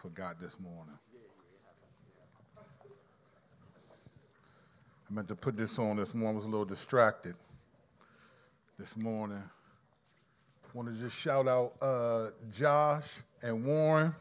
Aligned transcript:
forgot 0.00 0.40
this 0.40 0.58
morning. 0.58 0.98
I 5.10 5.12
meant 5.12 5.28
to 5.28 5.34
put 5.34 5.58
this 5.58 5.78
on 5.78 5.96
this 5.96 6.14
morning. 6.14 6.36
I 6.36 6.36
was 6.36 6.46
a 6.46 6.48
little 6.48 6.64
distracted 6.64 7.34
this 8.78 8.96
morning. 8.96 9.42
I 10.64 10.68
want 10.72 10.88
to 10.88 10.94
just 10.94 11.14
shout 11.14 11.46
out 11.46 11.74
uh, 11.82 12.28
Josh 12.50 13.08
and 13.42 13.62
Warren. 13.62 14.14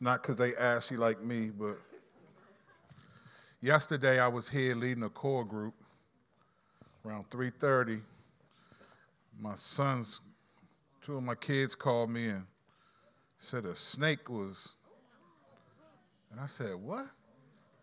Not 0.00 0.22
because 0.22 0.36
they 0.36 0.54
ashy 0.54 0.96
like 0.96 1.20
me, 1.20 1.50
but 1.50 1.78
yesterday 3.60 4.20
I 4.20 4.28
was 4.28 4.48
here 4.48 4.76
leading 4.76 5.02
a 5.02 5.08
core 5.08 5.44
group 5.44 5.74
around 7.04 7.28
3:30. 7.28 8.00
My 9.40 9.56
sons, 9.56 10.20
two 11.04 11.16
of 11.16 11.24
my 11.24 11.34
kids 11.34 11.74
called 11.74 12.10
me 12.10 12.28
and 12.28 12.46
said 13.42 13.64
a 13.64 13.74
snake 13.74 14.30
was, 14.30 14.76
and 16.30 16.40
I 16.40 16.46
said, 16.46 16.76
what? 16.76 17.06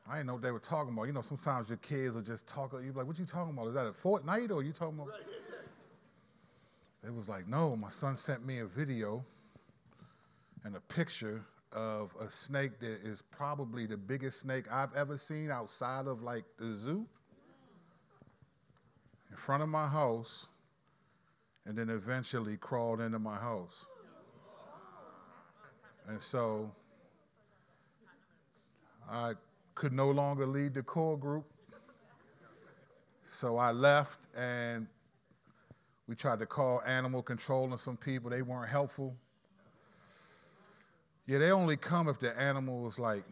I 0.07 0.15
didn't 0.15 0.27
know 0.27 0.33
what 0.33 0.41
they 0.41 0.51
were 0.51 0.59
talking 0.59 0.93
about. 0.93 1.03
You 1.03 1.11
know, 1.11 1.21
sometimes 1.21 1.67
your 1.67 1.77
kids 1.79 2.15
will 2.15 2.21
just 2.21 2.47
talk, 2.47 2.71
you're 2.71 2.93
like, 2.93 3.05
what 3.05 3.19
you 3.19 3.25
talking 3.25 3.53
about? 3.53 3.67
Is 3.67 3.73
that 3.73 3.85
a 3.85 3.91
Fortnite 3.91 4.51
or 4.51 4.63
you 4.63 4.71
talking 4.71 4.97
about? 4.97 5.13
It 7.05 7.13
was 7.13 7.27
like, 7.27 7.47
no, 7.47 7.75
my 7.75 7.89
son 7.89 8.15
sent 8.15 8.45
me 8.45 8.59
a 8.59 8.65
video 8.65 9.23
and 10.63 10.77
a 10.77 10.79
picture 10.79 11.43
of 11.73 12.11
a 12.21 12.29
snake 12.29 12.79
that 12.79 13.01
is 13.03 13.21
probably 13.21 13.85
the 13.85 13.97
biggest 13.97 14.39
snake 14.39 14.63
I've 14.71 14.95
ever 14.95 15.17
seen 15.17 15.51
outside 15.51 16.07
of 16.07 16.23
like 16.23 16.45
the 16.57 16.73
zoo 16.73 17.05
in 19.29 19.35
front 19.35 19.61
of 19.61 19.67
my 19.67 19.87
house 19.87 20.47
and 21.65 21.77
then 21.77 21.89
eventually 21.89 22.55
crawled 22.55 23.01
into 23.01 23.19
my 23.19 23.35
house. 23.35 23.85
And 26.09 26.19
so 26.21 26.71
I 29.09 29.33
could 29.75 29.93
no 29.93 30.09
longer 30.09 30.45
lead 30.45 30.73
the 30.73 30.81
core 30.81 31.17
group. 31.17 31.45
So 33.25 33.57
I 33.57 33.71
left 33.71 34.25
and 34.35 34.87
we 36.07 36.15
tried 36.15 36.39
to 36.39 36.47
call 36.47 36.81
animal 36.87 37.21
control 37.21 37.65
and 37.65 37.79
some 37.79 37.95
people. 37.95 38.31
They 38.31 38.41
weren't 38.41 38.69
helpful. 38.69 39.15
Yeah, 41.27 41.37
they 41.37 41.51
only 41.51 41.77
come 41.77 42.09
if 42.09 42.19
the 42.19 42.37
animal 42.41 42.81
was 42.81 42.97
like, 42.97 43.23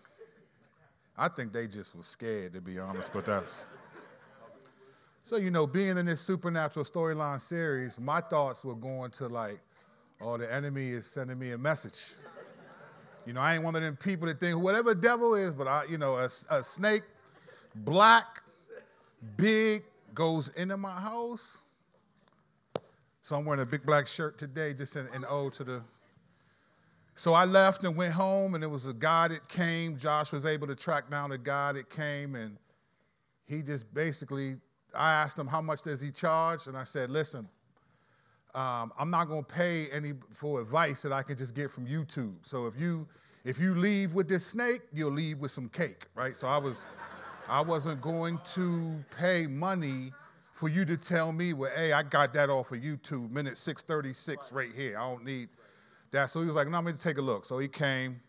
I 1.18 1.30
think 1.30 1.52
they 1.52 1.66
just 1.66 1.96
was 1.96 2.06
scared, 2.06 2.54
to 2.54 2.62
be 2.62 2.78
honest, 2.78 3.12
but 3.12 3.26
that's. 3.26 3.64
So, 5.24 5.38
you 5.38 5.50
know, 5.50 5.66
being 5.66 5.98
in 5.98 6.06
this 6.06 6.22
supernatural 6.22 6.86
storyline 6.86 7.42
series, 7.42 8.00
my 8.00 8.22
thoughts 8.22 8.64
were 8.64 8.76
going 8.76 9.10
to 9.12 9.28
like, 9.28 9.60
oh, 10.22 10.38
the 10.38 10.54
enemy 10.54 10.90
is 10.90 11.08
sending 11.08 11.40
me 11.40 11.52
a 11.54 11.58
message. 11.58 12.14
You 13.28 13.34
know, 13.34 13.42
I 13.42 13.56
ain't 13.56 13.64
one 13.64 13.76
of 13.76 13.82
them 13.82 13.98
people 13.98 14.26
that 14.28 14.40
think 14.40 14.58
whatever 14.58 14.96
devil 14.96 15.36
is, 15.36 15.54
but 15.54 15.68
I, 15.68 15.84
you 15.90 15.98
know, 15.98 16.16
a, 16.16 16.30
a 16.50 16.64
snake, 16.64 17.04
black, 17.76 18.42
big, 19.36 19.84
goes 20.14 20.48
into 20.56 20.78
my 20.78 20.98
house. 20.98 21.64
So 23.24 23.36
I'm 23.36 23.44
wearing 23.44 23.62
a 23.62 23.66
big 23.66 23.86
black 23.86 24.08
shirt 24.08 24.38
today, 24.38 24.74
just 24.74 24.96
in 24.96 25.08
an 25.14 25.26
ode 25.28 25.52
to 25.54 25.66
the. 25.66 25.82
So 27.16 27.34
I 27.34 27.44
left 27.44 27.84
and 27.84 27.98
went 27.98 28.14
home, 28.14 28.56
and 28.56 28.64
it 28.64 28.68
was 28.68 28.88
a 28.88 28.94
guy 28.94 29.28
that 29.28 29.50
came. 29.50 29.98
Josh 29.98 30.32
was 30.32 30.46
able 30.46 30.68
to 30.68 30.76
track 30.76 31.10
down 31.10 31.34
a 31.34 31.38
guy 31.38 31.74
that 31.74 31.90
came, 31.90 32.36
and 32.36 32.56
he 33.46 33.62
just 33.62 33.94
basically, 33.94 34.56
I 34.96 35.12
asked 35.12 35.38
him 35.38 35.48
how 35.48 35.62
much 35.62 35.82
does 35.82 36.00
he 36.00 36.12
charge, 36.12 36.68
and 36.68 36.78
I 36.78 36.86
said, 36.86 37.10
listen, 37.10 37.50
um, 38.58 38.92
I'm 38.98 39.12
not 39.12 39.26
going 39.26 39.44
to 39.44 39.54
pay 39.54 39.88
any 39.92 40.14
for 40.32 40.60
advice 40.60 41.04
that 41.04 41.14
I 41.14 41.22
can 41.22 41.38
just 41.38 41.54
get 41.54 41.70
from 41.70 41.86
YouTube. 41.86 42.34
So 42.42 42.66
if 42.66 42.74
you 42.76 43.08
if 43.46 43.60
you 43.60 43.76
leave 43.76 44.16
with 44.16 44.28
this 44.28 44.48
snake, 44.48 44.82
you'll 44.92 45.12
leave 45.12 45.38
with 45.38 45.52
some 45.52 45.70
cake, 45.70 46.08
right? 46.16 46.36
So 46.36 46.48
I 46.48 46.58
was 46.58 46.88
I 47.48 47.62
wasn't 47.62 48.02
going 48.02 48.40
to 48.56 48.96
pay 49.16 49.46
money 49.46 50.12
for 50.54 50.70
you 50.70 50.86
to 50.86 50.98
tell 50.98 51.32
me, 51.32 51.54
well, 51.54 51.70
hey, 51.76 51.94
I 51.94 52.02
got 52.02 52.34
that 52.34 52.50
off 52.50 52.72
of 52.72 52.80
YouTube, 52.80 53.30
minute 53.30 53.60
636 53.60 54.52
right 54.52 54.72
here. 54.76 54.98
I 54.98 55.08
don't 55.08 55.24
need 55.24 55.50
that. 56.10 56.32
So 56.32 56.42
he 56.42 56.48
was 56.48 56.56
like, 56.56 56.68
no, 56.68 56.78
I'm 56.78 56.84
going 56.84 56.98
to 56.98 57.02
take 57.02 57.20
a 57.20 57.22
look. 57.22 57.46
So 57.46 57.60
he 57.60 57.68
came 57.68 58.20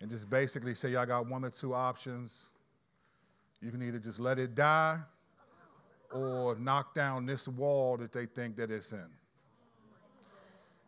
and 0.00 0.08
just 0.08 0.30
basically 0.30 0.74
said, 0.74 0.92
y'all 0.92 1.04
got 1.04 1.26
one 1.26 1.44
or 1.44 1.50
two 1.50 1.74
options. 1.74 2.52
You 3.60 3.72
can 3.72 3.82
either 3.82 3.98
just 3.98 4.20
let 4.20 4.38
it 4.38 4.54
die 4.54 5.00
or 6.12 6.54
knock 6.54 6.94
down 6.94 7.26
this 7.26 7.48
wall 7.48 7.96
that 7.96 8.12
they 8.12 8.26
think 8.26 8.54
that 8.56 8.70
it's 8.70 8.92
in. 8.92 9.10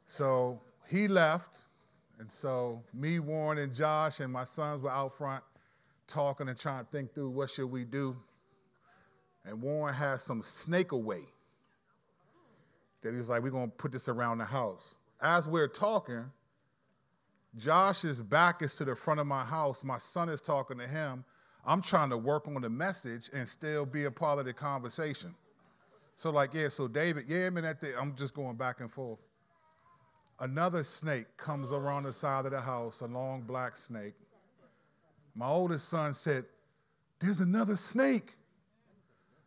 So 0.07 0.61
he 0.89 1.09
left, 1.09 1.65
and 2.19 2.31
so 2.31 2.83
me, 2.93 3.19
Warren, 3.19 3.59
and 3.59 3.75
Josh 3.75 4.21
and 4.21 4.33
my 4.33 4.45
sons 4.45 4.81
were 4.81 4.91
out 4.91 5.17
front 5.17 5.43
talking 6.07 6.49
and 6.49 6.59
trying 6.59 6.85
to 6.85 6.91
think 6.91 7.15
through 7.15 7.31
what 7.31 7.51
should 7.51 7.67
we 7.67 7.85
do. 7.85 8.17
And 9.45 9.61
Warren 9.61 9.95
has 9.95 10.23
some 10.23 10.43
snake 10.43 10.93
away 10.93 11.21
that 13.03 13.13
he 13.13 13.17
was 13.17 13.29
like, 13.29 13.43
we're 13.43 13.51
going 13.51 13.71
to 13.71 13.77
put 13.77 13.93
this 13.93 14.09
around 14.09 14.39
the 14.39 14.45
house. 14.45 14.97
As 15.21 15.49
we're 15.49 15.69
talking, 15.69 16.25
Josh's 17.57 18.21
back 18.21 18.63
is 18.63 18.75
to 18.77 18.85
the 18.85 18.95
front 18.95 19.21
of 19.21 19.27
my 19.27 19.45
house. 19.45 19.85
My 19.85 19.99
son 19.99 20.29
is 20.29 20.41
talking 20.41 20.79
to 20.79 20.87
him. 20.87 21.25
I'm 21.67 21.81
trying 21.81 22.11
to 22.11 22.17
work 22.19 22.47
on 22.49 22.61
the 22.61 22.71
message 22.71 23.31
and 23.33 23.49
still 23.49 23.87
be 23.87 24.05
a 24.05 24.11
part 24.11 24.39
of 24.39 24.45
the 24.45 24.53
conversation. 24.53 25.35
So, 26.17 26.31
like, 26.31 26.55
yeah, 26.55 26.69
so 26.69 26.89
David, 26.89 27.25
yeah, 27.29 27.47
I 27.47 27.51
mean, 27.51 27.65
I'm 27.99 28.15
just 28.17 28.35
going 28.35 28.57
back 28.57 28.81
and 28.81 28.91
forth 28.91 29.19
another 30.41 30.85
snake 30.85 31.27
comes 31.37 31.73
around 31.73 32.05
the 32.05 32.13
side 32.13 32.45
of 32.45 32.53
the 32.53 32.61
house, 32.61 33.01
a 33.01 33.07
long 33.07 33.43
black 33.43 33.77
snake. 33.77 34.15
My 35.35 35.47
oldest 35.47 35.89
son 35.89 36.15
said, 36.15 36.45
There's 37.21 37.41
another 37.41 37.77
snake. 37.77 38.37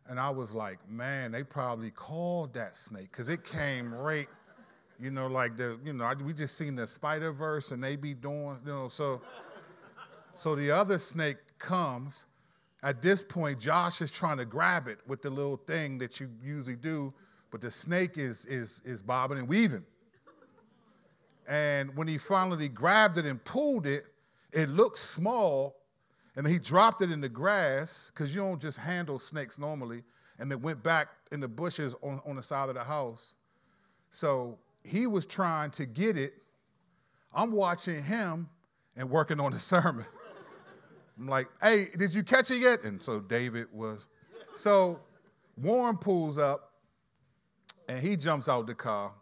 And 0.08 0.18
I 0.18 0.30
was 0.30 0.52
like, 0.52 0.78
Man, 0.88 1.32
they 1.32 1.42
probably 1.42 1.90
called 1.90 2.54
that 2.54 2.76
snake 2.76 3.10
because 3.10 3.28
it 3.28 3.44
came 3.44 3.92
right, 3.94 4.28
you 5.00 5.10
know, 5.10 5.26
like 5.26 5.56
the, 5.56 5.78
you 5.84 5.92
know, 5.92 6.12
we 6.24 6.32
just 6.32 6.56
seen 6.56 6.74
the 6.74 6.86
Spider 6.86 7.32
Verse 7.32 7.70
and 7.70 7.82
they 7.82 7.96
be 7.96 8.14
doing, 8.14 8.58
you 8.64 8.72
know, 8.72 8.88
so. 8.88 9.20
So 10.38 10.54
the 10.54 10.70
other 10.70 10.98
snake 11.00 11.38
comes. 11.58 12.26
At 12.84 13.02
this 13.02 13.24
point, 13.24 13.58
Josh 13.58 14.00
is 14.00 14.12
trying 14.12 14.38
to 14.38 14.44
grab 14.44 14.86
it 14.86 15.00
with 15.04 15.20
the 15.20 15.30
little 15.30 15.56
thing 15.56 15.98
that 15.98 16.20
you 16.20 16.30
usually 16.40 16.76
do, 16.76 17.12
but 17.50 17.60
the 17.60 17.72
snake 17.72 18.18
is, 18.18 18.46
is, 18.46 18.80
is 18.84 19.02
bobbing 19.02 19.38
and 19.38 19.48
weaving. 19.48 19.84
And 21.48 21.96
when 21.96 22.06
he 22.06 22.18
finally 22.18 22.68
grabbed 22.68 23.16
it 23.16 23.24
and 23.24 23.42
pulled 23.42 23.86
it, 23.86 24.04
it 24.52 24.68
looked 24.68 24.98
small. 24.98 25.76
And 26.36 26.46
he 26.46 26.58
dropped 26.58 27.00
it 27.02 27.10
in 27.10 27.20
the 27.20 27.28
grass 27.28 28.12
because 28.12 28.32
you 28.32 28.42
don't 28.42 28.60
just 28.60 28.78
handle 28.78 29.18
snakes 29.18 29.58
normally. 29.58 30.04
And 30.38 30.52
it 30.52 30.60
went 30.60 30.82
back 30.82 31.08
in 31.32 31.40
the 31.40 31.48
bushes 31.48 31.96
on, 32.02 32.20
on 32.24 32.36
the 32.36 32.42
side 32.42 32.68
of 32.68 32.74
the 32.74 32.84
house. 32.84 33.34
So 34.10 34.58
he 34.84 35.06
was 35.06 35.26
trying 35.26 35.70
to 35.72 35.86
get 35.86 36.16
it. 36.16 36.34
I'm 37.34 37.50
watching 37.50 38.02
him 38.02 38.48
and 38.94 39.08
working 39.10 39.40
on 39.40 39.52
the 39.52 39.58
sermon. 39.58 40.06
I'm 41.18 41.26
like, 41.26 41.48
hey, 41.60 41.88
did 41.96 42.14
you 42.14 42.22
catch 42.22 42.50
it 42.50 42.60
yet? 42.60 42.84
And 42.84 43.02
so 43.02 43.20
David 43.20 43.68
was. 43.72 44.06
So 44.54 45.00
Warren 45.56 45.96
pulls 45.96 46.38
up 46.38 46.72
and 47.88 48.00
he 48.00 48.16
jumps 48.16 48.48
out 48.48 48.66
the 48.66 48.74
car 48.74 49.12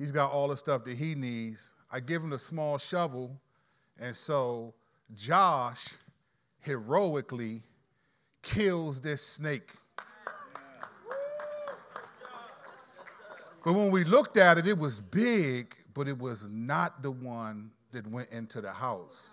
He's 0.00 0.12
got 0.12 0.32
all 0.32 0.48
the 0.48 0.56
stuff 0.56 0.84
that 0.84 0.96
he 0.96 1.14
needs. 1.14 1.74
I 1.92 2.00
give 2.00 2.22
him 2.22 2.32
a 2.32 2.38
small 2.38 2.78
shovel, 2.78 3.38
and 4.00 4.16
so 4.16 4.72
Josh 5.14 5.88
heroically 6.60 7.60
kills 8.40 9.02
this 9.02 9.20
snake. 9.20 9.74
But 13.62 13.74
when 13.74 13.90
we 13.90 14.04
looked 14.04 14.38
at 14.38 14.56
it, 14.56 14.66
it 14.66 14.78
was 14.78 15.00
big, 15.00 15.76
but 15.92 16.08
it 16.08 16.18
was 16.18 16.48
not 16.48 17.02
the 17.02 17.10
one 17.10 17.70
that 17.92 18.06
went 18.06 18.30
into 18.30 18.62
the 18.62 18.72
house. 18.72 19.32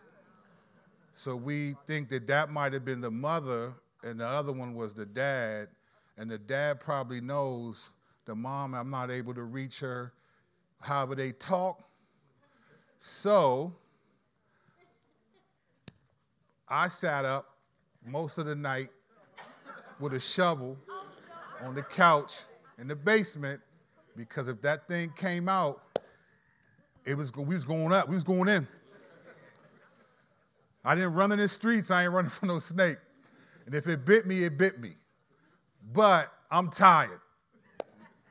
So 1.14 1.38
we 1.38 1.78
think 1.86 2.10
that 2.10 2.28
that 2.28 2.52
might 2.52 2.74
have 2.74 2.84
been 2.84 3.00
the 3.00 3.10
mother, 3.10 3.72
and 4.04 4.20
the 4.20 4.28
other 4.28 4.52
one 4.52 4.76
was 4.76 4.94
the 4.94 5.06
dad. 5.06 5.70
And 6.18 6.30
the 6.30 6.38
dad 6.38 6.82
probably 6.82 7.22
knows 7.22 7.94
the 8.26 8.36
mom, 8.36 8.74
I'm 8.74 8.90
not 8.90 9.10
able 9.10 9.34
to 9.34 9.44
reach 9.44 9.80
her 9.80 10.12
however 10.80 11.16
they 11.16 11.32
talk. 11.32 11.84
So 12.98 13.74
I 16.68 16.88
sat 16.88 17.26
up 17.26 17.58
most 18.06 18.38
of 18.38 18.46
the 18.46 18.56
night 18.56 18.90
with 20.00 20.14
a 20.14 20.20
shovel 20.20 20.78
on 21.64 21.76
the 21.76 21.84
couch 21.84 22.44
in 22.78 22.88
the 22.88 22.96
basement 22.96 23.62
because 24.16 24.48
if 24.48 24.62
that 24.62 24.88
thing 24.88 25.12
came 25.16 25.48
out, 25.48 25.82
it 27.06 27.16
was 27.16 27.34
we 27.36 27.56
was 27.56 27.64
going 27.64 27.94
up, 27.94 28.10
we 28.10 28.16
was 28.16 28.24
going 28.24 28.50
in. 28.50 28.68
I 30.84 30.96
didn't 30.96 31.14
run 31.14 31.32
in 31.32 31.40
the 31.40 31.48
streets, 31.48 31.92
I 31.92 32.04
ain't 32.04 32.12
running 32.12 32.30
from 32.32 32.50
no 32.50 32.60
snake. 32.60 32.98
And 33.66 33.76
if 33.76 33.88
it 33.88 34.06
bit 34.06 34.26
me, 34.26 34.44
it 34.44 34.58
bit 34.58 34.80
me. 34.80 34.96
But 35.94 36.32
I'm 36.50 36.70
tired, 36.70 37.20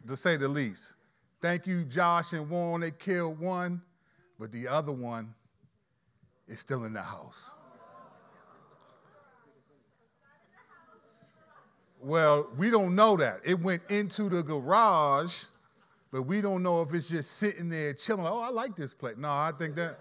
to 0.07 0.17
say 0.17 0.37
the 0.37 0.49
least. 0.49 0.96
Thank 1.47 1.69
you, 1.69 1.85
Josh 1.85 2.33
and 2.33 2.51
Warren. 2.51 2.81
They 2.81 2.91
killed 2.91 3.39
one, 3.39 3.81
but 4.37 4.51
the 4.51 4.67
other 4.67 4.91
one 4.91 5.33
is 6.49 6.59
still 6.59 6.83
in 6.83 6.93
the 6.93 7.01
house. 7.01 7.55
Well, 12.01 12.49
we 12.59 12.69
don't 12.69 12.97
know 12.97 13.17
that. 13.19 13.43
It 13.45 13.61
went 13.61 13.83
into 13.91 14.29
the 14.29 14.43
garage, 14.43 15.45
but 16.11 16.23
we 16.23 16.41
don't 16.41 16.65
know 16.65 16.83
if 16.83 16.93
it's 16.93 17.09
just 17.09 17.35
sitting 17.35 17.69
there 17.69 17.95
chilling. 17.95 18.27
Oh, 18.27 18.41
I 18.41 18.49
like 18.49 18.75
this 18.75 18.93
place. 18.93 19.15
No, 19.17 19.29
I 19.29 19.53
think 19.57 19.77
that 19.77 20.01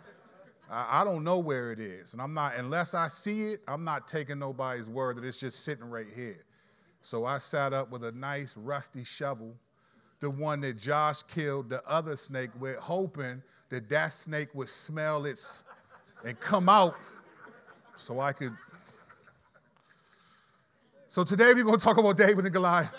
I, 0.67 1.01
I 1.01 1.03
don't 1.03 1.23
know 1.23 1.37
where 1.37 1.71
it 1.71 1.79
is. 1.79 2.13
And 2.13 2.23
I'm 2.23 2.33
not, 2.33 2.55
unless 2.55 2.95
I 2.95 3.07
see 3.07 3.49
it, 3.49 3.61
I'm 3.67 3.83
not 3.83 4.07
taking 4.07 4.39
nobody's 4.39 4.87
word 4.87 5.17
that 5.17 5.23
it's 5.23 5.37
just 5.37 5.63
sitting 5.63 5.91
right 5.91 6.07
here. 6.11 6.43
So 7.01 7.23
I 7.23 7.37
sat 7.37 7.71
up 7.71 7.91
with 7.91 8.03
a 8.03 8.11
nice 8.13 8.57
rusty 8.57 9.03
shovel, 9.03 9.55
the 10.25 10.29
one 10.31 10.59
that 10.59 10.75
Josh 10.75 11.21
killed 11.21 11.69
the 11.69 11.87
other 11.87 12.17
snake 12.17 12.49
with, 12.59 12.77
hoping 12.77 13.43
that 13.69 13.87
that 13.89 14.11
snake 14.11 14.47
would 14.55 14.67
smell 14.67 15.27
its 15.27 15.63
and 16.23 16.39
come 16.39 16.67
out 16.67 16.95
so 17.95 18.19
I 18.19 18.33
could. 18.33 18.57
So 21.09 21.23
today 21.23 21.53
we're 21.53 21.63
going 21.63 21.77
to 21.77 21.83
talk 21.83 21.99
about 21.99 22.17
David 22.17 22.43
and 22.43 22.51
Goliath. 22.51 22.89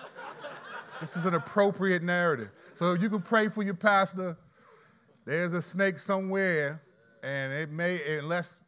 this 1.01 1.17
is 1.17 1.27
an 1.27 1.35
appropriate 1.35 2.05
narrative. 2.05 2.51
So 2.75 2.95
you 2.95 3.11
can 3.11 3.23
pray 3.23 3.49
for 3.49 3.65
your 3.65 3.75
pastor. 3.75 4.39
There's 5.25 5.53
a 5.53 5.63
snake 5.63 5.99
somewhere, 5.99 6.81
and 7.25 7.53
it 7.53 7.73
may, 7.73 8.19
unless, 8.19 8.61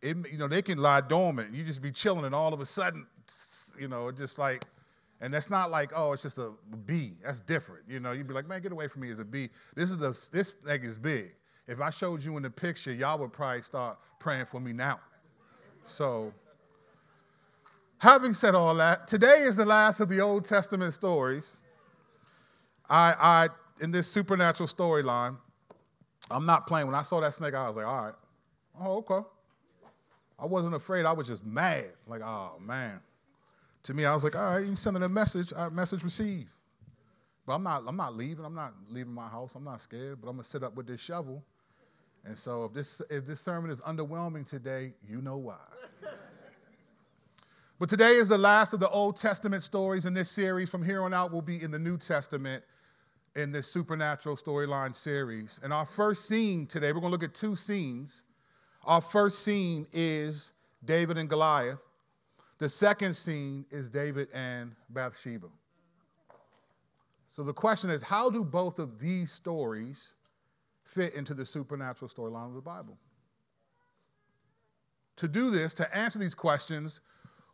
it, 0.00 0.16
you 0.30 0.38
know, 0.38 0.46
they 0.46 0.62
can 0.62 0.78
lie 0.78 1.00
dormant. 1.00 1.52
You 1.52 1.64
just 1.64 1.82
be 1.82 1.90
chilling, 1.90 2.24
and 2.24 2.36
all 2.36 2.54
of 2.54 2.60
a 2.60 2.66
sudden, 2.66 3.08
you 3.76 3.88
know, 3.88 4.12
just 4.12 4.38
like, 4.38 4.64
and 5.20 5.32
that's 5.32 5.50
not 5.50 5.70
like, 5.70 5.90
oh, 5.94 6.12
it's 6.12 6.22
just 6.22 6.38
a 6.38 6.52
bee. 6.86 7.14
That's 7.22 7.40
different. 7.40 7.84
You 7.88 8.00
know, 8.00 8.12
you'd 8.12 8.26
be 8.26 8.34
like, 8.34 8.48
man, 8.48 8.62
get 8.62 8.72
away 8.72 8.88
from 8.88 9.02
me 9.02 9.10
as 9.10 9.18
a 9.18 9.24
bee. 9.24 9.50
This 9.74 9.90
is 9.90 10.00
a, 10.00 10.14
this 10.32 10.54
snake 10.62 10.82
is 10.82 10.96
big. 10.96 11.32
If 11.66 11.80
I 11.80 11.90
showed 11.90 12.24
you 12.24 12.36
in 12.36 12.42
the 12.42 12.50
picture, 12.50 12.92
y'all 12.92 13.18
would 13.18 13.32
probably 13.32 13.62
start 13.62 13.98
praying 14.18 14.46
for 14.46 14.60
me 14.60 14.72
now. 14.72 14.98
So, 15.84 16.32
having 17.98 18.34
said 18.34 18.54
all 18.54 18.74
that, 18.76 19.06
today 19.06 19.42
is 19.42 19.56
the 19.56 19.66
last 19.66 20.00
of 20.00 20.08
the 20.08 20.20
Old 20.20 20.46
Testament 20.46 20.94
stories. 20.94 21.60
I, 22.88 23.14
I 23.20 23.48
in 23.82 23.90
this 23.90 24.08
supernatural 24.08 24.68
storyline, 24.68 25.38
I'm 26.30 26.46
not 26.46 26.66
playing. 26.66 26.86
When 26.86 26.96
I 26.96 27.02
saw 27.02 27.20
that 27.20 27.34
snake, 27.34 27.54
I 27.54 27.68
was 27.68 27.76
like, 27.76 27.86
all 27.86 28.04
right, 28.04 28.14
oh, 28.80 28.96
okay. 28.98 29.26
I 30.38 30.46
wasn't 30.46 30.74
afraid. 30.74 31.04
I 31.04 31.12
was 31.12 31.26
just 31.26 31.44
mad. 31.44 31.92
Like, 32.06 32.22
oh, 32.22 32.52
man. 32.60 33.00
To 33.84 33.94
me, 33.94 34.04
I 34.04 34.14
was 34.14 34.24
like, 34.24 34.36
all 34.36 34.56
right, 34.56 34.66
you 34.66 34.76
sending 34.76 35.02
a 35.02 35.08
message, 35.08 35.52
a 35.56 35.70
message 35.70 36.02
received. 36.02 36.52
But 37.46 37.54
I'm 37.54 37.62
not, 37.62 37.84
I'm 37.86 37.96
not 37.96 38.14
leaving. 38.14 38.44
I'm 38.44 38.54
not 38.54 38.74
leaving 38.88 39.12
my 39.12 39.28
house. 39.28 39.54
I'm 39.54 39.64
not 39.64 39.80
scared, 39.80 40.20
but 40.20 40.28
I'm 40.28 40.36
to 40.36 40.44
sit 40.44 40.62
up 40.62 40.76
with 40.76 40.86
this 40.86 41.00
shovel 41.00 41.42
and 42.24 42.38
so 42.38 42.64
if 42.64 42.72
this, 42.72 43.00
if 43.10 43.26
this 43.26 43.40
sermon 43.40 43.70
is 43.70 43.80
underwhelming 43.80 44.46
today, 44.46 44.92
you 45.08 45.22
know 45.22 45.36
why. 45.36 45.56
but 47.78 47.88
today 47.88 48.12
is 48.12 48.28
the 48.28 48.38
last 48.38 48.72
of 48.72 48.80
the 48.80 48.90
Old 48.90 49.16
Testament 49.16 49.62
stories 49.62 50.06
in 50.06 50.14
this 50.14 50.28
series. 50.28 50.68
From 50.68 50.84
here 50.84 51.02
on 51.02 51.14
out, 51.14 51.32
we'll 51.32 51.42
be 51.42 51.62
in 51.62 51.70
the 51.70 51.78
New 51.78 51.96
Testament 51.96 52.62
in 53.36 53.52
this 53.52 53.70
supernatural 53.70 54.36
storyline 54.36 54.94
series. 54.94 55.60
And 55.62 55.72
our 55.72 55.86
first 55.86 56.26
scene 56.26 56.66
today, 56.66 56.92
we're 56.92 57.00
to 57.00 57.08
look 57.08 57.22
at 57.22 57.34
two 57.34 57.56
scenes. 57.56 58.24
Our 58.84 59.00
first 59.00 59.42
scene 59.42 59.86
is 59.92 60.52
David 60.84 61.16
and 61.16 61.28
Goliath. 61.28 61.82
The 62.60 62.68
second 62.68 63.14
scene 63.14 63.64
is 63.70 63.88
David 63.88 64.28
and 64.34 64.76
Bathsheba. 64.90 65.46
So 67.30 67.42
the 67.42 67.54
question 67.54 67.88
is 67.88 68.02
how 68.02 68.28
do 68.28 68.44
both 68.44 68.78
of 68.78 68.98
these 69.00 69.32
stories 69.32 70.14
fit 70.84 71.14
into 71.14 71.32
the 71.32 71.46
supernatural 71.46 72.10
storyline 72.10 72.48
of 72.48 72.54
the 72.54 72.60
Bible. 72.60 72.98
To 75.16 75.26
do 75.26 75.50
this, 75.50 75.72
to 75.74 75.96
answer 75.96 76.18
these 76.18 76.34
questions, 76.34 77.00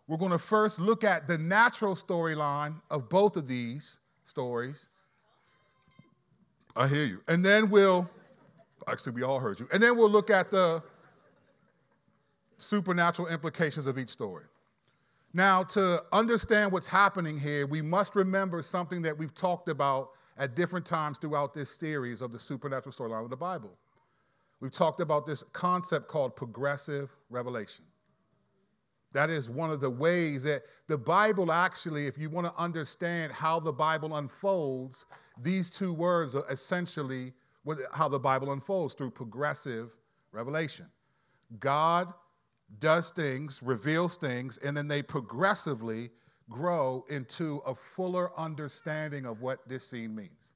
we're 0.08 0.16
going 0.16 0.32
to 0.32 0.38
first 0.38 0.80
look 0.80 1.04
at 1.04 1.28
the 1.28 1.38
natural 1.38 1.94
storyline 1.94 2.80
of 2.90 3.08
both 3.08 3.36
of 3.36 3.46
these 3.46 4.00
stories. 4.24 4.88
I 6.74 6.88
hear 6.88 7.04
you. 7.04 7.22
And 7.28 7.44
then 7.44 7.70
we'll, 7.70 8.10
actually, 8.88 9.12
we 9.12 9.22
all 9.22 9.38
heard 9.38 9.60
you. 9.60 9.68
And 9.72 9.80
then 9.80 9.96
we'll 9.96 10.10
look 10.10 10.30
at 10.30 10.50
the 10.50 10.82
supernatural 12.58 13.28
implications 13.28 13.86
of 13.86 13.98
each 13.98 14.10
story. 14.10 14.46
Now, 15.36 15.64
to 15.64 16.02
understand 16.12 16.72
what's 16.72 16.86
happening 16.86 17.38
here, 17.38 17.66
we 17.66 17.82
must 17.82 18.16
remember 18.16 18.62
something 18.62 19.02
that 19.02 19.18
we've 19.18 19.34
talked 19.34 19.68
about 19.68 20.12
at 20.38 20.56
different 20.56 20.86
times 20.86 21.18
throughout 21.18 21.52
this 21.52 21.68
series 21.68 22.22
of 22.22 22.32
the 22.32 22.38
supernatural 22.38 22.90
storyline 22.90 23.22
of 23.22 23.28
the 23.28 23.36
Bible. 23.36 23.76
We've 24.60 24.72
talked 24.72 24.98
about 24.98 25.26
this 25.26 25.42
concept 25.52 26.08
called 26.08 26.36
progressive 26.36 27.14
revelation. 27.28 27.84
That 29.12 29.28
is 29.28 29.50
one 29.50 29.70
of 29.70 29.82
the 29.82 29.90
ways 29.90 30.44
that 30.44 30.62
the 30.88 30.96
Bible 30.96 31.52
actually, 31.52 32.06
if 32.06 32.16
you 32.16 32.30
want 32.30 32.46
to 32.46 32.54
understand 32.56 33.30
how 33.30 33.60
the 33.60 33.74
Bible 33.74 34.16
unfolds, 34.16 35.04
these 35.42 35.68
two 35.68 35.92
words 35.92 36.34
are 36.34 36.46
essentially 36.48 37.34
how 37.92 38.08
the 38.08 38.18
Bible 38.18 38.52
unfolds 38.52 38.94
through 38.94 39.10
progressive 39.10 39.90
revelation. 40.32 40.86
God 41.60 42.14
does 42.78 43.10
things, 43.10 43.62
reveals 43.62 44.16
things, 44.16 44.58
and 44.58 44.76
then 44.76 44.88
they 44.88 45.02
progressively 45.02 46.10
grow 46.48 47.04
into 47.08 47.58
a 47.66 47.74
fuller 47.74 48.30
understanding 48.38 49.26
of 49.26 49.40
what 49.40 49.66
this 49.68 49.86
scene 49.86 50.14
means. 50.14 50.52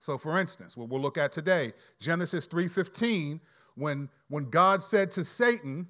So 0.00 0.18
for 0.18 0.38
instance, 0.38 0.76
what 0.76 0.88
we'll 0.88 1.00
look 1.00 1.18
at 1.18 1.32
today, 1.32 1.72
Genesis 1.98 2.46
3:15, 2.46 3.40
when, 3.74 4.08
when 4.28 4.50
God 4.50 4.82
said 4.82 5.10
to 5.12 5.24
Satan, 5.24 5.88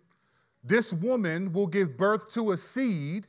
this 0.65 0.93
woman 0.93 1.53
will 1.53 1.67
give 1.67 1.97
birth 1.97 2.33
to 2.33 2.53
a 2.53 2.57
seed, 2.57 3.27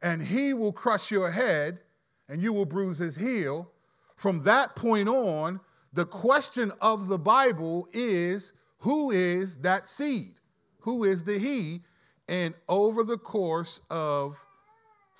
and 0.00 0.22
he 0.22 0.54
will 0.54 0.72
crush 0.72 1.10
your 1.10 1.30
head, 1.30 1.80
and 2.28 2.42
you 2.42 2.52
will 2.52 2.64
bruise 2.64 2.98
his 2.98 3.16
heel. 3.16 3.70
From 4.16 4.42
that 4.42 4.74
point 4.74 5.08
on, 5.08 5.60
the 5.92 6.06
question 6.06 6.72
of 6.80 7.08
the 7.08 7.18
Bible 7.18 7.88
is 7.92 8.52
who 8.78 9.10
is 9.10 9.58
that 9.58 9.88
seed? 9.88 10.37
Who 10.80 11.04
is 11.04 11.24
the 11.24 11.38
he? 11.38 11.82
And 12.28 12.54
over 12.68 13.02
the 13.02 13.18
course 13.18 13.80
of 13.90 14.36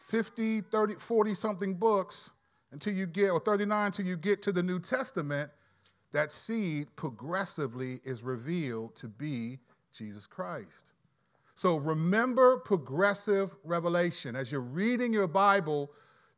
50, 0.09 0.63
30, 0.63 0.95
40 0.95 1.35
something 1.35 1.75
books 1.75 2.33
until 2.73 2.93
you 2.93 3.07
get, 3.07 3.31
or 3.31 3.41
39 3.41 3.87
until 3.87 4.07
you 4.07 4.17
get 4.17 4.43
to 4.43 4.53
the 4.53 4.63
New 4.63 4.79
Testament, 4.79 5.51
that 6.13 6.33
seed 6.33 6.89
progressively 6.97 8.01
is 8.05 8.23
revealed 8.23 8.97
to 8.97 9.09
be 9.09 9.59
Jesus 9.93 10.27
Christ. 10.27 10.93
So 11.55 11.77
remember 11.77 12.59
progressive 12.59 13.55
revelation. 13.65 14.37
As 14.37 14.53
you're 14.53 14.61
reading 14.61 15.13
your 15.13 15.27
Bible, 15.27 15.91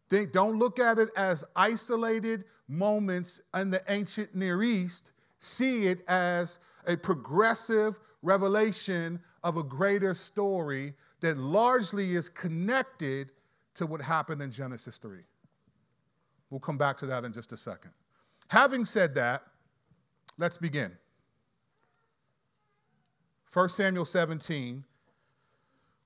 think, 0.08 0.32
don't 0.32 0.58
look 0.58 0.78
at 0.78 0.98
it 0.98 1.10
as 1.16 1.44
isolated 1.54 2.44
moments 2.68 3.40
in 3.54 3.70
the 3.70 3.82
ancient 3.88 4.34
Near 4.34 4.62
East. 4.62 5.12
See 5.38 5.86
it 5.88 6.02
as 6.08 6.58
a 6.86 6.96
progressive 6.96 7.98
revelation 8.22 9.20
of 9.42 9.56
a 9.56 9.62
greater 9.62 10.14
story 10.14 10.94
that 11.20 11.38
largely 11.38 12.14
is 12.14 12.28
connected 12.28 13.30
to 13.74 13.86
what 13.86 14.00
happened 14.00 14.42
in 14.42 14.50
Genesis 14.50 14.98
3. 14.98 15.20
We'll 16.50 16.60
come 16.60 16.78
back 16.78 16.96
to 16.98 17.06
that 17.06 17.24
in 17.24 17.32
just 17.32 17.52
a 17.52 17.56
second. 17.56 17.92
Having 18.48 18.84
said 18.84 19.14
that, 19.14 19.44
let's 20.38 20.56
begin. 20.56 20.96
1 23.52 23.68
Samuel 23.68 24.04
17, 24.04 24.84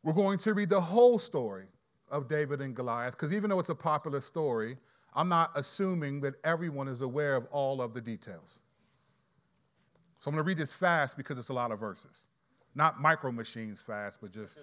we're 0.03 0.13
going 0.13 0.39
to 0.39 0.55
read 0.55 0.69
the 0.69 0.81
whole 0.81 1.19
story 1.19 1.67
of 2.11 2.29
David 2.29 2.61
and 2.61 2.75
Goliath, 2.75 3.13
because 3.13 3.33
even 3.33 3.51
though 3.51 3.59
it's 3.59 3.71
a 3.71 3.75
popular 3.75 4.21
story, 4.21 4.77
I'm 5.15 5.29
not 5.29 5.51
assuming 5.55 6.21
that 6.21 6.35
everyone 6.45 6.89
is 6.89 7.01
aware 7.01 7.37
of 7.37 7.47
all 7.51 7.81
of 7.81 7.95
the 7.95 8.01
details. 8.01 8.61
So 10.25 10.31
I'm 10.31 10.37
going 10.37 10.43
to 10.43 10.49
read 10.49 10.57
this 10.57 10.73
fast 10.73 11.19
because 11.19 11.39
it's 11.39 11.51
a 11.51 11.53
lot 11.53 11.71
of 11.71 11.79
verses. 11.79 12.29
Not 12.75 12.99
micro 12.99 13.31
machines 13.31 13.83
fast, 13.83 14.23
but 14.23 14.33
just 14.33 14.59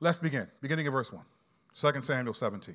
Let's 0.00 0.18
begin. 0.18 0.48
Beginning 0.60 0.84
of 0.88 0.94
verse 0.94 1.12
1, 1.12 1.22
2 1.92 2.02
Samuel 2.02 2.34
17. 2.34 2.74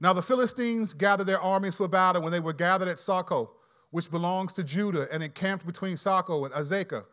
Now 0.00 0.14
the 0.14 0.20
Philistines 0.20 0.92
gathered 0.94 1.28
their 1.28 1.40
armies 1.40 1.76
for 1.76 1.86
battle 1.86 2.22
when 2.22 2.32
they 2.32 2.40
were 2.40 2.52
gathered 2.52 2.88
at 2.88 2.96
Socoh, 2.96 3.50
which 3.92 4.10
belongs 4.10 4.52
to 4.54 4.64
Judah, 4.64 5.06
and 5.12 5.22
encamped 5.22 5.64
between 5.64 5.94
Socoh 5.94 6.44
and 6.44 6.52
Azekah 6.52 7.04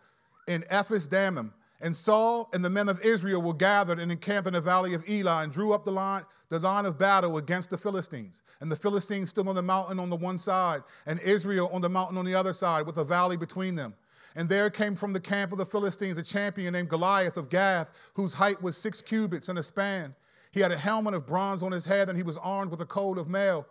in 0.47 0.65
Ephes 0.71 1.07
Dammim. 1.07 1.53
And 1.81 1.95
Saul 1.95 2.47
and 2.53 2.63
the 2.63 2.69
men 2.69 2.89
of 2.89 3.01
Israel 3.01 3.41
were 3.41 3.55
gathered 3.55 3.99
and 3.99 4.11
encamped 4.11 4.47
in 4.47 4.53
the 4.53 4.61
valley 4.61 4.93
of 4.93 5.03
Elah 5.09 5.41
and 5.41 5.51
drew 5.51 5.73
up 5.73 5.83
the 5.83 5.91
line, 5.91 6.23
the 6.49 6.59
line 6.59 6.85
of 6.85 6.99
battle 6.99 7.37
against 7.37 7.71
the 7.71 7.77
Philistines. 7.77 8.43
And 8.59 8.71
the 8.71 8.75
Philistines 8.75 9.31
stood 9.31 9.47
on 9.47 9.55
the 9.55 9.63
mountain 9.63 9.99
on 9.99 10.11
the 10.11 10.15
one 10.15 10.37
side, 10.37 10.83
and 11.07 11.19
Israel 11.21 11.71
on 11.73 11.81
the 11.81 11.89
mountain 11.89 12.19
on 12.19 12.25
the 12.25 12.35
other 12.35 12.53
side, 12.53 12.85
with 12.85 12.97
a 12.97 13.03
valley 13.03 13.35
between 13.35 13.75
them. 13.75 13.95
And 14.35 14.47
there 14.47 14.69
came 14.69 14.95
from 14.95 15.11
the 15.11 15.19
camp 15.19 15.51
of 15.51 15.57
the 15.57 15.65
Philistines 15.65 16.19
a 16.19 16.23
champion 16.23 16.73
named 16.73 16.89
Goliath 16.89 17.35
of 17.35 17.49
Gath, 17.49 17.89
whose 18.13 18.35
height 18.35 18.61
was 18.61 18.77
six 18.77 19.01
cubits 19.01 19.49
and 19.49 19.57
a 19.57 19.63
span. 19.63 20.13
He 20.51 20.59
had 20.59 20.71
a 20.71 20.77
helmet 20.77 21.15
of 21.15 21.25
bronze 21.25 21.63
on 21.63 21.71
his 21.71 21.85
head, 21.87 22.09
and 22.09 22.17
he 22.17 22.23
was 22.23 22.37
armed 22.37 22.69
with 22.69 22.81
a 22.81 22.85
coat 22.85 23.17
of 23.17 23.27
mail. 23.27 23.65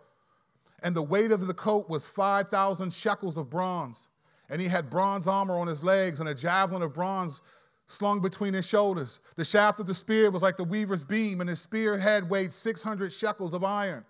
And 0.83 0.95
the 0.95 1.01
weight 1.01 1.31
of 1.31 1.47
the 1.47 1.53
coat 1.53 1.89
was 1.89 2.03
5,000 2.03 2.93
shekels 2.93 3.37
of 3.37 3.49
bronze. 3.49 4.09
and 4.49 4.61
he 4.61 4.67
had 4.67 4.89
bronze 4.89 5.27
armor 5.27 5.57
on 5.57 5.67
his 5.67 5.81
legs 5.81 6.19
and 6.19 6.27
a 6.27 6.35
javelin 6.35 6.81
of 6.81 6.93
bronze 6.93 7.41
slung 7.91 8.21
between 8.21 8.53
his 8.53 8.67
shoulders. 8.67 9.19
The 9.35 9.45
shaft 9.45 9.79
of 9.79 9.87
the 9.87 9.93
spear 9.93 10.31
was 10.31 10.41
like 10.41 10.57
the 10.57 10.63
weaver's 10.63 11.03
beam, 11.03 11.41
and 11.41 11.49
his 11.49 11.59
spear 11.59 11.97
head 11.97 12.29
weighed 12.29 12.53
600 12.53 13.11
shekels 13.11 13.53
of 13.53 13.63
iron. 13.63 14.05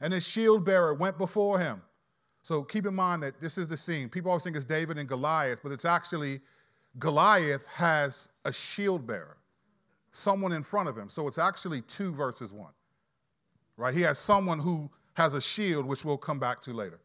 And 0.00 0.12
his 0.12 0.26
shield 0.26 0.64
bearer 0.64 0.94
went 0.94 1.18
before 1.18 1.58
him. 1.58 1.82
So 2.42 2.62
keep 2.62 2.86
in 2.86 2.94
mind 2.94 3.22
that 3.22 3.40
this 3.40 3.56
is 3.56 3.68
the 3.68 3.76
scene. 3.76 4.08
People 4.08 4.30
always 4.30 4.44
think 4.44 4.56
it's 4.56 4.64
David 4.64 4.98
and 4.98 5.08
Goliath, 5.08 5.60
but 5.62 5.72
it's 5.72 5.84
actually 5.86 6.40
Goliath 6.98 7.66
has 7.66 8.28
a 8.44 8.52
shield 8.52 9.06
bearer, 9.06 9.38
someone 10.12 10.52
in 10.52 10.62
front 10.62 10.88
of 10.88 10.96
him. 10.96 11.08
So 11.08 11.26
it's 11.26 11.38
actually 11.38 11.80
two 11.82 12.12
verses 12.12 12.52
one, 12.52 12.72
right? 13.76 13.94
He 13.94 14.02
has 14.02 14.18
someone 14.18 14.58
who 14.58 14.90
has 15.14 15.34
a 15.34 15.40
shield, 15.40 15.86
which 15.86 16.04
we'll 16.04 16.18
come 16.18 16.38
back 16.38 16.60
to 16.62 16.72
later. 16.72 17.00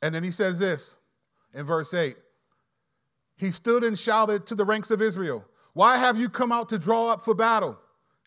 And 0.00 0.14
then 0.14 0.22
he 0.22 0.30
says 0.30 0.58
this 0.58 0.96
in 1.54 1.64
verse 1.64 1.94
8 1.94 2.16
He 3.42 3.50
stood 3.50 3.82
and 3.82 3.98
shouted 3.98 4.46
to 4.46 4.54
the 4.54 4.64
ranks 4.64 4.92
of 4.92 5.02
Israel, 5.02 5.44
Why 5.72 5.96
have 5.96 6.16
you 6.16 6.28
come 6.28 6.52
out 6.52 6.68
to 6.68 6.78
draw 6.78 7.08
up 7.08 7.24
for 7.24 7.34
battle? 7.34 7.76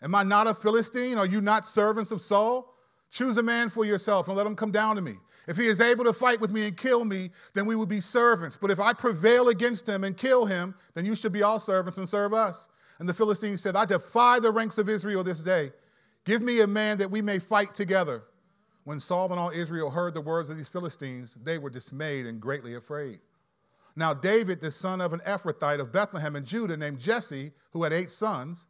Am 0.02 0.14
I 0.14 0.22
not 0.22 0.46
a 0.46 0.52
Philistine? 0.52 1.16
Are 1.16 1.24
you 1.24 1.40
not 1.40 1.66
servants 1.66 2.10
of 2.10 2.20
Saul? 2.20 2.74
Choose 3.10 3.38
a 3.38 3.42
man 3.42 3.70
for 3.70 3.86
yourself 3.86 4.28
and 4.28 4.36
let 4.36 4.46
him 4.46 4.54
come 4.54 4.70
down 4.70 4.94
to 4.96 5.00
me. 5.00 5.14
If 5.48 5.56
he 5.56 5.68
is 5.68 5.80
able 5.80 6.04
to 6.04 6.12
fight 6.12 6.38
with 6.38 6.52
me 6.52 6.66
and 6.66 6.76
kill 6.76 7.06
me, 7.06 7.30
then 7.54 7.64
we 7.64 7.76
will 7.76 7.86
be 7.86 8.02
servants. 8.02 8.58
But 8.58 8.70
if 8.70 8.78
I 8.78 8.92
prevail 8.92 9.48
against 9.48 9.88
him 9.88 10.04
and 10.04 10.14
kill 10.14 10.44
him, 10.44 10.74
then 10.92 11.06
you 11.06 11.14
should 11.14 11.32
be 11.32 11.42
all 11.42 11.58
servants 11.58 11.96
and 11.96 12.06
serve 12.06 12.34
us. 12.34 12.68
And 12.98 13.08
the 13.08 13.14
Philistines 13.14 13.62
said, 13.62 13.74
I 13.74 13.86
defy 13.86 14.38
the 14.38 14.50
ranks 14.50 14.76
of 14.76 14.90
Israel 14.90 15.24
this 15.24 15.40
day. 15.40 15.72
Give 16.26 16.42
me 16.42 16.60
a 16.60 16.66
man 16.66 16.98
that 16.98 17.10
we 17.10 17.22
may 17.22 17.38
fight 17.38 17.74
together. 17.74 18.24
When 18.84 19.00
Saul 19.00 19.30
and 19.30 19.40
all 19.40 19.48
Israel 19.48 19.88
heard 19.88 20.12
the 20.12 20.20
words 20.20 20.50
of 20.50 20.58
these 20.58 20.68
Philistines, 20.68 21.38
they 21.42 21.56
were 21.56 21.70
dismayed 21.70 22.26
and 22.26 22.38
greatly 22.38 22.74
afraid. 22.74 23.20
Now, 23.96 24.12
David, 24.12 24.60
the 24.60 24.70
son 24.70 25.00
of 25.00 25.14
an 25.14 25.20
Ephrathite 25.20 25.80
of 25.80 25.90
Bethlehem 25.90 26.36
in 26.36 26.44
Judah, 26.44 26.76
named 26.76 26.98
Jesse, 26.98 27.52
who 27.72 27.82
had 27.82 27.94
eight 27.94 28.10
sons, 28.10 28.66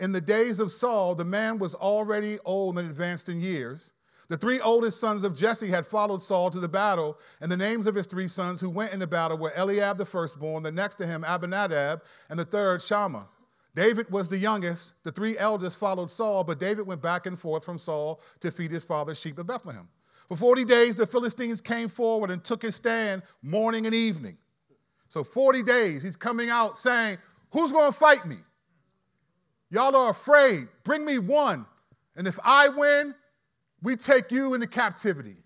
in 0.00 0.12
the 0.12 0.20
days 0.20 0.60
of 0.60 0.72
Saul, 0.72 1.14
the 1.14 1.24
man 1.26 1.58
was 1.58 1.74
already 1.74 2.38
old 2.46 2.78
and 2.78 2.88
advanced 2.88 3.28
in 3.28 3.38
years. 3.38 3.92
The 4.28 4.38
three 4.38 4.58
oldest 4.60 4.98
sons 4.98 5.24
of 5.24 5.36
Jesse 5.36 5.68
had 5.68 5.86
followed 5.86 6.22
Saul 6.22 6.50
to 6.50 6.60
the 6.60 6.68
battle, 6.68 7.18
and 7.42 7.52
the 7.52 7.56
names 7.56 7.86
of 7.86 7.94
his 7.94 8.06
three 8.06 8.28
sons 8.28 8.62
who 8.62 8.70
went 8.70 8.94
into 8.94 9.06
battle 9.06 9.36
were 9.36 9.52
Eliab 9.54 9.98
the 9.98 10.06
firstborn, 10.06 10.62
the 10.62 10.72
next 10.72 10.94
to 10.96 11.06
him 11.06 11.22
Abinadab, 11.24 12.02
and 12.30 12.38
the 12.38 12.44
third 12.46 12.80
Shammah. 12.80 13.28
David 13.74 14.10
was 14.10 14.28
the 14.28 14.38
youngest. 14.38 14.94
The 15.04 15.12
three 15.12 15.36
eldest 15.36 15.76
followed 15.76 16.10
Saul, 16.10 16.44
but 16.44 16.58
David 16.58 16.86
went 16.86 17.02
back 17.02 17.26
and 17.26 17.38
forth 17.38 17.64
from 17.64 17.78
Saul 17.78 18.20
to 18.40 18.50
feed 18.50 18.70
his 18.70 18.82
father's 18.82 19.20
sheep 19.20 19.38
at 19.38 19.46
Bethlehem. 19.46 19.88
For 20.28 20.36
40 20.36 20.64
days, 20.64 20.94
the 20.94 21.06
Philistines 21.06 21.60
came 21.60 21.88
forward 21.88 22.30
and 22.30 22.42
took 22.42 22.62
his 22.62 22.76
stand 22.76 23.22
morning 23.42 23.84
and 23.84 23.94
evening. 23.94 24.38
So, 25.10 25.22
40 25.24 25.62
days, 25.64 26.02
he's 26.02 26.16
coming 26.16 26.50
out 26.50 26.78
saying, 26.78 27.18
Who's 27.50 27.72
going 27.72 27.92
to 27.92 27.98
fight 27.98 28.26
me? 28.26 28.36
Y'all 29.70 29.94
are 29.94 30.10
afraid. 30.10 30.68
Bring 30.84 31.04
me 31.04 31.18
one. 31.18 31.66
And 32.16 32.26
if 32.26 32.38
I 32.42 32.68
win, 32.68 33.14
we 33.82 33.96
take 33.96 34.30
you 34.30 34.54
into 34.54 34.66
captivity. 34.66 35.36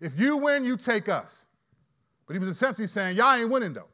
If 0.00 0.18
you 0.18 0.36
win, 0.38 0.64
you 0.64 0.76
take 0.76 1.08
us. 1.08 1.44
But 2.26 2.34
he 2.34 2.40
was 2.40 2.48
essentially 2.48 2.88
saying, 2.88 3.16
Y'all 3.16 3.34
ain't 3.34 3.50
winning 3.50 3.74
though. 3.74 3.88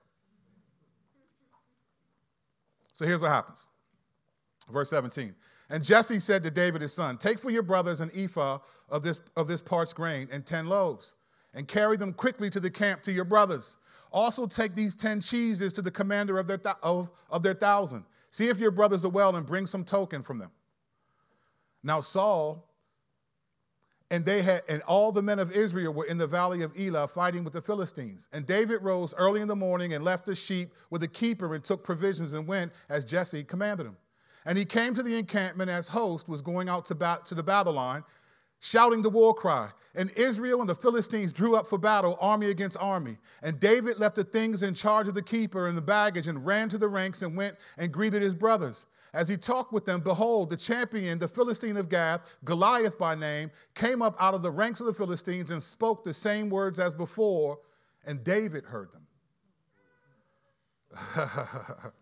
So 2.94 3.06
here's 3.06 3.20
what 3.20 3.30
happens. 3.30 3.66
Verse 4.70 4.90
17. 4.90 5.34
And 5.70 5.82
Jesse 5.82 6.20
said 6.20 6.42
to 6.44 6.50
David 6.50 6.82
his 6.82 6.92
son, 6.92 7.16
Take 7.16 7.38
for 7.38 7.50
your 7.50 7.62
brothers 7.62 8.00
an 8.00 8.10
ephah 8.14 8.58
of 8.88 9.02
this, 9.02 9.20
of 9.36 9.48
this 9.48 9.62
parched 9.62 9.94
grain 9.94 10.28
and 10.30 10.44
10 10.44 10.66
loaves, 10.66 11.14
and 11.54 11.66
carry 11.66 11.96
them 11.96 12.12
quickly 12.12 12.50
to 12.50 12.60
the 12.60 12.70
camp 12.70 13.02
to 13.02 13.12
your 13.12 13.24
brothers. 13.24 13.78
Also 14.12 14.46
take 14.46 14.74
these 14.74 14.94
10 14.94 15.20
cheeses 15.20 15.72
to 15.72 15.82
the 15.82 15.90
commander 15.90 16.38
of 16.38 16.46
their, 16.46 16.58
th- 16.58 16.76
of, 16.82 17.10
of 17.30 17.42
their 17.42 17.54
thousand 17.54 18.04
See 18.32 18.48
if 18.48 18.58
your 18.58 18.70
brothers 18.70 19.04
are 19.04 19.10
well 19.10 19.36
and 19.36 19.46
bring 19.46 19.66
some 19.66 19.84
token 19.84 20.22
from 20.22 20.38
them. 20.38 20.50
Now 21.82 22.00
Saul 22.00 22.66
and 24.10 24.24
they 24.24 24.40
had 24.40 24.62
and 24.70 24.80
all 24.82 25.12
the 25.12 25.20
men 25.20 25.38
of 25.38 25.52
Israel 25.52 25.92
were 25.92 26.06
in 26.06 26.16
the 26.16 26.26
valley 26.26 26.62
of 26.62 26.72
Elah 26.78 27.08
fighting 27.08 27.44
with 27.44 27.52
the 27.52 27.60
Philistines. 27.60 28.30
And 28.32 28.46
David 28.46 28.82
rose 28.82 29.12
early 29.18 29.42
in 29.42 29.48
the 29.48 29.56
morning 29.56 29.92
and 29.92 30.02
left 30.02 30.24
the 30.24 30.34
sheep 30.34 30.72
with 30.88 31.02
a 31.02 31.08
keeper 31.08 31.54
and 31.54 31.62
took 31.62 31.84
provisions 31.84 32.32
and 32.32 32.46
went 32.46 32.72
as 32.88 33.04
Jesse 33.04 33.44
commanded 33.44 33.84
him. 33.84 33.98
And 34.46 34.56
he 34.56 34.64
came 34.64 34.94
to 34.94 35.02
the 35.02 35.18
encampment 35.18 35.68
as 35.68 35.88
host 35.88 36.26
was 36.26 36.40
going 36.40 36.70
out 36.70 36.86
to, 36.86 36.94
ba- 36.94 37.20
to 37.26 37.34
the 37.34 37.42
battle 37.42 37.74
line 37.74 38.02
shouting 38.62 39.02
the 39.02 39.10
war 39.10 39.34
cry. 39.34 39.68
And 39.94 40.10
Israel 40.12 40.60
and 40.60 40.68
the 40.68 40.74
Philistines 40.74 41.32
drew 41.32 41.54
up 41.54 41.66
for 41.66 41.76
battle, 41.76 42.16
army 42.20 42.48
against 42.48 42.78
army. 42.80 43.18
And 43.42 43.60
David 43.60 43.98
left 43.98 44.14
the 44.14 44.24
things 44.24 44.62
in 44.62 44.72
charge 44.72 45.08
of 45.08 45.14
the 45.14 45.22
keeper 45.22 45.66
and 45.66 45.76
the 45.76 45.82
baggage 45.82 46.28
and 46.28 46.46
ran 46.46 46.70
to 46.70 46.78
the 46.78 46.88
ranks 46.88 47.20
and 47.20 47.36
went 47.36 47.56
and 47.76 47.92
greeted 47.92 48.22
his 48.22 48.34
brothers. 48.34 48.86
As 49.12 49.28
he 49.28 49.36
talked 49.36 49.72
with 49.72 49.84
them, 49.84 50.00
behold, 50.00 50.48
the 50.48 50.56
champion, 50.56 51.18
the 51.18 51.28
Philistine 51.28 51.76
of 51.76 51.90
Gath, 51.90 52.22
Goliath 52.44 52.96
by 52.96 53.14
name, 53.14 53.50
came 53.74 54.00
up 54.00 54.16
out 54.18 54.32
of 54.32 54.40
the 54.40 54.50
ranks 54.50 54.80
of 54.80 54.86
the 54.86 54.94
Philistines 54.94 55.50
and 55.50 55.62
spoke 55.62 56.02
the 56.02 56.14
same 56.14 56.48
words 56.48 56.78
as 56.78 56.94
before, 56.94 57.58
and 58.06 58.24
David 58.24 58.64
heard 58.64 58.88
them. 58.92 59.06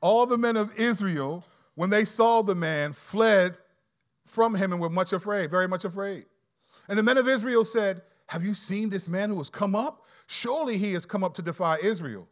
All 0.00 0.24
the 0.24 0.38
men 0.38 0.56
of 0.56 0.74
Israel, 0.78 1.44
when 1.74 1.90
they 1.90 2.06
saw 2.06 2.40
the 2.40 2.54
man, 2.54 2.94
fled 2.94 3.58
from 4.28 4.54
him 4.54 4.72
and 4.72 4.80
were 4.80 4.90
much 4.90 5.12
afraid, 5.12 5.50
very 5.50 5.68
much 5.68 5.84
afraid. 5.84 6.26
And 6.88 6.98
the 6.98 7.02
men 7.02 7.18
of 7.18 7.28
Israel 7.28 7.64
said, 7.64 8.02
Have 8.26 8.44
you 8.44 8.54
seen 8.54 8.88
this 8.88 9.08
man 9.08 9.30
who 9.30 9.38
has 9.38 9.50
come 9.50 9.74
up? 9.74 10.06
Surely 10.26 10.78
he 10.78 10.92
has 10.92 11.06
come 11.06 11.24
up 11.24 11.34
to 11.34 11.42
defy 11.42 11.78
Israel. 11.82 12.28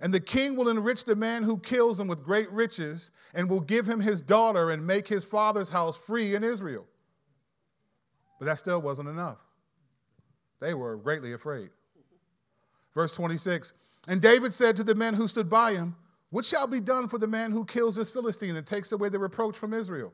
And 0.00 0.12
the 0.12 0.20
king 0.20 0.56
will 0.56 0.68
enrich 0.68 1.04
the 1.04 1.14
man 1.14 1.44
who 1.44 1.58
kills 1.58 2.00
him 2.00 2.08
with 2.08 2.24
great 2.24 2.50
riches 2.50 3.12
and 3.34 3.48
will 3.48 3.60
give 3.60 3.88
him 3.88 4.00
his 4.00 4.20
daughter 4.20 4.70
and 4.70 4.84
make 4.84 5.06
his 5.06 5.24
father's 5.24 5.70
house 5.70 5.96
free 5.96 6.34
in 6.34 6.42
Israel. 6.42 6.84
But 8.38 8.46
that 8.46 8.58
still 8.58 8.82
wasn't 8.82 9.08
enough. 9.08 9.38
They 10.60 10.74
were 10.74 10.96
greatly 10.96 11.32
afraid. 11.32 11.70
Verse 12.94 13.12
26 13.12 13.72
And 14.08 14.20
David 14.20 14.52
said 14.52 14.76
to 14.76 14.84
the 14.84 14.94
men 14.94 15.14
who 15.14 15.28
stood 15.28 15.48
by 15.48 15.74
him, 15.74 15.94
What 16.30 16.44
shall 16.44 16.66
be 16.66 16.80
done 16.80 17.08
for 17.08 17.18
the 17.18 17.28
man 17.28 17.52
who 17.52 17.64
kills 17.64 17.94
this 17.94 18.10
Philistine 18.10 18.56
and 18.56 18.66
takes 18.66 18.90
away 18.90 19.08
the 19.08 19.18
reproach 19.20 19.56
from 19.56 19.72
Israel? 19.72 20.12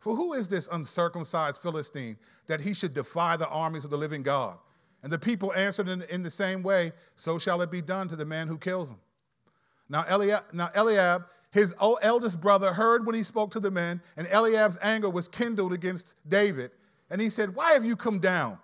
For 0.00 0.16
who 0.16 0.32
is 0.32 0.48
this 0.48 0.68
uncircumcised 0.72 1.58
Philistine 1.58 2.16
that 2.46 2.60
he 2.60 2.74
should 2.74 2.94
defy 2.94 3.36
the 3.36 3.48
armies 3.48 3.84
of 3.84 3.90
the 3.90 3.98
living 3.98 4.22
God? 4.22 4.58
And 5.02 5.12
the 5.12 5.18
people 5.18 5.52
answered 5.52 5.88
in, 5.88 6.02
in 6.10 6.22
the 6.22 6.30
same 6.30 6.62
way, 6.62 6.92
So 7.16 7.38
shall 7.38 7.62
it 7.62 7.70
be 7.70 7.82
done 7.82 8.08
to 8.08 8.16
the 8.16 8.24
man 8.24 8.48
who 8.48 8.58
kills 8.58 8.90
him. 8.90 8.98
Now 9.88 10.04
Eliab, 10.08 10.44
now 10.52 10.70
Eliab, 10.74 11.26
his 11.50 11.74
eldest 11.80 12.40
brother, 12.40 12.72
heard 12.72 13.04
when 13.04 13.14
he 13.14 13.22
spoke 13.22 13.50
to 13.52 13.60
the 13.60 13.70
men, 13.70 14.00
and 14.16 14.26
Eliab's 14.30 14.78
anger 14.82 15.10
was 15.10 15.28
kindled 15.28 15.72
against 15.72 16.16
David. 16.28 16.70
And 17.10 17.20
he 17.20 17.28
said, 17.28 17.54
Why 17.54 17.72
have 17.72 17.84
you 17.84 17.96
come 17.96 18.20
down? 18.20 18.58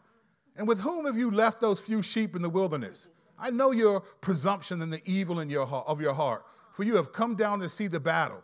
And 0.56 0.66
with 0.66 0.80
whom 0.80 1.04
have 1.04 1.18
you 1.18 1.30
left 1.30 1.60
those 1.60 1.80
few 1.80 2.00
sheep 2.00 2.34
in 2.34 2.42
the 2.42 2.48
wilderness? 2.48 3.10
I 3.38 3.50
know 3.50 3.72
your 3.72 4.00
presumption 4.00 4.80
and 4.80 4.90
the 4.90 5.02
evil 5.04 5.40
in 5.40 5.50
your 5.50 5.66
of 5.66 6.00
your 6.00 6.14
heart, 6.14 6.46
for 6.72 6.84
you 6.84 6.96
have 6.96 7.12
come 7.12 7.34
down 7.34 7.60
to 7.60 7.68
see 7.68 7.88
the 7.88 8.00
battle. 8.00 8.42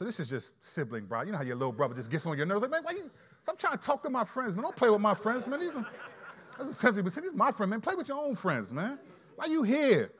So 0.00 0.06
this 0.06 0.18
is 0.18 0.30
just 0.30 0.52
sibling, 0.64 1.04
bro. 1.04 1.20
You 1.20 1.32
know 1.32 1.36
how 1.36 1.44
your 1.44 1.56
little 1.56 1.74
brother 1.74 1.94
just 1.94 2.10
gets 2.10 2.24
on 2.24 2.34
your 2.34 2.46
nerves. 2.46 2.62
Like, 2.62 2.70
man, 2.70 2.80
why 2.84 2.92
you 2.92 3.10
stop 3.42 3.58
trying 3.58 3.76
to 3.76 3.84
talk 3.84 4.02
to 4.04 4.08
my 4.08 4.24
friends, 4.24 4.54
man. 4.54 4.62
Don't 4.62 4.74
play 4.74 4.88
with 4.88 5.02
my 5.02 5.12
friends, 5.12 5.46
man. 5.46 5.60
These 5.60 5.76
are, 5.76 5.86
that's 6.56 6.70
essentially, 6.70 7.02
but 7.02 7.12
see, 7.12 7.20
these 7.20 7.34
my 7.34 7.52
friend, 7.52 7.68
man. 7.68 7.82
Play 7.82 7.96
with 7.96 8.08
your 8.08 8.16
own 8.16 8.34
friends, 8.34 8.72
man. 8.72 8.98
Why 9.36 9.44
you 9.44 9.62
here? 9.62 10.10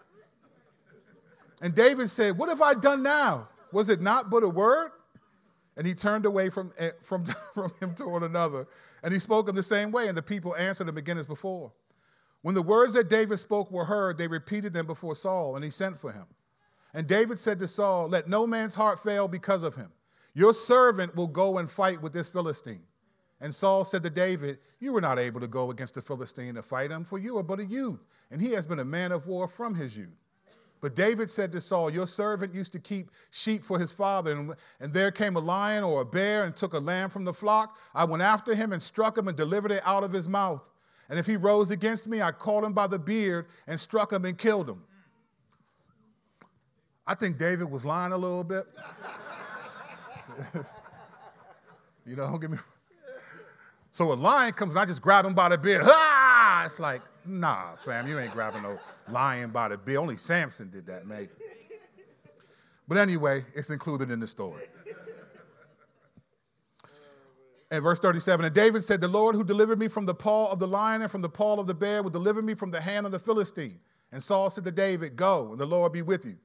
And 1.62 1.74
David 1.74 2.10
said, 2.10 2.36
What 2.36 2.50
have 2.50 2.60
I 2.60 2.74
done 2.74 3.02
now? 3.02 3.48
Was 3.72 3.88
it 3.88 4.02
not 4.02 4.28
but 4.28 4.42
a 4.42 4.50
word? 4.50 4.90
And 5.78 5.86
he 5.86 5.94
turned 5.94 6.26
away 6.26 6.50
from, 6.50 6.74
eh, 6.78 6.90
from, 7.02 7.24
from 7.54 7.72
him 7.80 7.94
toward 7.94 8.22
another. 8.22 8.66
And 9.02 9.14
he 9.14 9.18
spoke 9.18 9.48
in 9.48 9.54
the 9.54 9.62
same 9.62 9.92
way, 9.92 10.08
and 10.08 10.16
the 10.18 10.20
people 10.20 10.54
answered 10.56 10.90
him 10.90 10.98
again 10.98 11.16
as 11.16 11.26
before. 11.26 11.72
When 12.42 12.54
the 12.54 12.60
words 12.60 12.92
that 12.92 13.08
David 13.08 13.38
spoke 13.38 13.70
were 13.70 13.86
heard, 13.86 14.18
they 14.18 14.26
repeated 14.26 14.74
them 14.74 14.86
before 14.86 15.14
Saul, 15.14 15.56
and 15.56 15.64
he 15.64 15.70
sent 15.70 15.98
for 15.98 16.12
him. 16.12 16.26
And 16.94 17.06
David 17.06 17.38
said 17.38 17.58
to 17.60 17.68
Saul, 17.68 18.08
Let 18.08 18.28
no 18.28 18.46
man's 18.46 18.74
heart 18.74 19.02
fail 19.02 19.28
because 19.28 19.62
of 19.62 19.76
him. 19.76 19.90
Your 20.34 20.54
servant 20.54 21.14
will 21.14 21.26
go 21.26 21.58
and 21.58 21.70
fight 21.70 22.00
with 22.02 22.12
this 22.12 22.28
Philistine. 22.28 22.82
And 23.40 23.54
Saul 23.54 23.84
said 23.84 24.02
to 24.02 24.10
David, 24.10 24.58
You 24.80 24.92
were 24.92 25.00
not 25.00 25.18
able 25.18 25.40
to 25.40 25.48
go 25.48 25.70
against 25.70 25.94
the 25.94 26.02
Philistine 26.02 26.54
to 26.54 26.62
fight 26.62 26.90
him, 26.90 27.04
for 27.04 27.18
you 27.18 27.38
are 27.38 27.42
but 27.42 27.60
a 27.60 27.64
youth, 27.64 28.04
and 28.30 28.40
he 28.40 28.52
has 28.52 28.66
been 28.66 28.80
a 28.80 28.84
man 28.84 29.12
of 29.12 29.26
war 29.26 29.48
from 29.48 29.74
his 29.74 29.96
youth. 29.96 30.08
But 30.80 30.96
David 30.96 31.30
said 31.30 31.52
to 31.52 31.60
Saul, 31.60 31.90
Your 31.90 32.06
servant 32.06 32.54
used 32.54 32.72
to 32.72 32.78
keep 32.78 33.10
sheep 33.30 33.64
for 33.64 33.78
his 33.78 33.92
father, 33.92 34.32
and, 34.32 34.54
and 34.80 34.92
there 34.92 35.10
came 35.10 35.36
a 35.36 35.40
lion 35.40 35.84
or 35.84 36.00
a 36.00 36.06
bear 36.06 36.44
and 36.44 36.56
took 36.56 36.74
a 36.74 36.78
lamb 36.78 37.10
from 37.10 37.24
the 37.24 37.34
flock. 37.34 37.76
I 37.94 38.04
went 38.04 38.22
after 38.22 38.54
him 38.54 38.72
and 38.72 38.82
struck 38.82 39.16
him 39.16 39.28
and 39.28 39.36
delivered 39.36 39.72
it 39.72 39.82
out 39.84 40.04
of 40.04 40.12
his 40.12 40.28
mouth. 40.28 40.68
And 41.08 41.18
if 41.18 41.26
he 41.26 41.36
rose 41.36 41.70
against 41.70 42.06
me, 42.06 42.22
I 42.22 42.30
caught 42.30 42.64
him 42.64 42.72
by 42.72 42.86
the 42.86 42.98
beard 42.98 43.46
and 43.66 43.78
struck 43.78 44.12
him 44.12 44.24
and 44.24 44.38
killed 44.38 44.68
him. 44.70 44.82
I 47.10 47.14
think 47.16 47.38
David 47.38 47.68
was 47.68 47.84
lying 47.84 48.12
a 48.12 48.16
little 48.16 48.44
bit. 48.44 48.66
you 52.06 52.14
know, 52.14 52.28
don't 52.28 52.40
get 52.40 52.52
me. 52.52 52.58
So 53.90 54.12
a 54.12 54.14
lion 54.14 54.52
comes 54.52 54.74
and 54.74 54.78
I 54.78 54.84
just 54.84 55.02
grab 55.02 55.24
him 55.24 55.34
by 55.34 55.48
the 55.48 55.58
beard. 55.58 55.82
Ah! 55.84 56.64
it's 56.64 56.78
like, 56.78 57.02
nah, 57.26 57.74
fam, 57.84 58.06
you 58.06 58.16
ain't 58.20 58.32
grabbing 58.32 58.62
no 58.62 58.78
lion 59.08 59.50
by 59.50 59.66
the 59.66 59.76
beard. 59.76 59.98
Only 59.98 60.16
Samson 60.18 60.70
did 60.70 60.86
that, 60.86 61.04
mate. 61.04 61.30
But 62.86 62.96
anyway, 62.96 63.44
it's 63.56 63.70
included 63.70 64.12
in 64.12 64.20
the 64.20 64.28
story. 64.28 64.62
And 67.72 67.82
verse 67.82 67.98
37, 67.98 68.46
and 68.46 68.54
David 68.54 68.84
said, 68.84 69.00
The 69.00 69.08
Lord 69.08 69.34
who 69.34 69.42
delivered 69.42 69.80
me 69.80 69.88
from 69.88 70.06
the 70.06 70.14
paw 70.14 70.52
of 70.52 70.60
the 70.60 70.68
lion 70.68 71.02
and 71.02 71.10
from 71.10 71.22
the 71.22 71.28
paw 71.28 71.56
of 71.56 71.66
the 71.66 71.74
bear 71.74 72.04
will 72.04 72.10
deliver 72.10 72.40
me 72.40 72.54
from 72.54 72.70
the 72.70 72.80
hand 72.80 73.04
of 73.04 73.10
the 73.10 73.18
Philistine. 73.18 73.80
And 74.12 74.22
Saul 74.22 74.48
said 74.48 74.62
to 74.62 74.70
David, 74.70 75.16
Go, 75.16 75.50
and 75.50 75.60
the 75.60 75.66
Lord 75.66 75.92
be 75.92 76.02
with 76.02 76.24
you. 76.24 76.36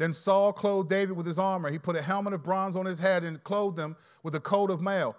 Then 0.00 0.14
Saul 0.14 0.54
clothed 0.54 0.88
David 0.88 1.14
with 1.14 1.26
his 1.26 1.38
armor. 1.38 1.70
He 1.70 1.78
put 1.78 1.94
a 1.94 2.00
helmet 2.00 2.32
of 2.32 2.42
bronze 2.42 2.74
on 2.74 2.86
his 2.86 2.98
head 2.98 3.22
and 3.22 3.44
clothed 3.44 3.78
him 3.78 3.96
with 4.22 4.34
a 4.34 4.40
coat 4.40 4.70
of 4.70 4.80
mail. 4.80 5.14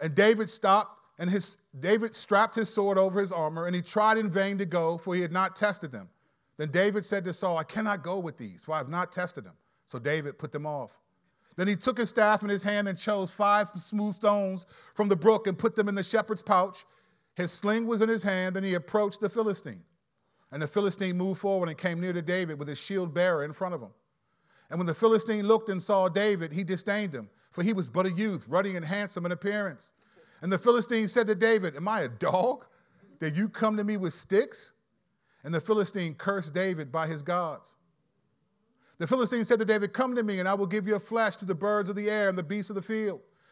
And 0.00 0.14
David 0.14 0.50
stopped, 0.50 1.00
and 1.18 1.30
his, 1.30 1.56
David 1.80 2.14
strapped 2.14 2.54
his 2.54 2.68
sword 2.68 2.98
over 2.98 3.18
his 3.18 3.32
armor, 3.32 3.64
and 3.64 3.74
he 3.74 3.80
tried 3.80 4.18
in 4.18 4.30
vain 4.30 4.58
to 4.58 4.66
go, 4.66 4.98
for 4.98 5.14
he 5.14 5.22
had 5.22 5.32
not 5.32 5.56
tested 5.56 5.92
them. 5.92 6.10
Then 6.58 6.70
David 6.70 7.06
said 7.06 7.24
to 7.24 7.32
Saul, 7.32 7.56
I 7.56 7.62
cannot 7.62 8.02
go 8.02 8.18
with 8.18 8.36
these, 8.36 8.60
for 8.60 8.74
I 8.74 8.76
have 8.76 8.90
not 8.90 9.12
tested 9.12 9.44
them. 9.44 9.54
So 9.88 9.98
David 9.98 10.38
put 10.38 10.52
them 10.52 10.66
off. 10.66 10.98
Then 11.56 11.66
he 11.66 11.74
took 11.74 11.96
his 11.96 12.10
staff 12.10 12.42
in 12.42 12.50
his 12.50 12.62
hand 12.62 12.86
and 12.86 12.98
chose 12.98 13.30
five 13.30 13.70
smooth 13.78 14.14
stones 14.14 14.66
from 14.94 15.08
the 15.08 15.16
brook 15.16 15.46
and 15.46 15.58
put 15.58 15.74
them 15.74 15.88
in 15.88 15.94
the 15.94 16.02
shepherd's 16.02 16.42
pouch. 16.42 16.84
His 17.34 17.50
sling 17.50 17.86
was 17.86 18.02
in 18.02 18.10
his 18.10 18.24
hand, 18.24 18.58
and 18.58 18.66
he 18.66 18.74
approached 18.74 19.22
the 19.22 19.30
Philistine. 19.30 19.84
And 20.52 20.62
the 20.62 20.66
Philistine 20.66 21.16
moved 21.16 21.40
forward 21.40 21.68
and 21.68 21.78
came 21.78 22.00
near 22.00 22.12
to 22.12 22.22
David 22.22 22.58
with 22.58 22.68
his 22.68 22.78
shield 22.78 23.14
bearer 23.14 23.44
in 23.44 23.52
front 23.52 23.74
of 23.74 23.80
him. 23.80 23.90
And 24.68 24.78
when 24.78 24.86
the 24.86 24.94
Philistine 24.94 25.46
looked 25.46 25.68
and 25.68 25.82
saw 25.82 26.08
David, 26.08 26.52
he 26.52 26.64
disdained 26.64 27.14
him, 27.14 27.28
for 27.52 27.62
he 27.62 27.72
was 27.72 27.88
but 27.88 28.06
a 28.06 28.12
youth, 28.12 28.44
ruddy 28.48 28.76
and 28.76 28.84
handsome 28.84 29.26
in 29.26 29.32
appearance. 29.32 29.92
And 30.42 30.52
the 30.52 30.58
Philistine 30.58 31.08
said 31.08 31.26
to 31.26 31.34
David, 31.34 31.76
Am 31.76 31.88
I 31.88 32.02
a 32.02 32.08
dog 32.08 32.64
that 33.18 33.34
you 33.34 33.48
come 33.48 33.76
to 33.76 33.84
me 33.84 33.96
with 33.96 34.12
sticks? 34.12 34.72
And 35.44 35.54
the 35.54 35.60
Philistine 35.60 36.14
cursed 36.14 36.54
David 36.54 36.92
by 36.92 37.06
his 37.06 37.22
gods. 37.22 37.74
The 38.98 39.06
Philistine 39.06 39.44
said 39.44 39.58
to 39.58 39.64
David, 39.64 39.92
Come 39.92 40.14
to 40.16 40.22
me, 40.22 40.40
and 40.40 40.48
I 40.48 40.54
will 40.54 40.66
give 40.66 40.86
your 40.86 41.00
flesh 41.00 41.36
to 41.36 41.44
the 41.44 41.54
birds 41.54 41.88
of 41.88 41.96
the 41.96 42.10
air 42.10 42.28
and 42.28 42.36
the 42.36 42.42
beasts 42.42 42.70
of 42.70 42.76
the 42.76 42.82
field. 42.82 43.20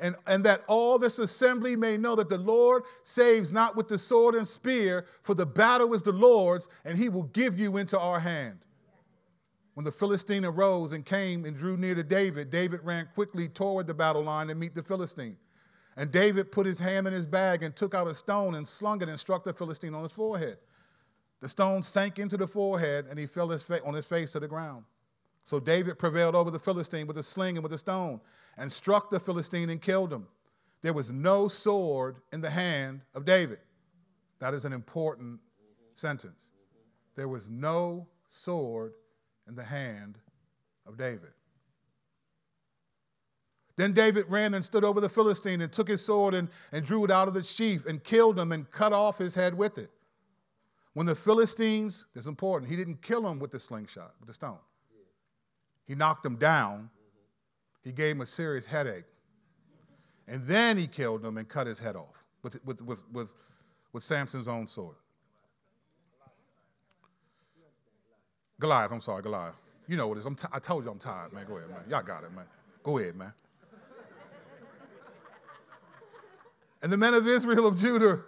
and, 0.00 0.16
and 0.26 0.44
that 0.44 0.62
all 0.66 0.98
this 0.98 1.18
assembly 1.18 1.76
may 1.76 1.96
know 1.96 2.14
that 2.16 2.28
the 2.28 2.38
Lord 2.38 2.82
saves 3.02 3.52
not 3.52 3.76
with 3.76 3.88
the 3.88 3.98
sword 3.98 4.34
and 4.34 4.46
spear, 4.46 5.06
for 5.22 5.34
the 5.34 5.46
battle 5.46 5.94
is 5.94 6.02
the 6.02 6.12
Lord's, 6.12 6.68
and 6.84 6.98
he 6.98 7.08
will 7.08 7.24
give 7.24 7.58
you 7.58 7.76
into 7.76 7.98
our 7.98 8.20
hand. 8.20 8.58
When 9.74 9.84
the 9.84 9.92
Philistine 9.92 10.44
arose 10.44 10.92
and 10.92 11.04
came 11.04 11.44
and 11.44 11.56
drew 11.56 11.76
near 11.76 11.94
to 11.96 12.04
David, 12.04 12.50
David 12.50 12.80
ran 12.84 13.08
quickly 13.14 13.48
toward 13.48 13.86
the 13.86 13.94
battle 13.94 14.22
line 14.22 14.46
to 14.48 14.54
meet 14.54 14.74
the 14.74 14.82
Philistine. 14.82 15.36
And 15.96 16.10
David 16.10 16.50
put 16.52 16.66
his 16.66 16.78
hand 16.78 17.06
in 17.06 17.12
his 17.12 17.26
bag 17.26 17.62
and 17.62 17.74
took 17.74 17.94
out 17.94 18.06
a 18.06 18.14
stone 18.14 18.54
and 18.56 18.66
slung 18.66 19.02
it 19.02 19.08
and 19.08 19.18
struck 19.18 19.44
the 19.44 19.52
Philistine 19.52 19.94
on 19.94 20.02
his 20.02 20.12
forehead. 20.12 20.58
The 21.40 21.48
stone 21.48 21.82
sank 21.82 22.18
into 22.18 22.36
the 22.36 22.46
forehead, 22.46 23.06
and 23.10 23.18
he 23.18 23.26
fell 23.26 23.48
his 23.48 23.62
fa- 23.62 23.84
on 23.84 23.94
his 23.94 24.06
face 24.06 24.32
to 24.32 24.40
the 24.40 24.48
ground. 24.48 24.84
So 25.44 25.60
David 25.60 25.98
prevailed 25.98 26.34
over 26.34 26.50
the 26.50 26.58
Philistine 26.58 27.06
with 27.06 27.18
a 27.18 27.22
sling 27.22 27.56
and 27.56 27.62
with 27.62 27.72
a 27.74 27.78
stone 27.78 28.20
and 28.56 28.72
struck 28.72 29.10
the 29.10 29.20
Philistine 29.20 29.68
and 29.70 29.80
killed 29.80 30.12
him. 30.12 30.26
There 30.80 30.94
was 30.94 31.10
no 31.10 31.48
sword 31.48 32.16
in 32.32 32.40
the 32.40 32.50
hand 32.50 33.02
of 33.14 33.24
David. 33.24 33.58
That 34.38 34.54
is 34.54 34.64
an 34.64 34.72
important 34.72 35.40
sentence. 35.94 36.50
There 37.14 37.28
was 37.28 37.48
no 37.48 38.08
sword 38.28 38.94
in 39.46 39.54
the 39.54 39.64
hand 39.64 40.18
of 40.86 40.96
David. 40.96 41.30
Then 43.76 43.92
David 43.92 44.26
ran 44.28 44.54
and 44.54 44.64
stood 44.64 44.84
over 44.84 45.00
the 45.00 45.08
Philistine 45.08 45.60
and 45.60 45.72
took 45.72 45.88
his 45.88 46.04
sword 46.04 46.32
and, 46.32 46.48
and 46.72 46.86
drew 46.86 47.04
it 47.04 47.10
out 47.10 47.28
of 47.28 47.34
the 47.34 47.42
sheath 47.42 47.86
and 47.86 48.02
killed 48.02 48.38
him 48.38 48.52
and 48.52 48.70
cut 48.70 48.92
off 48.92 49.18
his 49.18 49.34
head 49.34 49.54
with 49.54 49.78
it. 49.78 49.90
When 50.94 51.06
the 51.06 51.16
Philistines, 51.16 52.06
this 52.14 52.22
is 52.22 52.28
important, 52.28 52.70
he 52.70 52.76
didn't 52.76 53.02
kill 53.02 53.26
him 53.28 53.40
with 53.40 53.50
the 53.50 53.58
slingshot, 53.58 54.14
with 54.20 54.28
the 54.28 54.34
stone. 54.34 54.58
He 55.86 55.94
knocked 55.94 56.24
him 56.24 56.36
down 56.36 56.90
he 57.84 57.92
gave 57.92 58.16
him 58.16 58.22
a 58.22 58.26
serious 58.26 58.66
headache. 58.66 59.04
And 60.26 60.42
then 60.44 60.78
he 60.78 60.86
killed 60.86 61.22
him 61.22 61.36
and 61.36 61.46
cut 61.46 61.66
his 61.66 61.78
head 61.78 61.96
off 61.96 62.24
with, 62.42 62.64
with, 62.64 62.80
with, 62.82 63.02
with, 63.12 63.34
with 63.92 64.02
Samson's 64.02 64.48
own 64.48 64.66
sword. 64.66 64.96
Goliath, 68.58 68.90
I'm 68.90 69.02
sorry, 69.02 69.22
Goliath. 69.22 69.54
You 69.86 69.98
know 69.98 70.08
what 70.08 70.16
it 70.16 70.20
is. 70.20 70.26
I'm 70.26 70.34
t- 70.34 70.48
I 70.50 70.58
told 70.58 70.84
you 70.84 70.90
I'm 70.90 70.98
tired, 70.98 71.34
man. 71.34 71.44
Go 71.46 71.58
ahead, 71.58 71.68
man. 71.68 71.80
Y'all 71.90 72.02
got 72.02 72.24
it, 72.24 72.32
man. 72.32 72.46
Go 72.82 72.96
ahead, 72.96 73.16
man. 73.16 73.34
and 76.82 76.90
the 76.90 76.96
men 76.96 77.12
of 77.12 77.26
Israel 77.26 77.66
of 77.66 77.78
Judah, 77.78 78.20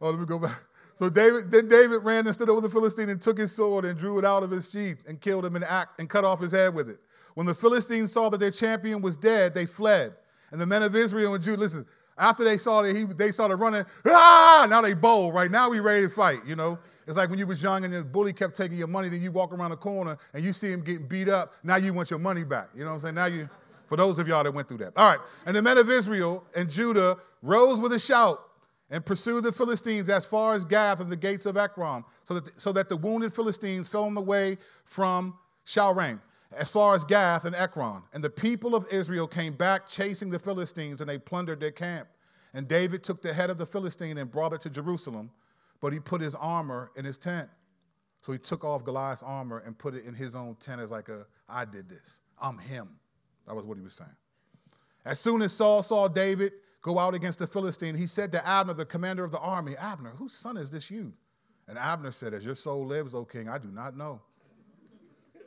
oh, 0.00 0.10
let 0.10 0.20
me 0.20 0.26
go 0.26 0.38
back. 0.38 0.62
So 0.98 1.08
David, 1.08 1.52
then 1.52 1.68
David 1.68 1.98
ran 1.98 2.26
and 2.26 2.34
stood 2.34 2.50
over 2.50 2.60
the 2.60 2.68
Philistine 2.68 3.08
and 3.08 3.22
took 3.22 3.38
his 3.38 3.54
sword 3.54 3.84
and 3.84 3.96
drew 3.96 4.18
it 4.18 4.24
out 4.24 4.42
of 4.42 4.50
his 4.50 4.68
sheath 4.68 5.04
and 5.06 5.20
killed 5.20 5.44
him 5.44 5.54
in 5.54 5.62
act 5.62 6.00
and 6.00 6.10
cut 6.10 6.24
off 6.24 6.40
his 6.40 6.50
head 6.50 6.74
with 6.74 6.88
it. 6.88 6.98
When 7.34 7.46
the 7.46 7.54
Philistines 7.54 8.10
saw 8.10 8.28
that 8.30 8.38
their 8.38 8.50
champion 8.50 9.00
was 9.00 9.16
dead, 9.16 9.54
they 9.54 9.64
fled. 9.64 10.14
And 10.50 10.60
the 10.60 10.66
men 10.66 10.82
of 10.82 10.96
Israel 10.96 11.34
and 11.34 11.44
Judah, 11.44 11.60
listen, 11.60 11.86
after 12.18 12.42
they 12.42 12.58
saw 12.58 12.82
that 12.82 12.96
he, 12.96 13.04
they 13.04 13.30
started 13.30 13.58
running, 13.58 13.84
ah, 14.06 14.66
now 14.68 14.80
they 14.80 14.92
bold, 14.92 15.34
right? 15.34 15.48
Now 15.48 15.70
we 15.70 15.78
ready 15.78 16.02
to 16.02 16.12
fight, 16.12 16.40
you 16.44 16.56
know? 16.56 16.80
It's 17.06 17.16
like 17.16 17.30
when 17.30 17.38
you 17.38 17.46
was 17.46 17.62
young 17.62 17.84
and 17.84 17.94
the 17.94 18.02
bully 18.02 18.32
kept 18.32 18.56
taking 18.56 18.76
your 18.76 18.88
money, 18.88 19.08
then 19.08 19.22
you 19.22 19.30
walk 19.30 19.52
around 19.52 19.70
the 19.70 19.76
corner 19.76 20.18
and 20.34 20.44
you 20.44 20.52
see 20.52 20.72
him 20.72 20.82
getting 20.82 21.06
beat 21.06 21.28
up. 21.28 21.54
Now 21.62 21.76
you 21.76 21.94
want 21.94 22.10
your 22.10 22.18
money 22.18 22.42
back. 22.42 22.70
You 22.74 22.80
know 22.80 22.88
what 22.88 22.94
I'm 22.94 23.00
saying? 23.02 23.14
Now 23.14 23.26
you, 23.26 23.48
for 23.86 23.96
those 23.96 24.18
of 24.18 24.26
y'all 24.26 24.42
that 24.42 24.52
went 24.52 24.66
through 24.66 24.78
that. 24.78 24.94
All 24.96 25.08
right. 25.08 25.20
And 25.46 25.54
the 25.54 25.62
men 25.62 25.78
of 25.78 25.88
Israel 25.88 26.44
and 26.56 26.68
Judah 26.68 27.18
rose 27.40 27.80
with 27.80 27.92
a 27.92 28.00
shout 28.00 28.40
and 28.90 29.04
pursued 29.04 29.44
the 29.44 29.52
Philistines 29.52 30.08
as 30.08 30.24
far 30.24 30.54
as 30.54 30.64
Gath 30.64 31.00
and 31.00 31.10
the 31.10 31.16
gates 31.16 31.46
of 31.46 31.56
Ekron, 31.56 32.04
so 32.24 32.34
that, 32.34 32.44
the, 32.44 32.60
so 32.60 32.72
that 32.72 32.88
the 32.88 32.96
wounded 32.96 33.34
Philistines 33.34 33.88
fell 33.88 34.04
on 34.04 34.14
the 34.14 34.20
way 34.20 34.56
from 34.84 35.36
Shaaraim 35.66 36.20
as 36.56 36.68
far 36.68 36.94
as 36.94 37.04
Gath 37.04 37.44
and 37.44 37.54
Ekron. 37.54 38.02
And 38.12 38.24
the 38.24 38.30
people 38.30 38.74
of 38.74 38.86
Israel 38.90 39.26
came 39.26 39.52
back 39.52 39.86
chasing 39.86 40.30
the 40.30 40.38
Philistines, 40.38 41.00
and 41.00 41.10
they 41.10 41.18
plundered 41.18 41.60
their 41.60 41.70
camp. 41.70 42.08
And 42.54 42.66
David 42.66 43.04
took 43.04 43.20
the 43.20 43.32
head 43.32 43.50
of 43.50 43.58
the 43.58 43.66
Philistine 43.66 44.16
and 44.18 44.30
brought 44.30 44.54
it 44.54 44.62
to 44.62 44.70
Jerusalem, 44.70 45.30
but 45.80 45.92
he 45.92 46.00
put 46.00 46.20
his 46.20 46.34
armor 46.34 46.90
in 46.96 47.04
his 47.04 47.18
tent. 47.18 47.48
So 48.22 48.32
he 48.32 48.38
took 48.38 48.64
off 48.64 48.84
Goliath's 48.84 49.22
armor 49.22 49.62
and 49.64 49.78
put 49.78 49.94
it 49.94 50.04
in 50.04 50.14
his 50.14 50.34
own 50.34 50.56
tent 50.56 50.80
as 50.80 50.90
like 50.90 51.08
a, 51.08 51.26
I 51.48 51.64
did 51.64 51.88
this. 51.88 52.20
I'm 52.40 52.58
him. 52.58 52.88
That 53.46 53.54
was 53.54 53.64
what 53.64 53.76
he 53.76 53.82
was 53.82 53.94
saying. 53.94 54.10
As 55.04 55.20
soon 55.20 55.42
as 55.42 55.52
Saul 55.52 55.82
saw 55.82 56.08
David 56.08 56.52
go 56.82 56.98
out 56.98 57.14
against 57.14 57.38
the 57.38 57.46
Philistine, 57.46 57.96
he 57.96 58.06
said 58.06 58.32
to 58.32 58.46
Abner, 58.46 58.74
the 58.74 58.84
commander 58.84 59.24
of 59.24 59.32
the 59.32 59.40
army, 59.40 59.76
Abner, 59.76 60.10
whose 60.16 60.34
son 60.34 60.56
is 60.56 60.70
this 60.70 60.90
youth? 60.90 61.14
And 61.66 61.76
Abner 61.78 62.10
said, 62.10 62.32
As 62.32 62.44
your 62.44 62.54
soul 62.54 62.86
lives, 62.86 63.14
O 63.14 63.24
king, 63.24 63.48
I 63.48 63.58
do 63.58 63.68
not 63.68 63.96
know. 63.96 64.20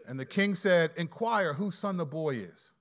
And 0.08 0.20
the 0.20 0.26
king 0.26 0.56
said, 0.56 0.92
Inquire 0.98 1.54
whose 1.54 1.78
son 1.78 1.98
the 1.98 2.06
boy 2.06 2.36
is. 2.36 2.74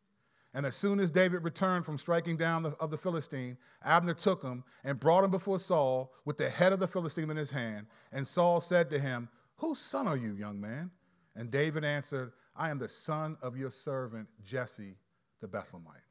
And 0.52 0.66
as 0.66 0.74
soon 0.74 0.98
as 0.98 1.12
David 1.12 1.44
returned 1.44 1.86
from 1.86 1.96
striking 1.96 2.36
down 2.36 2.64
the, 2.64 2.70
of 2.80 2.90
the 2.90 2.98
Philistine, 2.98 3.56
Abner 3.84 4.14
took 4.14 4.42
him 4.42 4.64
and 4.82 4.98
brought 4.98 5.22
him 5.22 5.30
before 5.30 5.58
Saul 5.58 6.12
with 6.24 6.38
the 6.38 6.50
head 6.50 6.72
of 6.72 6.80
the 6.80 6.88
Philistine 6.88 7.30
in 7.30 7.36
his 7.36 7.52
hand. 7.52 7.86
And 8.12 8.26
Saul 8.26 8.60
said 8.60 8.90
to 8.90 8.98
him, 8.98 9.28
Whose 9.56 9.78
son 9.78 10.08
are 10.08 10.16
you, 10.16 10.34
young 10.34 10.60
man? 10.60 10.90
And 11.36 11.50
David 11.50 11.84
answered, 11.84 12.32
I 12.56 12.70
am 12.70 12.78
the 12.78 12.88
son 12.88 13.36
of 13.42 13.56
your 13.56 13.70
servant 13.70 14.28
Jesse 14.42 14.96
the 15.40 15.46
Bethlehemite. 15.46 16.09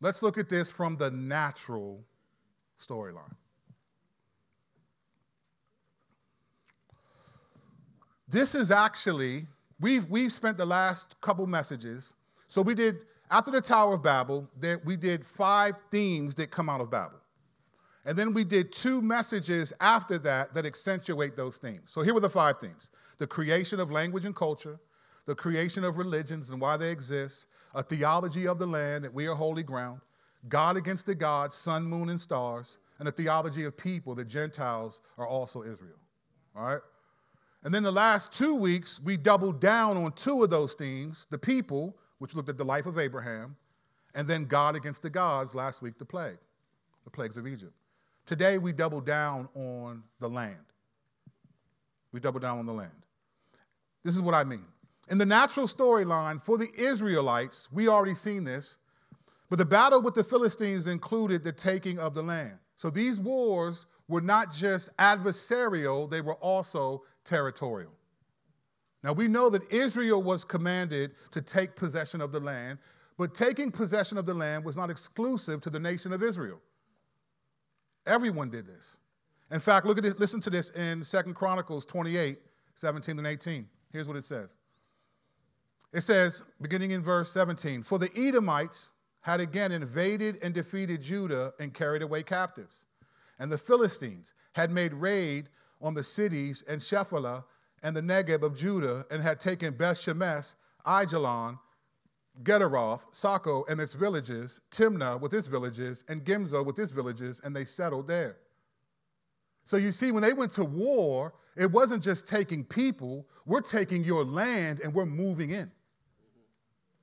Let's 0.00 0.22
look 0.22 0.38
at 0.38 0.48
this 0.48 0.70
from 0.70 0.96
the 0.96 1.10
natural 1.10 2.04
storyline. 2.78 3.34
This 8.28 8.54
is 8.54 8.70
actually, 8.70 9.46
we've, 9.80 10.08
we've 10.10 10.32
spent 10.32 10.56
the 10.56 10.66
last 10.66 11.20
couple 11.20 11.46
messages. 11.46 12.14
So 12.48 12.60
we 12.60 12.74
did, 12.74 12.96
after 13.30 13.50
the 13.50 13.60
Tower 13.60 13.94
of 13.94 14.02
Babel, 14.02 14.48
there, 14.58 14.80
we 14.84 14.96
did 14.96 15.24
five 15.24 15.76
themes 15.90 16.34
that 16.34 16.50
come 16.50 16.68
out 16.68 16.80
of 16.80 16.90
Babel. 16.90 17.20
And 18.04 18.16
then 18.16 18.32
we 18.34 18.44
did 18.44 18.72
two 18.72 19.00
messages 19.02 19.72
after 19.80 20.18
that 20.18 20.54
that 20.54 20.64
accentuate 20.66 21.36
those 21.36 21.58
themes. 21.58 21.90
So 21.90 22.02
here 22.02 22.14
were 22.14 22.20
the 22.20 22.30
five 22.30 22.58
themes 22.58 22.90
the 23.18 23.26
creation 23.26 23.80
of 23.80 23.90
language 23.90 24.26
and 24.26 24.36
culture, 24.36 24.78
the 25.24 25.34
creation 25.34 25.84
of 25.84 25.96
religions 25.96 26.50
and 26.50 26.60
why 26.60 26.76
they 26.76 26.90
exist, 26.90 27.46
a 27.76 27.82
theology 27.82 28.48
of 28.48 28.58
the 28.58 28.66
land 28.66 29.04
that 29.04 29.12
we 29.12 29.28
are 29.28 29.34
holy 29.34 29.62
ground, 29.62 30.00
God 30.48 30.76
against 30.76 31.06
the 31.06 31.14
gods, 31.14 31.54
sun, 31.54 31.84
moon, 31.84 32.08
and 32.08 32.20
stars, 32.20 32.78
and 32.98 33.06
a 33.06 33.12
theology 33.12 33.64
of 33.64 33.76
people, 33.76 34.14
the 34.14 34.24
Gentiles 34.24 35.02
are 35.18 35.28
also 35.28 35.62
Israel. 35.62 35.98
all 36.56 36.66
right? 36.66 36.80
And 37.62 37.74
then 37.74 37.82
the 37.82 37.92
last 37.92 38.32
two 38.32 38.54
weeks, 38.54 38.98
we 39.04 39.18
doubled 39.18 39.60
down 39.60 39.98
on 39.98 40.12
two 40.12 40.42
of 40.42 40.50
those 40.50 40.74
themes 40.74 41.26
the 41.30 41.38
people, 41.38 41.96
which 42.18 42.34
looked 42.34 42.48
at 42.48 42.56
the 42.56 42.64
life 42.64 42.86
of 42.86 42.98
Abraham, 42.98 43.56
and 44.14 44.26
then 44.26 44.46
God 44.46 44.74
against 44.74 45.02
the 45.02 45.10
gods 45.10 45.54
last 45.54 45.82
week, 45.82 45.98
the 45.98 46.04
plague, 46.04 46.38
the 47.04 47.10
plagues 47.10 47.36
of 47.36 47.46
Egypt. 47.46 47.74
Today, 48.24 48.56
we 48.56 48.72
double 48.72 49.02
down 49.02 49.48
on 49.54 50.02
the 50.18 50.28
land. 50.28 50.56
We 52.12 52.20
double 52.20 52.40
down 52.40 52.58
on 52.58 52.64
the 52.64 52.72
land. 52.72 52.90
This 54.02 54.14
is 54.14 54.22
what 54.22 54.34
I 54.34 54.44
mean. 54.44 54.64
In 55.08 55.18
the 55.18 55.26
natural 55.26 55.66
storyline 55.66 56.42
for 56.42 56.58
the 56.58 56.68
Israelites, 56.76 57.68
we 57.70 57.88
already 57.88 58.14
seen 58.14 58.44
this, 58.44 58.78
but 59.48 59.58
the 59.58 59.64
battle 59.64 60.02
with 60.02 60.14
the 60.14 60.24
Philistines 60.24 60.88
included 60.88 61.44
the 61.44 61.52
taking 61.52 61.98
of 61.98 62.14
the 62.14 62.22
land. 62.22 62.58
So 62.74 62.90
these 62.90 63.20
wars 63.20 63.86
were 64.08 64.20
not 64.20 64.52
just 64.52 64.94
adversarial, 64.96 66.10
they 66.10 66.20
were 66.20 66.34
also 66.34 67.04
territorial. 67.24 67.92
Now 69.04 69.12
we 69.12 69.28
know 69.28 69.48
that 69.50 69.72
Israel 69.72 70.22
was 70.22 70.44
commanded 70.44 71.12
to 71.30 71.40
take 71.40 71.76
possession 71.76 72.20
of 72.20 72.32
the 72.32 72.40
land, 72.40 72.78
but 73.16 73.34
taking 73.34 73.70
possession 73.70 74.18
of 74.18 74.26
the 74.26 74.34
land 74.34 74.64
was 74.64 74.76
not 74.76 74.90
exclusive 74.90 75.60
to 75.62 75.70
the 75.70 75.80
nation 75.80 76.12
of 76.12 76.22
Israel. 76.22 76.60
Everyone 78.06 78.50
did 78.50 78.66
this. 78.66 78.98
In 79.50 79.60
fact, 79.60 79.86
look 79.86 79.96
at 79.96 80.04
this, 80.04 80.18
listen 80.18 80.40
to 80.40 80.50
this 80.50 80.70
in 80.70 81.04
Second 81.04 81.34
Chronicles 81.34 81.84
28, 81.86 82.38
17 82.74 83.18
and 83.18 83.26
18. 83.26 83.68
Here's 83.92 84.08
what 84.08 84.16
it 84.16 84.24
says. 84.24 84.56
It 85.96 86.02
says, 86.02 86.44
beginning 86.60 86.90
in 86.90 87.02
verse 87.02 87.32
17, 87.32 87.82
For 87.82 87.98
the 87.98 88.10
Edomites 88.14 88.92
had 89.22 89.40
again 89.40 89.72
invaded 89.72 90.38
and 90.42 90.52
defeated 90.52 91.00
Judah 91.00 91.54
and 91.58 91.72
carried 91.72 92.02
away 92.02 92.22
captives. 92.22 92.84
And 93.38 93.50
the 93.50 93.56
Philistines 93.56 94.34
had 94.52 94.70
made 94.70 94.92
raid 94.92 95.48
on 95.80 95.94
the 95.94 96.04
cities 96.04 96.62
and 96.68 96.82
Shephelah 96.82 97.44
and 97.82 97.96
the 97.96 98.02
Negeb 98.02 98.42
of 98.42 98.54
Judah 98.54 99.06
and 99.10 99.22
had 99.22 99.40
taken 99.40 99.72
Beth 99.72 99.96
Shemesh, 99.96 100.54
Aijalon, 100.84 101.58
Gederoth, 102.42 103.10
Socoh 103.14 103.66
and 103.66 103.80
its 103.80 103.94
villages, 103.94 104.60
Timnah 104.70 105.18
with 105.18 105.32
its 105.32 105.46
villages, 105.46 106.04
and 106.10 106.26
Gimzo 106.26 106.62
with 106.62 106.78
its 106.78 106.92
villages, 106.92 107.40
and 107.42 107.56
they 107.56 107.64
settled 107.64 108.06
there. 108.06 108.36
So 109.64 109.78
you 109.78 109.92
see, 109.92 110.12
when 110.12 110.22
they 110.22 110.34
went 110.34 110.52
to 110.52 110.64
war, 110.64 111.32
it 111.56 111.72
wasn't 111.72 112.02
just 112.02 112.28
taking 112.28 112.66
people, 112.66 113.26
we're 113.46 113.62
taking 113.62 114.04
your 114.04 114.26
land 114.26 114.80
and 114.80 114.92
we're 114.92 115.06
moving 115.06 115.52
in. 115.52 115.72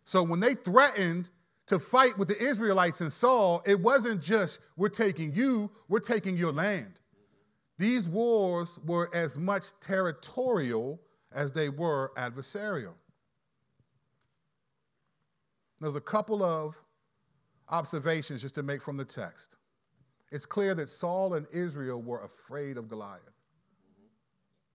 So 0.06 0.24
when 0.24 0.40
they 0.40 0.54
threatened 0.54 1.30
to 1.68 1.80
fight 1.80 2.18
with 2.18 2.28
the 2.28 2.42
Israelites 2.42 3.02
and 3.02 3.12
Saul, 3.12 3.62
it 3.66 3.80
wasn't 3.80 4.22
just, 4.22 4.60
we're 4.76 4.90
taking 4.90 5.34
you, 5.34 5.72
we're 5.88 6.00
taking 6.00 6.38
your 6.38 6.52
land. 6.52 7.00
These 7.78 8.08
wars 8.08 8.80
were 8.86 9.10
as 9.16 9.38
much 9.38 9.68
territorial 9.80 11.00
as 11.32 11.52
they 11.52 11.70
were 11.70 12.12
adversarial. 12.18 12.94
There's 15.80 15.96
a 15.96 16.02
couple 16.02 16.44
of 16.44 16.76
observations 17.70 18.42
just 18.42 18.56
to 18.56 18.64
make 18.64 18.82
from 18.82 18.98
the 18.98 19.06
text. 19.06 19.56
It's 20.32 20.46
clear 20.46 20.76
that 20.76 20.90
Saul 20.90 21.34
and 21.34 21.48
Israel 21.52 22.02
were 22.02 22.24
afraid 22.24 22.78
of 22.78 22.90
Goliath. 22.90 23.22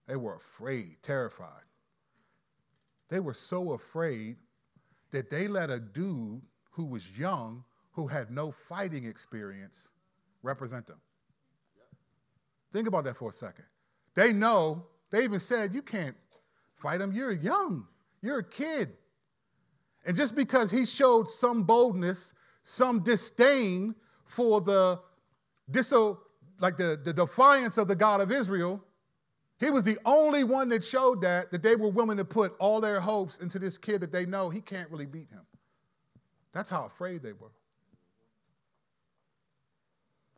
They 0.07 0.17
were 0.17 0.37
afraid, 0.37 0.97
terrified. 1.03 1.64
They 3.09 3.21
were 3.21 3.35
so 3.35 3.73
afraid 3.73 4.37
that 5.11 5.31
they 5.31 5.49
let 5.49 5.71
a 5.71 5.81
dude 5.81 6.42
who 6.71 6.85
was 6.85 7.18
young, 7.18 7.64
who 7.92 8.07
had 8.07 8.31
no 8.31 8.51
fighting 8.51 9.05
experience, 9.05 9.90
represent 10.42 10.87
them. 10.87 11.01
Think 12.73 12.87
about 12.87 13.05
that 13.05 13.16
for 13.16 13.31
a 13.31 13.33
second. 13.33 13.64
They 14.14 14.33
know, 14.33 14.87
they 15.11 15.25
even 15.25 15.40
said, 15.40 15.75
You 15.75 15.83
can't 15.83 16.16
fight 16.75 17.01
him. 17.01 17.12
You're 17.12 17.33
young, 17.33 17.87
you're 18.23 18.40
a 18.40 18.44
kid. 18.44 18.92
And 20.07 20.16
just 20.16 20.35
because 20.35 20.71
he 20.71 20.87
showed 20.87 21.31
some 21.31 21.64
boldness, 21.64 22.35
some 22.62 23.03
disdain 23.03 23.94
for 24.25 24.61
the 24.61 25.01
diso, 25.71 26.18
like 26.61 26.77
the, 26.77 27.01
the 27.03 27.12
defiance 27.12 27.79
of 27.79 27.88
the 27.88 27.97
God 27.97 28.21
of 28.21 28.31
Israel, 28.31 28.83
he 29.61 29.71
was 29.71 29.83
the 29.83 29.99
only 30.05 30.44
one 30.44 30.68
that 30.68 30.85
showed 30.85 31.21
that, 31.23 31.51
that 31.51 31.62
they 31.62 31.75
were 31.75 31.88
willing 31.88 32.16
to 32.18 32.25
put 32.25 32.55
all 32.61 32.81
their 32.81 33.01
hopes 33.01 33.38
into 33.38 33.59
this 33.59 33.77
kid 33.77 34.01
that 34.03 34.12
they 34.12 34.25
know 34.25 34.51
he 34.51 34.61
can't 34.61 34.90
really 34.90 35.07
beat 35.07 35.31
him. 35.31 35.42
That's 36.53 36.71
how 36.71 36.87
afraid 36.87 37.23
they 37.23 37.33
were. 37.33 37.51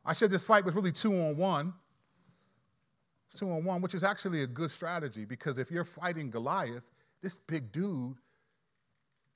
I 0.04 0.14
said 0.14 0.30
this 0.30 0.42
fight 0.42 0.64
was 0.64 0.74
really 0.74 0.92
two 0.92 1.12
on 1.12 1.37
one. 1.37 1.74
It's 3.30 3.38
two 3.38 3.50
on 3.50 3.62
one, 3.62 3.83
which 3.83 3.94
is 3.94 4.02
actually 4.02 4.42
a 4.42 4.46
good 4.46 4.70
strategy 4.70 5.26
because 5.26 5.59
if 5.59 5.70
you're 5.70 5.85
fighting 5.85 6.30
Goliath, 6.30 6.90
this 7.22 7.37
big 7.37 7.70
dude, 7.72 8.16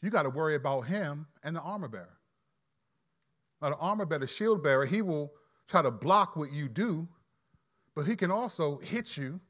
you 0.01 0.11
got 0.11 0.23
to 0.23 0.31
worry 0.31 0.55
about 0.55 0.83
him 0.83 1.27
and 1.43 1.55
the 1.55 1.61
armor 1.61 1.89
bearer. 1.89 2.19
Now, 3.61 3.71
the 3.71 3.77
armor 3.77 4.07
bearer, 4.07 4.21
the 4.21 4.27
shield 4.27 4.63
bearer, 4.63 4.87
he 4.87 5.03
will 5.03 5.33
try 5.69 5.83
to 5.83 5.91
block 5.91 6.37
what 6.37 6.53
you 6.53 6.69
do, 6.69 7.07
but 7.95 8.07
he 8.07 8.17
can 8.17 8.31
also 8.31 8.79
hit 8.79 9.17
you 9.17 9.41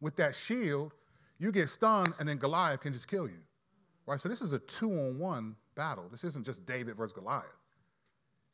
with 0.00 0.16
that 0.16 0.34
shield. 0.34 0.92
You 1.38 1.52
get 1.52 1.68
stunned, 1.68 2.12
and 2.18 2.28
then 2.28 2.36
Goliath 2.36 2.80
can 2.80 2.92
just 2.92 3.08
kill 3.08 3.26
you. 3.26 3.40
Right? 4.06 4.20
So, 4.20 4.28
this 4.28 4.42
is 4.42 4.52
a 4.52 4.58
two 4.58 4.90
on 4.90 5.18
one 5.18 5.56
battle. 5.74 6.08
This 6.10 6.24
isn't 6.24 6.44
just 6.44 6.66
David 6.66 6.96
versus 6.96 7.12
Goliath. 7.12 7.44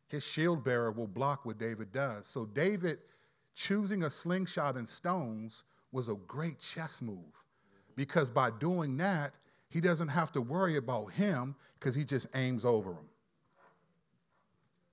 His 0.09 0.25
shield 0.25 0.63
bearer 0.65 0.93
will 0.93 1.09
block 1.09 1.45
what 1.45 1.59
David 1.59 1.91
does. 1.93 2.27
So, 2.27 2.47
David 2.47 2.99
choosing 3.55 4.05
a 4.05 4.11
slingshot 4.11 4.77
and 4.77 4.89
stones 4.89 5.65
was 5.91 6.09
a 6.09 6.15
great 6.27 6.59
chess 6.59 7.01
move 7.01 7.25
because 7.97 8.31
by 8.31 8.51
doing 8.51 8.97
that, 8.99 9.35
he 9.69 9.81
doesn't 9.81 10.09
have 10.09 10.31
to 10.33 10.41
worry 10.41 10.77
about 10.77 11.07
him 11.13 11.57
because 11.79 11.95
he 11.95 12.05
just 12.05 12.29
aims 12.35 12.65
over 12.65 12.91
him. 12.91 13.09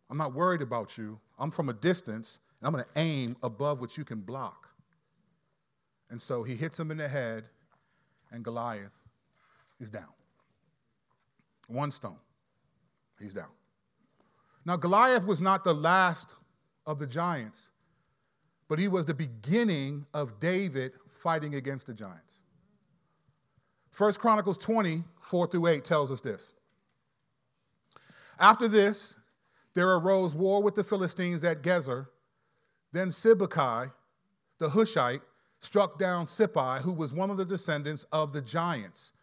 I'm 0.09 0.17
not 0.17 0.33
worried 0.33 0.61
about 0.61 0.97
you. 0.97 1.19
I'm 1.37 1.51
from 1.51 1.69
a 1.69 1.73
distance, 1.73 2.39
and 2.59 2.67
I'm 2.67 2.73
going 2.73 2.83
to 2.83 2.99
aim 2.99 3.35
above 3.43 3.81
what 3.81 3.97
you 3.97 4.05
can 4.05 4.19
block. 4.21 4.69
And 6.09 6.21
so 6.21 6.43
he 6.43 6.55
hits 6.55 6.79
him 6.79 6.91
in 6.91 6.97
the 6.97 7.07
head, 7.07 7.45
and 8.31 8.43
Goliath 8.43 8.99
is 9.79 9.89
down. 9.89 10.13
One 11.67 11.91
stone. 11.91 12.19
He's 13.19 13.33
down. 13.33 13.51
Now, 14.65 14.77
Goliath 14.77 15.25
was 15.25 15.41
not 15.41 15.63
the 15.63 15.73
last 15.73 16.35
of 16.85 16.99
the 16.99 17.07
giants, 17.07 17.71
but 18.67 18.79
he 18.79 18.87
was 18.87 19.05
the 19.05 19.13
beginning 19.13 20.05
of 20.13 20.39
David 20.39 20.93
fighting 21.21 21.55
against 21.55 21.87
the 21.87 21.93
giants. 21.93 22.41
First 23.91 24.19
Chronicles 24.19 24.57
20, 24.57 25.03
4 25.21 25.47
through 25.47 25.67
8 25.67 25.83
tells 25.83 26.11
us 26.11 26.21
this. 26.21 26.53
After 28.39 28.67
this, 28.67 29.15
there 29.73 29.89
arose 29.95 30.35
war 30.35 30.61
with 30.61 30.75
the 30.75 30.83
Philistines 30.83 31.43
at 31.43 31.61
Gezer. 31.61 32.07
Then 32.91 33.09
Sibbecai, 33.09 33.91
the 34.57 34.69
Hushite, 34.69 35.21
struck 35.63 35.97
down 35.97 36.25
Sippai, 36.25 36.79
who 36.79 36.91
was 36.91 37.13
one 37.13 37.29
of 37.29 37.37
the 37.37 37.45
descendants 37.45 38.05
of 38.11 38.33
the 38.33 38.41
giants 38.41 39.13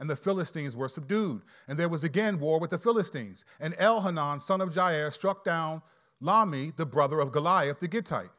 and 0.00 0.08
the 0.08 0.16
Philistines 0.16 0.74
were 0.74 0.88
subdued. 0.88 1.42
And 1.68 1.78
there 1.78 1.88
was 1.88 2.04
again 2.04 2.40
war 2.40 2.58
with 2.58 2.70
the 2.70 2.78
Philistines. 2.78 3.44
And 3.60 3.74
Elhanan, 3.74 4.40
son 4.40 4.62
of 4.62 4.70
Jair, 4.70 5.12
struck 5.12 5.44
down 5.44 5.82
Lahmi, 6.22 6.74
the 6.74 6.86
brother 6.86 7.20
of 7.20 7.32
Goliath 7.32 7.78
the 7.78 7.88
Gittite, 7.88 8.30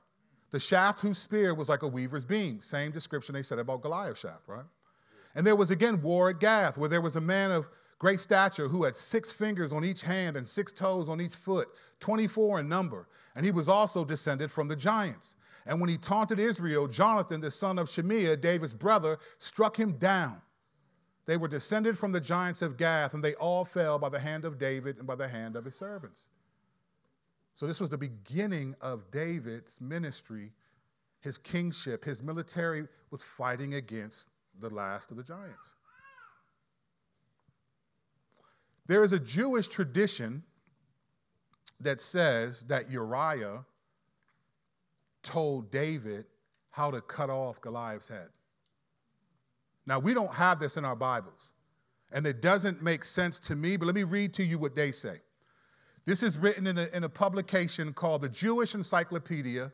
the 0.50 0.60
shaft 0.60 1.00
whose 1.00 1.20
spear 1.20 1.54
was 1.54 1.70
like 1.70 1.84
a 1.84 1.88
weaver's 1.88 2.26
beam. 2.26 2.60
Same 2.60 2.92
description 2.92 3.34
they 3.34 3.44
said 3.44 3.60
about 3.60 3.82
Goliath's 3.82 4.20
shaft, 4.20 4.48
right? 4.48 4.66
And 5.36 5.48
there 5.48 5.56
was 5.56 5.72
again 5.72 6.02
war 6.02 6.32
at 6.32 6.40
Gath, 6.40 6.78
where 6.78 6.90
there 6.90 7.00
was 7.00 7.16
a 7.16 7.22
man 7.22 7.52
of 7.52 7.70
great 8.00 8.20
stature 8.20 8.68
who 8.68 8.84
had 8.84 8.96
six 8.96 9.32
fingers 9.32 9.72
on 9.72 9.86
each 9.86 10.02
hand 10.02 10.36
and 10.36 10.48
six 10.48 10.72
toes 10.72 11.08
on 11.08 11.22
each 11.22 11.36
foot, 11.36 11.70
24 12.00 12.62
in 12.62 12.68
number. 12.68 13.08
And 13.36 13.46
he 13.46 13.52
was 13.52 13.70
also 13.70 14.04
descended 14.04 14.52
from 14.52 14.68
the 14.68 14.76
giants. 14.76 15.36
And 15.66 15.80
when 15.80 15.90
he 15.90 15.98
taunted 15.98 16.40
Israel, 16.40 16.88
Jonathan, 16.88 17.42
the 17.42 17.52
son 17.52 17.78
of 17.78 17.90
Shimea, 17.90 18.38
David's 18.38 18.74
brother, 18.74 19.20
struck 19.38 19.78
him 19.78 19.94
down 19.94 20.42
they 21.26 21.38
were 21.38 21.48
descended 21.48 21.98
from 21.98 22.12
the 22.12 22.20
giants 22.20 22.62
of 22.62 22.78
Gath, 22.78 23.14
and 23.14 23.24
they 23.24 23.36
all 23.36 23.64
fell 23.64 24.00
by 24.00 24.10
the 24.10 24.20
hand 24.20 24.44
of 24.44 24.58
David 24.58 24.98
and 24.98 25.06
by 25.06 25.16
the 25.16 25.28
hand 25.28 25.56
of 25.56 25.66
his 25.66 25.76
servants. 25.76 26.30
So, 27.54 27.68
this 27.68 27.80
was 27.80 27.90
the 27.90 27.98
beginning 27.98 28.76
of 28.82 29.12
David's 29.12 29.80
ministry, 29.80 30.52
his 31.20 31.38
kingship, 31.38 32.04
his 32.04 32.24
military 32.24 32.88
was 33.12 33.22
fighting 33.22 33.76
against 33.76 34.30
the 34.60 34.70
last 34.70 35.12
of 35.12 35.18
the 35.18 35.24
giants. 35.24 35.76
There 38.88 39.04
is 39.04 39.14
a 39.14 39.20
Jewish 39.20 39.68
tradition 39.68 40.44
that 41.80 42.02
says 42.02 42.64
that 42.64 42.90
Uriah 42.90 43.64
told 45.24 45.72
David 45.72 46.26
how 46.70 46.92
to 46.92 47.02
cut 47.02 47.30
off 47.30 47.62
Goliath's 47.62 48.08
head. 48.08 48.30
Now, 49.86 50.00
we 50.00 50.14
don't 50.14 50.34
have 50.34 50.60
this 50.60 50.78
in 50.78 50.86
our 50.86 50.96
Bibles, 50.96 51.54
and 52.12 52.26
it 52.26 52.42
doesn't 52.42 52.82
make 52.82 53.04
sense 53.04 53.40
to 53.40 53.56
me, 53.56 53.78
but 53.78 53.86
let 53.86 53.96
me 53.96 54.04
read 54.04 54.34
to 54.36 54.44
you 54.44 54.58
what 54.58 54.76
they 54.76 54.92
say. 54.92 55.22
This 56.06 56.24
is 56.24 56.38
written 56.38 56.68
in 56.68 56.78
a, 56.78 56.88
in 56.94 57.04
a 57.04 57.10
publication 57.10 57.94
called 57.94 58.22
the 58.22 58.30
Jewish 58.30 58.74
Encyclopedia 58.74 59.72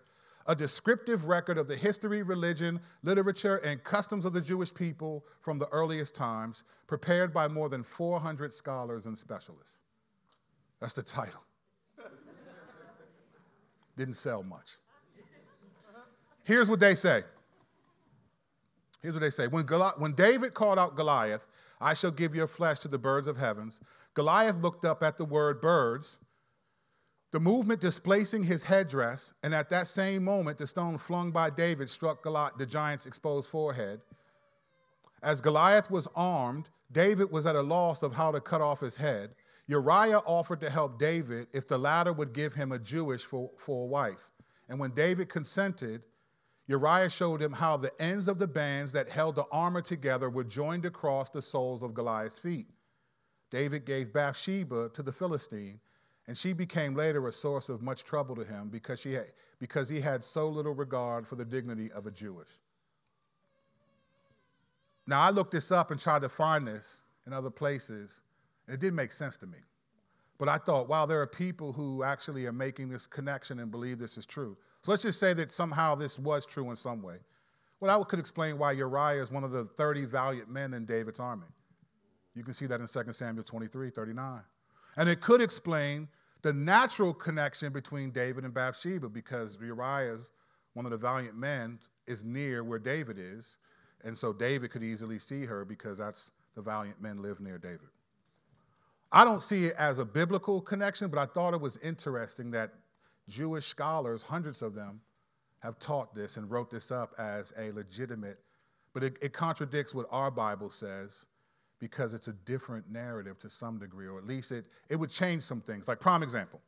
a 0.47 0.55
descriptive 0.55 1.25
record 1.25 1.57
of 1.57 1.67
the 1.67 1.75
history, 1.75 2.23
religion, 2.23 2.79
literature, 3.03 3.57
and 3.57 3.83
customs 3.83 4.25
of 4.25 4.33
the 4.33 4.41
Jewish 4.41 4.73
people 4.73 5.25
from 5.41 5.59
the 5.59 5.67
earliest 5.69 6.15
times, 6.15 6.63
prepared 6.87 7.33
by 7.33 7.47
more 7.47 7.69
than 7.69 7.83
400 7.83 8.53
scholars 8.53 9.05
and 9.05 9.17
specialists. 9.17 9.79
That's 10.79 10.93
the 10.93 11.03
title. 11.03 11.43
Didn't 13.97 14.15
sell 14.15 14.41
much. 14.41 14.77
Here's 16.47 16.69
what 16.69 16.79
they 16.79 16.95
say. 16.95 17.23
Here's 19.01 19.13
what 19.13 19.19
they 19.19 19.29
say. 19.29 19.47
When, 19.47 19.65
Goli- 19.65 19.99
when 19.99 20.13
David 20.13 20.53
called 20.53 20.79
out 20.79 20.95
Goliath, 20.95 21.45
I 21.81 21.93
shall 21.93 22.09
give 22.09 22.33
your 22.33 22.47
flesh 22.47 22.79
to 22.79 22.87
the 22.87 22.97
birds 22.97 23.27
of 23.27 23.35
heavens, 23.35 23.81
Goliath 24.13 24.55
looked 24.55 24.85
up 24.85 25.03
at 25.03 25.17
the 25.17 25.25
word 25.25 25.59
birds, 25.59 26.19
the 27.31 27.39
movement 27.41 27.81
displacing 27.81 28.45
his 28.45 28.63
headdress, 28.63 29.33
and 29.43 29.53
at 29.53 29.67
that 29.71 29.87
same 29.87 30.23
moment, 30.23 30.57
the 30.57 30.65
stone 30.65 30.97
flung 30.97 31.31
by 31.31 31.49
David 31.49 31.89
struck 31.89 32.23
Goliath, 32.23 32.53
the 32.57 32.65
giant's 32.65 33.05
exposed 33.05 33.49
forehead. 33.49 33.99
As 35.21 35.41
Goliath 35.41 35.91
was 35.91 36.07
armed, 36.15 36.69
David 36.93 37.29
was 37.29 37.45
at 37.45 37.57
a 37.57 37.61
loss 37.61 38.03
of 38.03 38.15
how 38.15 38.31
to 38.31 38.39
cut 38.39 38.61
off 38.61 38.79
his 38.79 38.95
head. 38.95 39.31
Uriah 39.67 40.19
offered 40.19 40.61
to 40.61 40.69
help 40.69 40.97
David 40.97 41.47
if 41.51 41.67
the 41.67 41.77
latter 41.77 42.13
would 42.13 42.31
give 42.31 42.53
him 42.53 42.71
a 42.71 42.79
Jewish 42.79 43.25
for, 43.25 43.51
for 43.57 43.83
a 43.83 43.87
wife. 43.87 44.29
And 44.69 44.79
when 44.79 44.91
David 44.91 45.27
consented, 45.27 46.03
Uriah 46.67 47.09
showed 47.09 47.41
him 47.41 47.53
how 47.53 47.77
the 47.77 47.93
ends 48.01 48.27
of 48.27 48.39
the 48.39 48.47
bands 48.47 48.91
that 48.91 49.09
held 49.09 49.35
the 49.35 49.45
armor 49.51 49.81
together 49.81 50.29
were 50.29 50.43
joined 50.43 50.85
across 50.85 51.29
the 51.29 51.41
soles 51.41 51.81
of 51.81 51.93
Goliath's 51.93 52.37
feet. 52.37 52.67
David 53.49 53.85
gave 53.85 54.11
Bathsheba 54.11 54.89
to 54.89 55.01
the 55.01 55.13
Philistine, 55.13 55.79
and 56.27 56.37
she 56.37 56.51
became 56.51 56.93
later 56.93 57.25
a 57.25 57.31
source 57.31 57.69
of 57.69 57.81
much 57.81 58.03
trouble 58.03 58.35
to 58.35 58.43
him 58.43 58.67
because, 58.67 58.99
she 58.99 59.13
had, 59.13 59.31
because 59.59 59.87
he 59.87 60.01
had 60.01 60.25
so 60.25 60.49
little 60.49 60.73
regard 60.73 61.25
for 61.25 61.37
the 61.37 61.45
dignity 61.45 61.89
of 61.93 62.05
a 62.05 62.11
Jewish. 62.11 62.49
Now, 65.07 65.21
I 65.21 65.29
looked 65.29 65.51
this 65.51 65.71
up 65.71 65.91
and 65.91 66.01
tried 66.01 66.23
to 66.23 66.29
find 66.29 66.67
this 66.67 67.01
in 67.25 67.31
other 67.31 67.49
places, 67.49 68.21
and 68.67 68.73
it 68.73 68.81
didn't 68.81 68.97
make 68.97 69.13
sense 69.13 69.37
to 69.37 69.47
me. 69.47 69.59
But 70.37 70.49
I 70.49 70.57
thought, 70.57 70.89
wow, 70.89 71.05
there 71.05 71.21
are 71.21 71.27
people 71.27 71.71
who 71.71 72.03
actually 72.03 72.45
are 72.45 72.51
making 72.51 72.89
this 72.89 73.07
connection 73.07 73.59
and 73.59 73.71
believe 73.71 73.99
this 73.99 74.17
is 74.17 74.25
true. 74.25 74.57
So 74.87 74.93
let's 74.93 75.03
just 75.03 75.19
say 75.19 75.33
that 75.33 75.51
somehow 75.51 75.95
this 75.95 76.17
was 76.17 76.45
true 76.45 76.69
in 76.69 76.77
some 76.77 77.01
way. 77.01 77.17
Well, 77.81 77.99
that 77.99 78.07
could 78.07 78.19
explain 78.19 78.57
why 78.57 78.71
Uriah 78.71 79.21
is 79.21 79.29
one 79.29 79.43
of 79.43 79.51
the 79.51 79.65
30 79.65 80.05
valiant 80.05 80.49
men 80.49 80.73
in 80.73 80.85
David's 80.85 81.19
army. 81.19 81.47
You 82.35 82.43
can 82.45 82.53
see 82.53 82.67
that 82.67 82.79
in 82.79 82.87
2 82.87 83.11
Samuel 83.11 83.43
23, 83.43 83.89
39. 83.89 84.41
And 84.95 85.09
it 85.09 85.19
could 85.19 85.41
explain 85.41 86.07
the 86.41 86.53
natural 86.53 87.13
connection 87.13 87.73
between 87.73 88.11
David 88.11 88.45
and 88.45 88.53
Bathsheba 88.53 89.09
because 89.09 89.57
Uriah's 89.61 90.31
one 90.73 90.85
of 90.85 90.91
the 90.91 90.97
valiant 90.97 91.35
men 91.35 91.79
is 92.05 92.23
near 92.23 92.63
where 92.63 92.79
David 92.79 93.17
is. 93.19 93.57
And 94.05 94.17
so 94.17 94.31
David 94.31 94.71
could 94.71 94.85
easily 94.85 95.19
see 95.19 95.43
her 95.43 95.65
because 95.65 95.97
that's 95.97 96.31
the 96.55 96.61
valiant 96.61 97.01
men 97.01 97.21
live 97.21 97.41
near 97.41 97.57
David. 97.57 97.89
I 99.11 99.25
don't 99.25 99.41
see 99.41 99.65
it 99.65 99.75
as 99.77 99.99
a 99.99 100.05
biblical 100.05 100.61
connection, 100.61 101.09
but 101.09 101.19
I 101.19 101.25
thought 101.25 101.53
it 101.53 101.59
was 101.59 101.75
interesting 101.83 102.51
that 102.51 102.71
Jewish 103.27 103.65
scholars, 103.65 104.21
hundreds 104.21 104.61
of 104.61 104.73
them, 104.73 105.01
have 105.59 105.79
taught 105.79 106.13
this 106.13 106.37
and 106.37 106.49
wrote 106.49 106.69
this 106.69 106.91
up 106.91 107.13
as 107.17 107.51
a 107.57 107.71
legitimate, 107.71 108.39
but 108.93 109.03
it, 109.03 109.17
it 109.21 109.33
contradicts 109.33 109.93
what 109.93 110.05
our 110.11 110.31
Bible 110.31 110.69
says 110.69 111.25
because 111.79 112.13
it's 112.13 112.27
a 112.27 112.33
different 112.33 112.89
narrative 112.89 113.37
to 113.39 113.49
some 113.49 113.77
degree, 113.77 114.07
or 114.07 114.17
at 114.17 114.25
least 114.25 114.51
it, 114.51 114.65
it 114.89 114.95
would 114.95 115.09
change 115.09 115.43
some 115.43 115.61
things. 115.61 115.87
Like, 115.87 115.99
prime 115.99 116.23
example. 116.23 116.61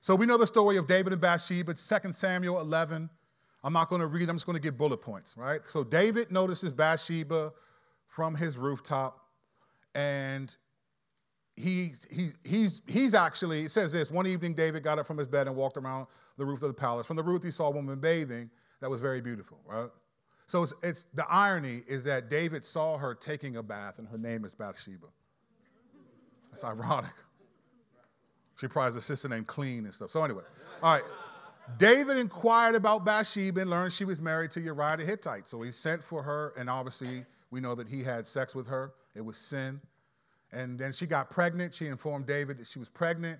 So 0.00 0.14
we 0.14 0.26
know 0.26 0.36
the 0.36 0.46
story 0.46 0.76
of 0.76 0.86
David 0.86 1.12
and 1.12 1.20
Bathsheba, 1.20 1.72
it's 1.72 1.88
2 1.88 2.12
Samuel 2.12 2.60
11. 2.60 3.10
I'm 3.64 3.72
not 3.72 3.88
going 3.88 4.00
to 4.00 4.06
read, 4.06 4.28
I'm 4.28 4.36
just 4.36 4.46
going 4.46 4.56
to 4.56 4.62
give 4.62 4.78
bullet 4.78 4.98
points, 4.98 5.36
right? 5.36 5.60
So 5.66 5.82
David 5.82 6.30
notices 6.30 6.72
Bathsheba 6.72 7.52
from 8.06 8.34
his 8.34 8.56
rooftop, 8.56 9.20
and 9.94 10.56
he, 11.58 11.92
he, 12.10 12.30
he's, 12.44 12.82
he's 12.86 13.14
actually, 13.14 13.64
it 13.64 13.70
says 13.70 13.92
this 13.92 14.10
one 14.10 14.26
evening, 14.26 14.54
David 14.54 14.82
got 14.82 14.98
up 14.98 15.06
from 15.06 15.18
his 15.18 15.26
bed 15.26 15.46
and 15.46 15.56
walked 15.56 15.76
around 15.76 16.06
the 16.36 16.44
roof 16.44 16.62
of 16.62 16.68
the 16.68 16.74
palace. 16.74 17.06
From 17.06 17.16
the 17.16 17.22
roof, 17.22 17.42
he 17.42 17.50
saw 17.50 17.68
a 17.68 17.70
woman 17.70 17.98
bathing 17.98 18.50
that 18.80 18.88
was 18.88 19.00
very 19.00 19.20
beautiful, 19.20 19.58
right? 19.66 19.88
So 20.46 20.62
it's, 20.62 20.72
it's, 20.82 21.06
the 21.14 21.26
irony 21.28 21.82
is 21.86 22.04
that 22.04 22.30
David 22.30 22.64
saw 22.64 22.96
her 22.96 23.14
taking 23.14 23.56
a 23.56 23.62
bath, 23.62 23.98
and 23.98 24.08
her 24.08 24.16
name 24.16 24.44
is 24.44 24.54
Bathsheba. 24.54 25.08
That's 26.50 26.64
ironic. 26.64 27.10
She 28.58 28.66
probably 28.66 28.86
has 28.86 28.96
a 28.96 29.00
sister 29.00 29.28
named 29.28 29.46
Clean 29.46 29.84
and 29.84 29.92
stuff. 29.92 30.10
So 30.10 30.24
anyway, 30.24 30.42
all 30.82 30.94
right. 30.94 31.04
David 31.76 32.16
inquired 32.16 32.74
about 32.74 33.04
Bathsheba 33.04 33.60
and 33.60 33.68
learned 33.68 33.92
she 33.92 34.06
was 34.06 34.22
married 34.22 34.50
to 34.52 34.60
Uriah 34.60 34.96
the 34.96 35.04
Hittite. 35.04 35.46
So 35.46 35.60
he 35.60 35.70
sent 35.70 36.02
for 36.02 36.22
her, 36.22 36.54
and 36.56 36.70
obviously 36.70 37.26
we 37.50 37.60
know 37.60 37.74
that 37.74 37.86
he 37.86 38.02
had 38.02 38.26
sex 38.26 38.54
with 38.54 38.66
her. 38.68 38.94
It 39.14 39.24
was 39.24 39.36
sin. 39.36 39.80
And 40.52 40.78
then 40.78 40.92
she 40.92 41.06
got 41.06 41.30
pregnant. 41.30 41.74
She 41.74 41.86
informed 41.86 42.26
David 42.26 42.58
that 42.58 42.66
she 42.66 42.78
was 42.78 42.88
pregnant. 42.88 43.38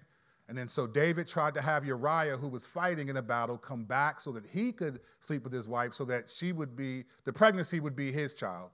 And 0.48 0.56
then 0.56 0.68
so 0.68 0.86
David 0.86 1.28
tried 1.28 1.54
to 1.54 1.60
have 1.60 1.84
Uriah, 1.84 2.36
who 2.36 2.48
was 2.48 2.64
fighting 2.64 3.08
in 3.08 3.18
a 3.18 3.22
battle, 3.22 3.58
come 3.58 3.84
back 3.84 4.20
so 4.20 4.32
that 4.32 4.46
he 4.46 4.72
could 4.72 5.00
sleep 5.20 5.44
with 5.44 5.52
his 5.52 5.68
wife 5.68 5.92
so 5.92 6.06
that 6.06 6.30
she 6.30 6.52
would 6.52 6.74
be, 6.74 7.04
the 7.24 7.32
pregnancy 7.32 7.80
would 7.80 7.94
be 7.94 8.10
his 8.10 8.32
child. 8.32 8.70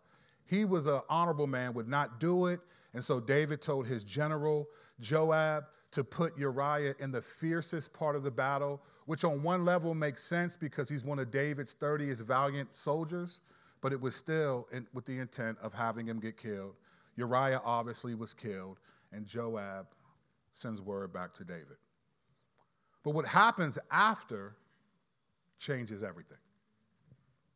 He 0.46 0.64
was 0.64 0.86
an 0.86 1.00
honorable 1.08 1.48
man, 1.48 1.74
would 1.74 1.88
not 1.88 2.20
do 2.20 2.46
it. 2.46 2.60
And 2.92 3.02
so 3.02 3.18
David 3.18 3.60
told 3.60 3.86
his 3.88 4.04
general, 4.04 4.68
Joab, 5.00 5.64
to 5.90 6.04
put 6.04 6.36
Uriah 6.38 6.94
in 7.00 7.10
the 7.10 7.22
fiercest 7.22 7.92
part 7.92 8.14
of 8.14 8.22
the 8.22 8.30
battle, 8.30 8.80
which 9.06 9.24
on 9.24 9.42
one 9.42 9.64
level 9.64 9.94
makes 9.94 10.22
sense 10.22 10.56
because 10.56 10.88
he's 10.88 11.04
one 11.04 11.18
of 11.18 11.30
David's 11.30 11.74
30th 11.74 12.18
valiant 12.18 12.68
soldiers, 12.76 13.40
but 13.80 13.92
it 13.92 14.00
was 14.00 14.14
still 14.14 14.68
in, 14.72 14.86
with 14.92 15.04
the 15.04 15.18
intent 15.18 15.58
of 15.60 15.72
having 15.72 16.06
him 16.06 16.20
get 16.20 16.36
killed. 16.36 16.74
Uriah 17.16 17.60
obviously 17.64 18.14
was 18.14 18.34
killed, 18.34 18.80
and 19.12 19.26
Joab 19.26 19.86
sends 20.52 20.80
word 20.80 21.12
back 21.12 21.34
to 21.34 21.44
David. 21.44 21.76
But 23.02 23.10
what 23.10 23.26
happens 23.26 23.78
after 23.90 24.56
changes 25.58 26.02
everything. 26.02 26.38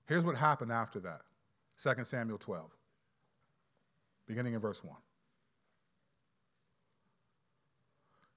Here's 0.07 0.25
what 0.25 0.37
happened 0.37 0.73
after 0.73 1.01
that 1.01 1.21
2 1.83 2.05
Samuel 2.05 2.39
12, 2.39 2.71
beginning 4.27 4.55
in 4.55 4.61
verse 4.61 4.83
1. 4.83 4.95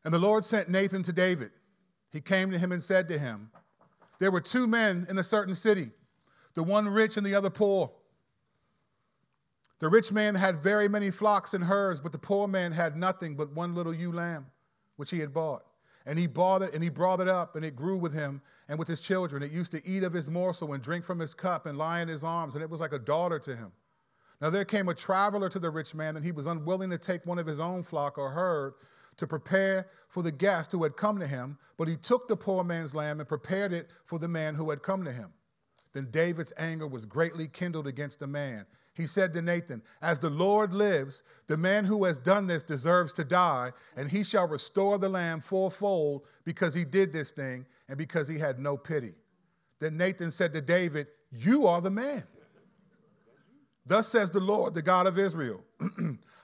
And 0.04 0.14
the 0.14 0.20
Lord 0.20 0.44
sent 0.44 0.70
Nathan 0.70 1.04
to 1.04 1.14
David. 1.14 1.52
He 2.12 2.22
came 2.22 2.52
to 2.52 2.58
him 2.58 2.72
and 2.72 2.84
said 2.84 3.08
to 3.10 3.18
him, 3.18 3.52
There 4.20 4.32
were 4.32 4.42
two 4.42 4.68
men 4.68 5.06
in 5.10 5.18
a 5.18 5.24
certain 5.24 5.56
city, 5.56 5.92
the 6.54 6.64
one 6.64 6.88
rich 6.90 7.18
and 7.18 7.26
the 7.26 7.36
other 7.36 7.50
poor. 7.50 7.92
The 9.82 9.90
rich 9.90 10.12
man 10.12 10.36
had 10.36 10.62
very 10.62 10.88
many 10.88 11.10
flocks 11.10 11.56
and 11.56 11.64
herds, 11.64 12.00
but 12.00 12.12
the 12.12 12.20
poor 12.20 12.48
man 12.48 12.72
had 12.72 12.96
nothing 12.96 13.36
but 13.36 13.52
one 13.54 13.74
little 13.74 13.96
ewe 13.96 14.12
lamb, 14.12 14.46
which 14.96 15.10
he 15.10 15.20
had 15.20 15.34
bought. 15.34 15.64
And 16.06 16.20
he 16.20 16.28
bought 16.28 16.62
it, 16.62 16.76
and 16.76 16.84
he 16.84 16.90
brought 16.90 17.20
it 17.20 17.28
up, 17.28 17.56
and 17.56 17.66
it 17.66 17.76
grew 17.76 17.98
with 17.98 18.14
him 18.14 18.44
and 18.70 18.78
with 18.78 18.88
his 18.88 19.02
children. 19.02 19.42
It 19.42 19.52
used 19.52 19.72
to 19.72 19.84
eat 19.84 20.04
of 20.04 20.14
his 20.14 20.30
morsel 20.30 20.74
and 20.74 20.84
drink 20.84 21.04
from 21.04 21.18
his 21.18 21.34
cup 21.34 21.66
and 21.66 21.80
lie 21.80 22.02
in 22.02 22.08
his 22.08 22.24
arms, 22.24 22.54
and 22.54 22.64
it 22.64 22.70
was 22.70 22.80
like 22.80 22.94
a 22.94 23.00
daughter 23.00 23.40
to 23.40 23.56
him. 23.56 23.72
Now 24.40 24.52
there 24.52 24.66
came 24.66 24.88
a 24.88 24.94
traveler 24.94 25.50
to 25.50 25.60
the 25.60 25.72
rich 25.72 25.96
man, 25.96 26.16
and 26.16 26.24
he 26.24 26.32
was 26.32 26.46
unwilling 26.46 26.92
to 26.92 27.00
take 27.00 27.26
one 27.26 27.40
of 27.40 27.48
his 27.48 27.60
own 27.60 27.84
flock 27.84 28.20
or 28.20 28.30
herd 28.30 28.76
to 29.18 29.26
prepare 29.26 29.88
for 30.10 30.22
the 30.22 30.32
guest 30.32 30.72
who 30.72 30.84
had 30.84 30.96
come 30.96 31.18
to 31.18 31.28
him, 31.28 31.58
but 31.78 31.88
he 31.88 31.98
took 31.98 32.28
the 32.28 32.38
poor 32.38 32.64
man's 32.64 32.94
lamb 32.94 33.20
and 33.20 33.28
prepared 33.28 33.74
it 33.74 33.94
for 34.06 34.20
the 34.20 34.28
man 34.28 34.54
who 34.54 34.70
had 34.70 34.84
come 34.84 35.04
to 35.06 35.12
him. 35.12 35.34
Then 35.94 36.10
David's 36.12 36.54
anger 36.58 36.88
was 36.88 37.06
greatly 37.06 37.48
kindled 37.48 37.88
against 37.88 38.20
the 38.20 38.28
man 38.28 38.68
he 38.94 39.08
said 39.08 39.34
to 39.34 39.42
Nathan, 39.42 39.82
As 40.02 40.20
the 40.20 40.30
Lord 40.30 40.74
lives, 40.74 41.24
the 41.48 41.58
man 41.58 41.86
who 41.86 42.04
has 42.04 42.18
done 42.18 42.48
this 42.48 42.64
deserves 42.64 43.14
to 43.14 43.24
die, 43.24 43.72
and 43.96 44.10
he 44.10 44.24
shall 44.24 44.48
restore 44.48 44.98
the 44.98 45.10
lamb 45.10 45.42
fourfold 45.42 46.26
because 46.44 46.74
he 46.74 46.84
did 46.84 47.14
this 47.14 47.32
thing 47.32 47.66
and 47.88 47.98
because 47.98 48.28
he 48.28 48.38
had 48.38 48.60
no 48.60 48.76
pity. 48.76 49.14
Then 49.80 49.98
Nathan 49.98 50.32
said 50.32 50.54
to 50.54 50.62
David, 50.62 51.08
You 51.32 51.68
are 51.68 51.82
the 51.82 51.90
man. 51.90 52.24
Thus 53.86 54.08
says 54.08 54.30
the 54.30 54.40
Lord, 54.40 54.74
the 54.74 54.82
God 54.82 55.08
of 55.08 55.18
Israel 55.18 55.64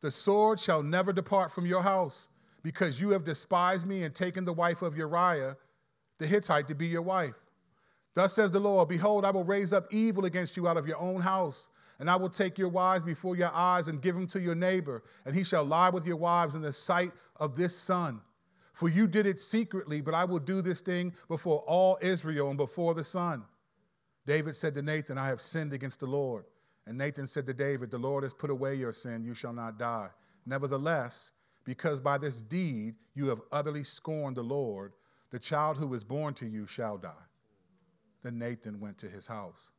the 0.00 0.10
sword 0.10 0.60
shall 0.60 0.82
never 0.82 1.12
depart 1.12 1.52
from 1.52 1.66
your 1.66 1.82
house, 1.82 2.28
because 2.62 3.00
you 3.00 3.10
have 3.10 3.24
despised 3.24 3.86
me 3.86 4.02
and 4.02 4.14
taken 4.14 4.44
the 4.44 4.52
wife 4.52 4.82
of 4.82 4.96
Uriah 4.96 5.56
the 6.18 6.26
Hittite 6.26 6.68
to 6.68 6.74
be 6.74 6.86
your 6.86 7.02
wife. 7.02 7.34
Thus 8.14 8.32
says 8.32 8.50
the 8.50 8.60
Lord 8.60 8.88
Behold, 8.88 9.24
I 9.24 9.30
will 9.30 9.44
raise 9.44 9.72
up 9.72 9.86
evil 9.90 10.24
against 10.24 10.56
you 10.56 10.66
out 10.66 10.76
of 10.76 10.86
your 10.86 10.98
own 10.98 11.20
house. 11.20 11.68
And 11.98 12.10
I 12.10 12.16
will 12.16 12.28
take 12.28 12.58
your 12.58 12.68
wives 12.68 13.02
before 13.02 13.36
your 13.36 13.50
eyes 13.54 13.88
and 13.88 14.02
give 14.02 14.14
them 14.14 14.26
to 14.28 14.40
your 14.40 14.54
neighbor, 14.54 15.02
and 15.24 15.34
he 15.34 15.42
shall 15.42 15.64
lie 15.64 15.88
with 15.88 16.06
your 16.06 16.16
wives 16.16 16.54
in 16.54 16.60
the 16.60 16.72
sight 16.72 17.12
of 17.36 17.56
this 17.56 17.74
sun. 17.74 18.20
For 18.74 18.90
you 18.90 19.06
did 19.06 19.26
it 19.26 19.40
secretly, 19.40 20.02
but 20.02 20.12
I 20.12 20.26
will 20.26 20.38
do 20.38 20.60
this 20.60 20.82
thing 20.82 21.14
before 21.26 21.60
all 21.60 21.96
Israel 22.02 22.50
and 22.50 22.58
before 22.58 22.92
the 22.92 23.02
sun. 23.02 23.44
David 24.26 24.56
said 24.56 24.74
to 24.74 24.82
Nathan, 24.82 25.16
I 25.16 25.28
have 25.28 25.40
sinned 25.40 25.72
against 25.72 26.00
the 26.00 26.06
Lord. 26.06 26.44
And 26.86 26.96
Nathan 26.96 27.26
said 27.26 27.46
to 27.46 27.54
David, 27.54 27.90
The 27.90 27.98
Lord 27.98 28.22
has 28.22 28.34
put 28.34 28.50
away 28.50 28.74
your 28.74 28.92
sin, 28.92 29.24
you 29.24 29.34
shall 29.34 29.52
not 29.52 29.78
die. 29.78 30.08
Nevertheless, 30.46 31.32
because 31.64 32.00
by 32.00 32.16
this 32.16 32.42
deed 32.42 32.94
you 33.14 33.26
have 33.28 33.40
utterly 33.50 33.82
scorned 33.82 34.36
the 34.36 34.42
Lord, 34.42 34.92
the 35.30 35.38
child 35.38 35.76
who 35.76 35.92
is 35.94 36.04
born 36.04 36.34
to 36.34 36.46
you 36.46 36.66
shall 36.66 36.96
die. 36.96 37.10
Then 38.22 38.38
Nathan 38.38 38.80
went 38.80 38.98
to 38.98 39.08
his 39.08 39.26
house. 39.26 39.70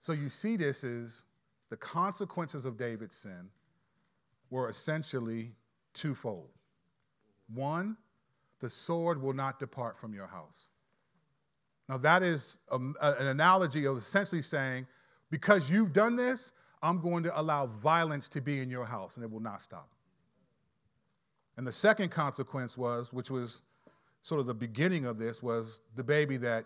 So 0.00 0.12
you 0.12 0.28
see, 0.28 0.56
this 0.56 0.84
is 0.84 1.24
the 1.70 1.76
consequences 1.76 2.64
of 2.64 2.76
David's 2.76 3.16
sin 3.16 3.50
were 4.50 4.68
essentially 4.68 5.52
twofold. 5.94 6.50
One, 7.52 7.96
the 8.60 8.70
sword 8.70 9.20
will 9.20 9.32
not 9.32 9.58
depart 9.58 9.98
from 9.98 10.14
your 10.14 10.26
house. 10.26 10.71
Now, 11.92 11.98
that 11.98 12.22
is 12.22 12.56
a, 12.70 12.78
a, 13.02 13.12
an 13.18 13.26
analogy 13.26 13.84
of 13.84 13.98
essentially 13.98 14.40
saying, 14.40 14.86
because 15.30 15.70
you've 15.70 15.92
done 15.92 16.16
this, 16.16 16.52
I'm 16.82 17.02
going 17.02 17.22
to 17.24 17.38
allow 17.38 17.66
violence 17.66 18.30
to 18.30 18.40
be 18.40 18.60
in 18.60 18.70
your 18.70 18.86
house, 18.86 19.16
and 19.16 19.24
it 19.24 19.30
will 19.30 19.42
not 19.42 19.60
stop. 19.60 19.90
And 21.58 21.66
the 21.66 21.72
second 21.72 22.08
consequence 22.08 22.78
was, 22.78 23.12
which 23.12 23.30
was 23.30 23.60
sort 24.22 24.40
of 24.40 24.46
the 24.46 24.54
beginning 24.54 25.04
of 25.04 25.18
this, 25.18 25.42
was 25.42 25.80
the 25.94 26.02
baby 26.02 26.38
that 26.38 26.64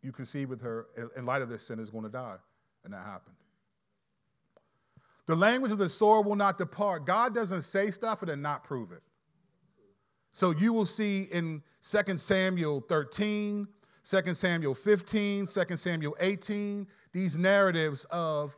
you 0.00 0.10
conceive 0.10 0.48
with 0.48 0.62
her 0.62 0.86
in 1.18 1.26
light 1.26 1.42
of 1.42 1.50
this 1.50 1.66
sin 1.66 1.78
is 1.78 1.90
going 1.90 2.04
to 2.04 2.10
die. 2.10 2.36
And 2.84 2.94
that 2.94 3.04
happened. 3.04 3.36
The 5.26 5.36
language 5.36 5.70
of 5.70 5.76
the 5.76 5.90
sword 5.90 6.24
will 6.24 6.34
not 6.34 6.56
depart. 6.56 7.04
God 7.04 7.34
doesn't 7.34 7.60
say 7.60 7.90
stuff 7.90 8.22
and 8.22 8.30
then 8.30 8.40
not 8.40 8.64
prove 8.64 8.90
it. 8.90 9.02
So 10.32 10.52
you 10.52 10.72
will 10.72 10.86
see 10.86 11.24
in 11.24 11.62
2 11.82 12.16
Samuel 12.16 12.80
13, 12.88 13.68
2 14.04 14.34
Samuel 14.34 14.74
15, 14.74 15.46
2 15.46 15.76
Samuel 15.76 16.16
18, 16.20 16.86
these 17.12 17.38
narratives 17.38 18.04
of 18.10 18.54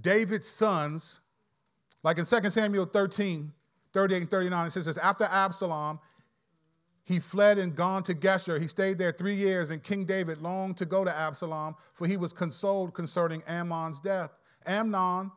David's 0.00 0.48
sons, 0.48 1.20
like 2.02 2.18
in 2.18 2.24
2 2.24 2.50
Samuel 2.50 2.86
13, 2.86 3.52
38 3.92 4.20
and 4.22 4.30
39, 4.30 4.66
it 4.66 4.70
says 4.70 4.86
this 4.86 4.96
After 4.96 5.24
Absalom, 5.24 6.00
he 7.04 7.18
fled 7.18 7.58
and 7.58 7.74
gone 7.74 8.02
to 8.04 8.14
Geshur. 8.14 8.60
He 8.60 8.68
stayed 8.68 8.96
there 8.96 9.12
three 9.12 9.34
years, 9.34 9.70
and 9.70 9.82
King 9.82 10.04
David 10.04 10.40
longed 10.40 10.78
to 10.78 10.86
go 10.86 11.04
to 11.04 11.14
Absalom, 11.14 11.74
for 11.92 12.06
he 12.06 12.16
was 12.16 12.32
consoled 12.32 12.94
concerning 12.94 13.42
Amnon's 13.46 14.00
death. 14.00 14.30
Amnon 14.64 15.32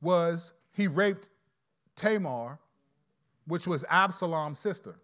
was, 0.00 0.54
he 0.72 0.88
raped 0.88 1.28
Tamar, 1.94 2.58
which 3.46 3.66
was 3.66 3.84
Absalom's 3.88 4.58
sister. 4.58 4.96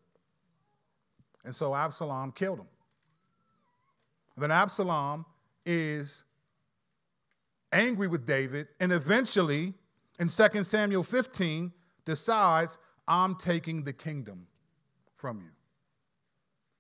And 1.44 1.54
so 1.54 1.74
Absalom 1.74 2.32
killed 2.32 2.60
him. 2.60 2.66
Then 4.38 4.50
Absalom 4.50 5.26
is 5.66 6.24
angry 7.72 8.08
with 8.08 8.26
David 8.26 8.68
and 8.80 8.92
eventually, 8.92 9.74
in 10.18 10.28
2 10.28 10.64
Samuel 10.64 11.02
15, 11.02 11.72
decides, 12.04 12.78
I'm 13.06 13.34
taking 13.34 13.84
the 13.84 13.92
kingdom 13.92 14.46
from 15.16 15.40
you. 15.40 15.50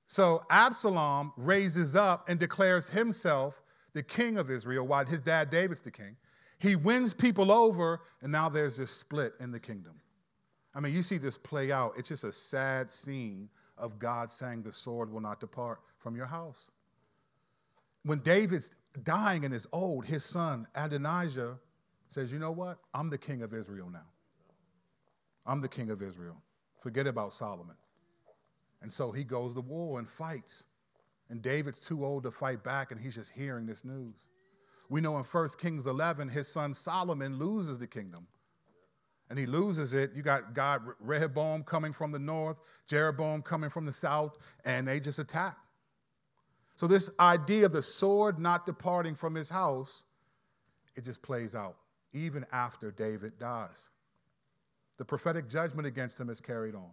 So 0.06 0.44
Absalom 0.48 1.32
raises 1.36 1.94
up 1.94 2.28
and 2.28 2.40
declares 2.40 2.88
himself 2.88 3.62
the 3.92 4.02
king 4.02 4.38
of 4.38 4.50
Israel 4.50 4.86
while 4.86 5.04
his 5.04 5.20
dad 5.20 5.50
David's 5.50 5.80
the 5.80 5.90
king. 5.90 6.16
He 6.58 6.76
wins 6.76 7.14
people 7.14 7.52
over, 7.52 8.00
and 8.22 8.32
now 8.32 8.48
there's 8.48 8.78
this 8.78 8.90
split 8.90 9.34
in 9.38 9.52
the 9.52 9.60
kingdom. 9.60 10.00
I 10.74 10.80
mean, 10.80 10.94
you 10.94 11.02
see 11.02 11.18
this 11.18 11.36
play 11.36 11.72
out. 11.72 11.92
It's 11.96 12.08
just 12.08 12.24
a 12.24 12.32
sad 12.32 12.90
scene 12.90 13.48
of 13.76 13.98
God 13.98 14.30
saying, 14.30 14.62
The 14.62 14.72
sword 14.72 15.10
will 15.12 15.20
not 15.20 15.40
depart 15.40 15.80
from 15.98 16.16
your 16.16 16.26
house. 16.26 16.70
When 18.04 18.20
David's 18.20 18.70
dying 19.02 19.44
and 19.44 19.52
is 19.52 19.66
old, 19.72 20.04
his 20.04 20.24
son 20.24 20.66
Adonijah 20.74 21.58
says, 22.08 22.32
You 22.32 22.38
know 22.38 22.52
what? 22.52 22.78
I'm 22.94 23.10
the 23.10 23.18
king 23.18 23.42
of 23.42 23.52
Israel 23.52 23.90
now. 23.90 24.06
I'm 25.46 25.60
the 25.60 25.68
king 25.68 25.90
of 25.90 26.02
Israel. 26.02 26.36
Forget 26.80 27.06
about 27.06 27.32
Solomon. 27.32 27.76
And 28.82 28.92
so 28.92 29.10
he 29.10 29.24
goes 29.24 29.54
to 29.54 29.60
war 29.60 29.98
and 29.98 30.08
fights. 30.08 30.64
And 31.30 31.42
David's 31.42 31.78
too 31.78 32.04
old 32.04 32.22
to 32.22 32.30
fight 32.30 32.64
back, 32.64 32.90
and 32.90 33.00
he's 33.00 33.14
just 33.14 33.32
hearing 33.32 33.66
this 33.66 33.84
news. 33.84 34.28
We 34.88 35.00
know 35.00 35.18
in 35.18 35.24
1 35.24 35.48
Kings 35.58 35.86
11, 35.86 36.28
his 36.28 36.48
son 36.48 36.72
Solomon 36.72 37.38
loses 37.38 37.78
the 37.78 37.86
kingdom 37.86 38.26
and 39.30 39.38
he 39.38 39.46
loses 39.46 39.94
it. 39.94 40.12
You 40.14 40.22
got 40.22 40.54
God, 40.54 40.82
Rehoboam 41.00 41.62
coming 41.62 41.92
from 41.92 42.12
the 42.12 42.18
north, 42.18 42.60
Jeroboam 42.86 43.42
coming 43.42 43.70
from 43.70 43.84
the 43.84 43.92
south, 43.92 44.38
and 44.64 44.88
they 44.88 45.00
just 45.00 45.18
attack. 45.18 45.56
So, 46.78 46.86
this 46.86 47.10
idea 47.18 47.66
of 47.66 47.72
the 47.72 47.82
sword 47.82 48.38
not 48.38 48.64
departing 48.64 49.16
from 49.16 49.34
his 49.34 49.50
house, 49.50 50.04
it 50.94 51.02
just 51.02 51.22
plays 51.22 51.56
out 51.56 51.74
even 52.12 52.46
after 52.52 52.92
David 52.92 53.36
dies. 53.36 53.90
The 54.96 55.04
prophetic 55.04 55.48
judgment 55.48 55.88
against 55.88 56.20
him 56.20 56.30
is 56.30 56.40
carried 56.40 56.76
on. 56.76 56.90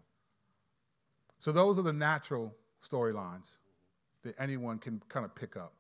So, 1.37 1.51
those 1.51 1.77
are 1.77 1.83
the 1.83 1.93
natural 1.93 2.51
storylines 2.83 3.57
that 4.23 4.33
anyone 4.39 4.79
can 4.79 5.03
kind 5.07 5.23
of 5.23 5.35
pick 5.35 5.55
up. 5.55 5.73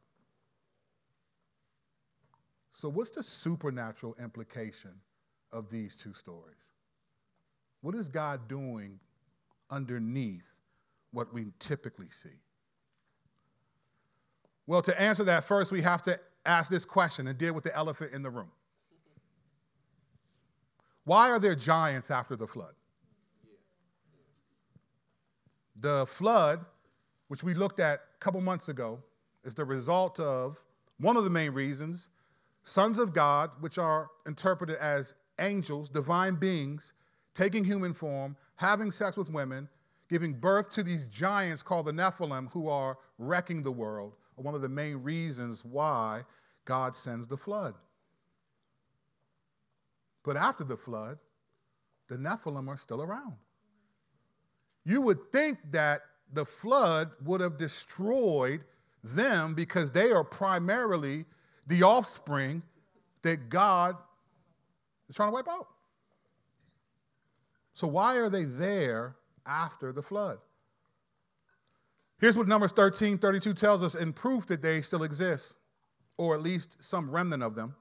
So, 2.73 2.87
what's 2.89 3.09
the 3.09 3.23
supernatural 3.23 4.15
implication 4.21 4.91
of 5.51 5.71
these 5.71 5.95
two 5.95 6.13
stories? 6.13 6.73
What 7.81 7.95
is 7.95 8.09
God 8.09 8.47
doing 8.47 8.99
underneath 9.71 10.45
what 11.09 11.33
we 11.33 11.47
typically 11.57 12.11
see? 12.11 12.37
Well, 14.67 14.81
to 14.81 15.01
answer 15.01 15.23
that, 15.25 15.43
first 15.43 15.71
we 15.71 15.81
have 15.81 16.01
to 16.03 16.19
ask 16.45 16.69
this 16.69 16.85
question 16.85 17.27
and 17.27 17.37
deal 17.37 17.53
with 17.53 17.63
the 17.63 17.75
elephant 17.75 18.13
in 18.13 18.23
the 18.23 18.29
room. 18.29 18.51
Why 21.03 21.29
are 21.29 21.39
there 21.39 21.55
giants 21.55 22.09
after 22.09 22.35
the 22.35 22.47
flood? 22.47 22.73
The 25.79 26.05
flood, 26.07 26.65
which 27.27 27.43
we 27.43 27.53
looked 27.53 27.79
at 27.79 27.99
a 27.99 28.19
couple 28.19 28.41
months 28.41 28.69
ago, 28.69 28.99
is 29.43 29.53
the 29.53 29.65
result 29.65 30.19
of 30.19 30.57
one 30.99 31.17
of 31.17 31.23
the 31.23 31.29
main 31.29 31.51
reasons 31.51 32.09
sons 32.63 32.97
of 32.97 33.13
God, 33.13 33.51
which 33.59 33.77
are 33.77 34.09
interpreted 34.25 34.77
as 34.77 35.13
angels, 35.39 35.87
divine 35.87 36.33
beings, 36.35 36.93
taking 37.35 37.63
human 37.63 37.93
form, 37.93 38.35
having 38.55 38.91
sex 38.91 39.15
with 39.15 39.29
women, 39.29 39.69
giving 40.09 40.33
birth 40.33 40.71
to 40.71 40.81
these 40.81 41.05
giants 41.05 41.61
called 41.61 41.85
the 41.85 41.91
Nephilim 41.91 42.49
who 42.51 42.67
are 42.67 42.97
wrecking 43.19 43.61
the 43.61 43.71
world, 43.71 44.13
one 44.43 44.55
of 44.55 44.61
the 44.61 44.69
main 44.69 44.97
reasons 44.97 45.63
why 45.63 46.23
God 46.65 46.95
sends 46.95 47.27
the 47.27 47.37
flood. 47.37 47.75
But 50.23 50.37
after 50.37 50.63
the 50.63 50.77
flood, 50.77 51.19
the 52.07 52.17
Nephilim 52.17 52.67
are 52.67 52.77
still 52.77 53.01
around. 53.01 53.33
You 54.83 55.01
would 55.01 55.31
think 55.31 55.59
that 55.71 56.01
the 56.33 56.45
flood 56.45 57.11
would 57.23 57.41
have 57.41 57.57
destroyed 57.57 58.63
them 59.03 59.53
because 59.53 59.91
they 59.91 60.11
are 60.11 60.23
primarily 60.23 61.25
the 61.67 61.83
offspring 61.83 62.63
that 63.21 63.49
God 63.49 63.95
is 65.09 65.15
trying 65.15 65.29
to 65.29 65.33
wipe 65.33 65.47
out. 65.47 65.67
So, 67.73 67.87
why 67.87 68.17
are 68.17 68.29
they 68.29 68.45
there 68.45 69.15
after 69.45 69.91
the 69.91 70.01
flood? 70.01 70.39
Here's 72.19 72.37
what 72.37 72.47
Numbers 72.47 72.71
13 72.71 73.17
32 73.17 73.53
tells 73.53 73.83
us 73.83 73.95
in 73.95 74.13
proof 74.13 74.45
that 74.47 74.61
they 74.61 74.81
still 74.81 75.03
exist, 75.03 75.57
or 76.17 76.35
at 76.35 76.41
least 76.41 76.83
some 76.83 77.09
remnant 77.09 77.43
of 77.43 77.55
them. 77.55 77.75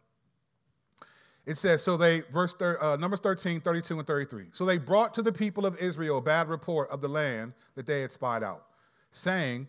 It 1.47 1.57
says, 1.57 1.83
so 1.83 1.99
they, 1.99 2.21
verse 2.33 2.55
uh, 2.61 2.97
Numbers 2.99 3.21
13, 3.21 3.61
32, 3.61 3.99
and 3.99 4.07
33. 4.07 4.47
So 4.53 4.65
they 4.65 4.79
brought 4.79 5.13
to 5.15 5.23
the 5.23 5.33
people 5.33 5.67
of 5.67 5.79
Israel 5.79 6.19
a 6.19 6.23
bad 6.23 6.49
report 6.49 6.89
of 6.89 7.03
the 7.03 7.09
land 7.09 7.53
that 7.75 7.85
they 7.85 8.01
had 8.01 8.13
spied 8.13 8.43
out, 8.43 8.65
saying, 9.11 9.69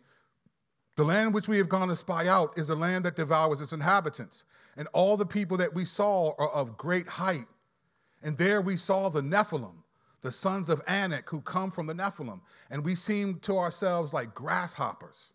The 0.95 1.03
land 1.03 1.33
which 1.33 1.49
we 1.49 1.57
have 1.57 1.67
gone 1.67 1.89
to 1.89 1.95
spy 1.97 2.27
out 2.27 2.57
is 2.57 2.69
a 2.69 2.75
land 2.75 3.03
that 3.03 3.17
devours 3.17 3.59
its 3.59 3.73
inhabitants 3.73 4.45
and 4.77 4.87
all 4.93 5.17
the 5.17 5.25
people 5.25 5.57
that 5.57 5.73
we 5.73 5.85
saw 5.85 6.33
are 6.37 6.49
of 6.49 6.77
great 6.77 7.07
height. 7.07 7.45
And 8.23 8.37
there 8.37 8.61
we 8.61 8.75
saw 8.75 9.09
the 9.09 9.21
Nephilim, 9.21 9.75
the 10.25 10.31
sons 10.31 10.69
of 10.69 10.81
Anak, 10.87 11.29
who 11.29 11.39
come 11.41 11.71
from 11.71 11.85
the 11.85 11.93
Nephilim. 11.93 12.41
And 12.69 12.83
we 12.83 12.95
seem 12.95 13.39
to 13.41 13.57
ourselves 13.57 14.11
like 14.11 14.33
grasshoppers. 14.33 15.33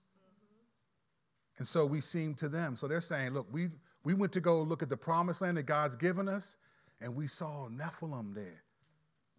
And 1.58 1.66
so 1.66 1.86
we 1.86 2.00
seem 2.00 2.34
to 2.34 2.48
them. 2.48 2.76
So 2.76 2.88
they're 2.88 3.00
saying, 3.00 3.32
look, 3.32 3.46
we, 3.52 3.68
we 4.02 4.14
went 4.14 4.32
to 4.32 4.40
go 4.40 4.62
look 4.62 4.82
at 4.82 4.88
the 4.88 4.96
promised 4.96 5.42
land 5.42 5.56
that 5.56 5.62
God's 5.62 5.94
given 5.94 6.28
us, 6.28 6.56
and 7.00 7.14
we 7.14 7.26
saw 7.26 7.68
Nephilim 7.68 8.34
there. 8.34 8.64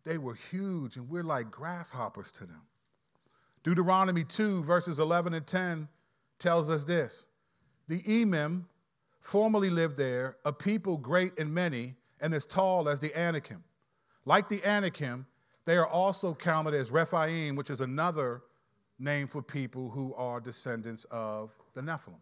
They 0.05 0.17
were 0.17 0.35
huge, 0.35 0.95
and 0.95 1.09
we're 1.09 1.23
like 1.23 1.51
grasshoppers 1.51 2.31
to 2.33 2.45
them. 2.45 2.61
Deuteronomy 3.63 4.23
2, 4.23 4.63
verses 4.63 4.99
11 4.99 5.33
and 5.33 5.45
10 5.45 5.87
tells 6.39 6.69
us 6.69 6.83
this 6.83 7.27
The 7.87 8.01
Emim 8.03 8.63
formerly 9.19 9.69
lived 9.69 9.97
there, 9.97 10.37
a 10.45 10.53
people 10.53 10.97
great 10.97 11.37
and 11.37 11.53
many, 11.53 11.95
and 12.21 12.33
as 12.33 12.45
tall 12.45 12.87
as 12.87 12.99
the 12.99 13.13
Anakim. 13.19 13.63
Like 14.25 14.47
the 14.47 14.63
Anakim, 14.63 15.25
they 15.71 15.77
are 15.77 15.87
also 15.87 16.33
counted 16.33 16.73
as 16.73 16.91
Rephaim, 16.91 17.55
which 17.55 17.69
is 17.69 17.79
another 17.79 18.41
name 18.99 19.25
for 19.25 19.41
people 19.41 19.89
who 19.89 20.13
are 20.15 20.41
descendants 20.41 21.05
of 21.11 21.55
the 21.73 21.79
Nephilim. 21.79 22.19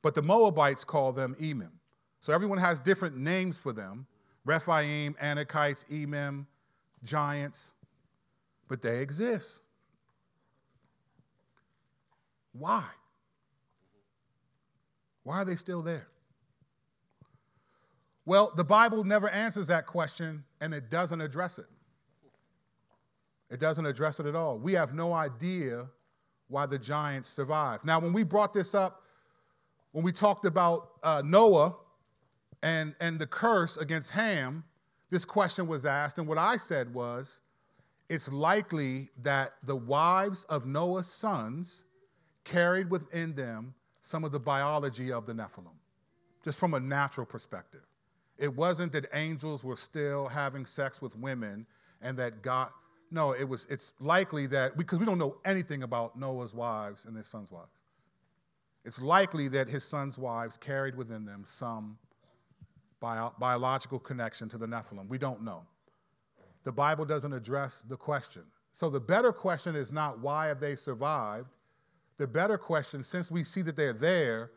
But 0.00 0.14
the 0.14 0.22
Moabites 0.22 0.84
call 0.84 1.12
them 1.12 1.34
Emim. 1.40 1.72
So 2.20 2.32
everyone 2.32 2.58
has 2.58 2.78
different 2.78 3.16
names 3.16 3.58
for 3.58 3.72
them 3.72 4.06
Rephaim, 4.44 5.16
Anakites, 5.20 5.84
Emim, 5.90 6.46
giants, 7.02 7.72
but 8.68 8.80
they 8.80 9.00
exist. 9.00 9.62
Why? 12.52 12.84
Why 15.24 15.38
are 15.38 15.44
they 15.44 15.56
still 15.56 15.82
there? 15.82 16.06
Well, 18.24 18.52
the 18.54 18.64
Bible 18.64 19.02
never 19.02 19.28
answers 19.30 19.66
that 19.66 19.86
question 19.86 20.44
and 20.60 20.72
it 20.72 20.90
doesn't 20.92 21.20
address 21.20 21.58
it. 21.58 21.66
It 23.50 23.60
doesn't 23.60 23.86
address 23.86 24.20
it 24.20 24.26
at 24.26 24.34
all. 24.34 24.58
We 24.58 24.72
have 24.74 24.94
no 24.94 25.12
idea 25.12 25.86
why 26.48 26.66
the 26.66 26.78
giants 26.78 27.28
survived. 27.28 27.84
Now, 27.84 27.98
when 27.98 28.12
we 28.12 28.22
brought 28.22 28.52
this 28.52 28.74
up, 28.74 29.02
when 29.92 30.04
we 30.04 30.12
talked 30.12 30.44
about 30.44 30.90
uh, 31.02 31.22
Noah 31.24 31.76
and, 32.62 32.94
and 33.00 33.18
the 33.18 33.26
curse 33.26 33.76
against 33.76 34.10
Ham, 34.10 34.64
this 35.10 35.24
question 35.24 35.66
was 35.66 35.86
asked, 35.86 36.18
and 36.18 36.26
what 36.26 36.38
I 36.38 36.56
said 36.56 36.92
was 36.92 37.40
it's 38.08 38.30
likely 38.30 39.08
that 39.22 39.54
the 39.62 39.76
wives 39.76 40.44
of 40.44 40.66
Noah's 40.66 41.06
sons 41.06 41.84
carried 42.44 42.90
within 42.90 43.34
them 43.34 43.74
some 44.00 44.24
of 44.24 44.30
the 44.30 44.38
biology 44.38 45.10
of 45.10 45.26
the 45.26 45.32
Nephilim, 45.32 45.74
just 46.44 46.58
from 46.58 46.74
a 46.74 46.80
natural 46.80 47.26
perspective. 47.26 47.82
It 48.38 48.54
wasn't 48.54 48.92
that 48.92 49.06
angels 49.12 49.64
were 49.64 49.76
still 49.76 50.28
having 50.28 50.66
sex 50.66 51.00
with 51.00 51.16
women 51.16 51.66
and 52.02 52.16
that 52.18 52.42
God, 52.42 52.68
no, 53.10 53.32
it 53.32 53.44
was, 53.44 53.66
it's 53.70 53.92
likely 54.00 54.46
that, 54.48 54.76
because 54.76 54.98
we 54.98 55.06
don't 55.06 55.18
know 55.18 55.36
anything 55.44 55.82
about 55.82 56.18
Noah's 56.18 56.54
wives 56.54 57.04
and 57.04 57.16
his 57.16 57.26
son's 57.26 57.50
wives. 57.50 57.78
It's 58.84 59.00
likely 59.00 59.48
that 59.48 59.68
his 59.68 59.84
son's 59.84 60.18
wives 60.18 60.56
carried 60.56 60.96
within 60.96 61.24
them 61.24 61.42
some 61.44 61.98
bio- 63.00 63.34
biological 63.38 63.98
connection 63.98 64.48
to 64.50 64.58
the 64.58 64.66
Nephilim. 64.66 65.08
We 65.08 65.18
don't 65.18 65.42
know. 65.42 65.62
The 66.64 66.72
Bible 66.72 67.04
doesn't 67.04 67.32
address 67.32 67.84
the 67.88 67.96
question. 67.96 68.42
So 68.72 68.90
the 68.90 69.00
better 69.00 69.32
question 69.32 69.74
is 69.74 69.90
not 69.92 70.20
why 70.20 70.46
have 70.48 70.60
they 70.60 70.76
survived? 70.76 71.56
The 72.18 72.26
better 72.26 72.58
question, 72.58 73.02
since 73.02 73.30
we 73.30 73.44
see 73.44 73.62
that 73.62 73.76
they're 73.76 73.92
there, 73.92 74.50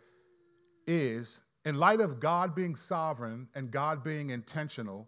is 0.87 1.43
in 1.65 1.75
light 1.75 2.01
of 2.01 2.19
God 2.19 2.55
being 2.55 2.75
sovereign 2.75 3.47
and 3.53 3.69
God 3.69 4.03
being 4.03 4.29
intentional, 4.29 5.07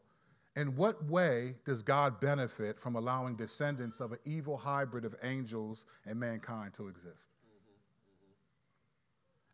in 0.56 0.76
what 0.76 1.04
way 1.06 1.56
does 1.66 1.82
God 1.82 2.20
benefit 2.20 2.80
from 2.80 2.96
allowing 2.96 3.36
descendants 3.36 4.00
of 4.00 4.12
an 4.12 4.20
evil 4.26 4.58
hybrid 4.58 5.06
of 5.06 5.16
angels 5.24 5.86
and 6.06 6.20
mankind 6.20 6.74
to 6.74 6.88
exist? 6.88 7.30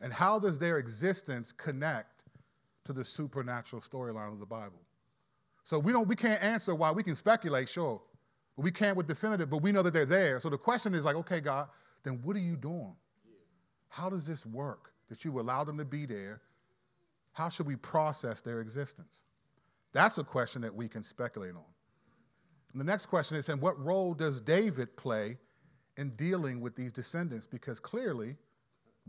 And 0.02 0.12
how 0.12 0.40
does 0.40 0.60
their 0.60 0.78
existence 0.78 1.52
connect 1.52 2.24
to 2.86 2.94
the 2.94 3.04
supernatural 3.04 3.82
storyline 3.82 4.32
of 4.32 4.40
the 4.40 4.46
Bible? 4.46 4.82
So 5.64 5.78
we 5.78 5.92
don't 5.92 6.08
we 6.08 6.16
can't 6.16 6.42
answer 6.42 6.74
why 6.74 6.92
we 6.92 7.04
can 7.04 7.16
speculate, 7.16 7.68
sure. 7.68 8.02
But 8.56 8.64
we 8.64 8.72
can't 8.72 8.96
with 8.96 9.08
definitive, 9.08 9.50
but 9.50 9.62
we 9.62 9.72
know 9.72 9.84
that 9.84 9.94
they're 9.94 10.06
there. 10.06 10.40
So 10.40 10.50
the 10.50 10.58
question 10.58 10.94
is 10.94 11.06
like, 11.06 11.16
okay, 11.18 11.40
God, 11.40 11.68
then 12.04 12.20
what 12.24 12.36
are 12.36 12.42
you 12.42 12.56
doing? 12.56 12.96
How 13.90 14.10
does 14.10 14.26
this 14.26 14.46
work 14.46 14.94
that 15.10 15.24
you 15.26 15.40
allow 15.40 15.64
them 15.64 15.78
to 15.78 15.86
be 15.86 16.06
there? 16.06 16.42
How 17.34 17.50
should 17.50 17.68
we 17.68 17.76
process 17.76 18.42
their 18.42 18.62
existence? 18.62 19.24
That's 19.98 20.20
a 20.20 20.24
question 20.24 20.62
that 20.62 20.76
we 20.76 20.88
can 20.88 21.04
speculate 21.04 21.56
on. 21.56 21.64
And 22.72 22.80
the 22.80 22.86
next 22.86 23.08
question 23.08 23.36
is, 23.36 23.50
and 23.50 23.60
what 23.60 23.84
role 23.84 24.14
does 24.14 24.40
David 24.40 24.96
play 24.96 25.38
in 25.98 26.12
dealing 26.12 26.62
with 26.62 26.76
these 26.76 26.94
descendants? 26.94 27.48
Because 27.48 27.80
clearly, 27.80 28.36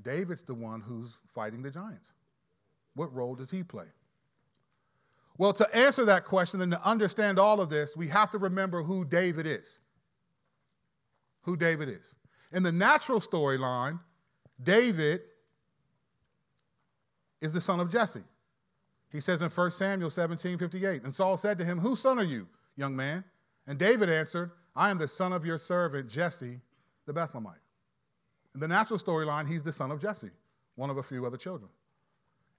David's 0.00 0.40
the 0.40 0.54
one 0.54 0.80
who's 0.80 1.18
fighting 1.34 1.60
the 1.60 1.70
giants. 1.70 2.12
What 2.94 3.14
role 3.14 3.34
does 3.34 3.50
he 3.50 3.62
play? 3.62 3.84
Well, 5.36 5.52
to 5.52 5.76
answer 5.76 6.06
that 6.06 6.24
question 6.24 6.62
and 6.62 6.72
to 6.72 6.82
understand 6.82 7.38
all 7.38 7.60
of 7.60 7.68
this, 7.68 7.94
we 7.94 8.08
have 8.08 8.30
to 8.30 8.38
remember 8.38 8.82
who 8.82 9.04
David 9.04 9.46
is. 9.46 9.80
Who 11.42 11.54
David 11.54 11.90
is. 11.90 12.14
In 12.50 12.62
the 12.62 12.72
natural 12.72 13.20
storyline, 13.20 14.00
David 14.62 15.20
is 17.42 17.52
the 17.52 17.60
son 17.60 17.78
of 17.78 17.92
Jesse. 17.92 18.24
He 19.10 19.20
says 19.20 19.40
in 19.40 19.50
1 19.50 19.70
Samuel 19.70 20.10
17 20.10 20.58
58, 20.58 21.02
and 21.04 21.14
Saul 21.14 21.36
said 21.36 21.58
to 21.58 21.64
him, 21.64 21.78
Whose 21.78 22.00
son 22.00 22.18
are 22.18 22.24
you, 22.24 22.46
young 22.76 22.94
man? 22.94 23.24
And 23.66 23.78
David 23.78 24.10
answered, 24.10 24.50
I 24.76 24.90
am 24.90 24.98
the 24.98 25.08
son 25.08 25.32
of 25.32 25.44
your 25.44 25.58
servant 25.58 26.08
Jesse 26.08 26.60
the 27.06 27.12
Bethlehemite. 27.12 27.54
In 28.54 28.60
the 28.60 28.68
natural 28.68 28.98
storyline, 28.98 29.48
he's 29.48 29.62
the 29.62 29.72
son 29.72 29.90
of 29.90 30.00
Jesse, 30.00 30.30
one 30.76 30.90
of 30.90 30.98
a 30.98 31.02
few 31.02 31.26
other 31.26 31.36
children. 31.36 31.70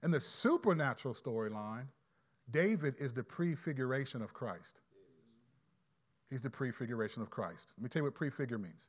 In 0.02 0.10
the 0.10 0.20
supernatural 0.20 1.14
storyline, 1.14 1.86
David 2.50 2.94
is 2.98 3.14
the 3.14 3.22
prefiguration 3.22 4.22
of 4.22 4.32
Christ. 4.32 4.80
He's 6.28 6.40
the 6.40 6.50
prefiguration 6.50 7.22
of 7.22 7.30
Christ. 7.30 7.74
Let 7.76 7.82
me 7.82 7.88
tell 7.88 8.00
you 8.00 8.04
what 8.04 8.14
prefigure 8.14 8.58
means 8.58 8.88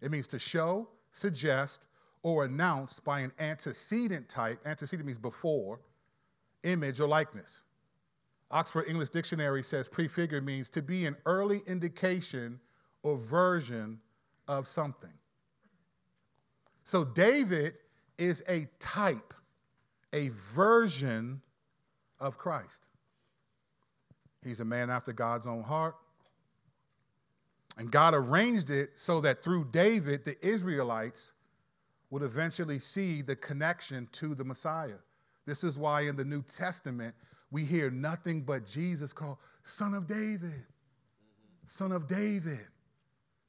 it 0.00 0.10
means 0.10 0.26
to 0.28 0.38
show, 0.38 0.88
suggest, 1.12 1.86
or 2.22 2.44
announce 2.44 3.00
by 3.00 3.20
an 3.20 3.32
antecedent 3.38 4.28
type. 4.28 4.58
Antecedent 4.66 5.06
means 5.06 5.18
before, 5.18 5.80
image, 6.64 7.00
or 7.00 7.08
likeness. 7.08 7.62
Oxford 8.50 8.84
English 8.88 9.10
Dictionary 9.10 9.62
says 9.62 9.88
prefigure 9.88 10.40
means 10.40 10.68
to 10.70 10.82
be 10.82 11.06
an 11.06 11.16
early 11.26 11.62
indication 11.66 12.60
or 13.02 13.16
version 13.16 14.00
of 14.48 14.66
something. 14.68 15.12
So 16.84 17.04
David 17.04 17.74
is 18.18 18.42
a 18.48 18.68
type, 18.78 19.34
a 20.12 20.30
version 20.54 21.40
of 22.20 22.38
Christ. 22.38 22.84
He's 24.44 24.60
a 24.60 24.64
man 24.64 24.90
after 24.90 25.12
God's 25.12 25.46
own 25.46 25.62
heart. 25.62 25.96
And 27.76 27.90
God 27.90 28.14
arranged 28.14 28.70
it 28.70 28.90
so 28.94 29.20
that 29.22 29.42
through 29.42 29.68
David, 29.72 30.24
the 30.24 30.36
Israelites 30.46 31.32
would 32.10 32.22
eventually 32.22 32.78
see 32.78 33.22
the 33.22 33.34
connection 33.34 34.08
to 34.12 34.34
the 34.34 34.44
Messiah. 34.44 34.98
This 35.46 35.64
is 35.64 35.78
why 35.78 36.02
in 36.02 36.16
the 36.16 36.24
New 36.24 36.42
Testament, 36.42 37.14
we 37.50 37.64
hear 37.64 37.90
nothing 37.90 38.42
but 38.42 38.66
Jesus 38.66 39.12
called 39.12 39.38
Son 39.62 39.94
of 39.94 40.06
David. 40.06 40.64
Son 41.66 41.92
of 41.92 42.06
David. 42.06 42.66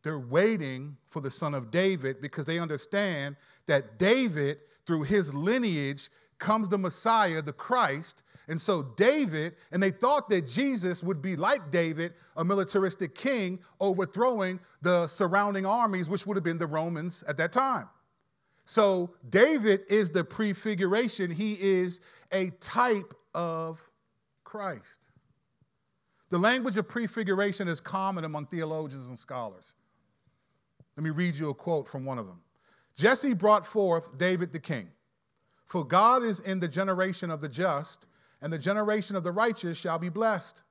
They're 0.04 0.20
waiting 0.20 0.98
for 1.10 1.22
the 1.22 1.32
Son 1.32 1.54
of 1.54 1.72
David 1.72 2.22
because 2.22 2.46
they 2.46 2.60
understand 2.60 3.38
that 3.66 3.98
David, 3.98 4.60
through 4.86 5.04
his 5.04 5.34
lineage, 5.34 6.10
comes 6.38 6.70
the 6.70 6.78
Messiah, 6.78 7.42
the 7.42 7.54
Christ, 7.54 8.22
and 8.48 8.62
so 8.62 8.84
David, 8.84 9.56
and 9.72 9.82
they 9.82 9.90
thought 9.90 10.30
that 10.30 10.48
Jesus 10.48 11.04
would 11.04 11.22
be 11.22 11.36
like 11.36 11.72
David, 11.72 12.14
a 12.38 12.46
militaristic 12.46 13.16
king, 13.16 13.60
overthrowing 13.80 14.60
the 14.82 15.08
surrounding 15.08 15.66
armies, 15.66 16.08
which 16.08 16.28
would 16.28 16.38
have 16.38 16.44
been 16.44 16.60
the 16.60 16.68
Romans 16.68 17.24
at 17.28 17.38
that 17.38 17.52
time. 17.52 17.90
So 18.66 19.12
David 19.30 19.82
is 19.90 20.10
the 20.10 20.24
prefiguration, 20.24 21.30
he 21.32 21.54
is 21.60 22.02
a 22.32 22.50
type 22.60 23.14
of 23.34 23.80
Christ. 24.44 25.06
The 26.30 26.40
language 26.40 26.78
of 26.78 26.88
prefiguration 26.88 27.68
is 27.68 27.80
common 27.80 28.26
among 28.26 28.48
theologians 28.48 29.08
and 29.10 29.18
scholars. 29.18 29.76
Let 30.98 31.04
me 31.04 31.12
read 31.12 31.36
you 31.36 31.50
a 31.50 31.54
quote 31.54 31.88
from 31.88 32.06
one 32.06 32.18
of 32.18 32.26
them. 32.26 32.42
Jesse 32.96 33.34
brought 33.34 33.68
forth 33.68 34.18
David 34.18 34.52
the 34.52 34.60
king. 34.60 34.90
For 35.66 35.86
God 35.86 36.24
is 36.24 36.40
in 36.40 36.60
the 36.60 36.68
generation 36.68 37.30
of 37.30 37.42
the 37.42 37.50
just 37.50 38.08
and 38.42 38.52
the 38.52 38.58
generation 38.58 39.16
of 39.16 39.24
the 39.24 39.32
righteous 39.32 39.78
shall 39.78 40.00
be 40.00 40.10
blessed. 40.10 40.64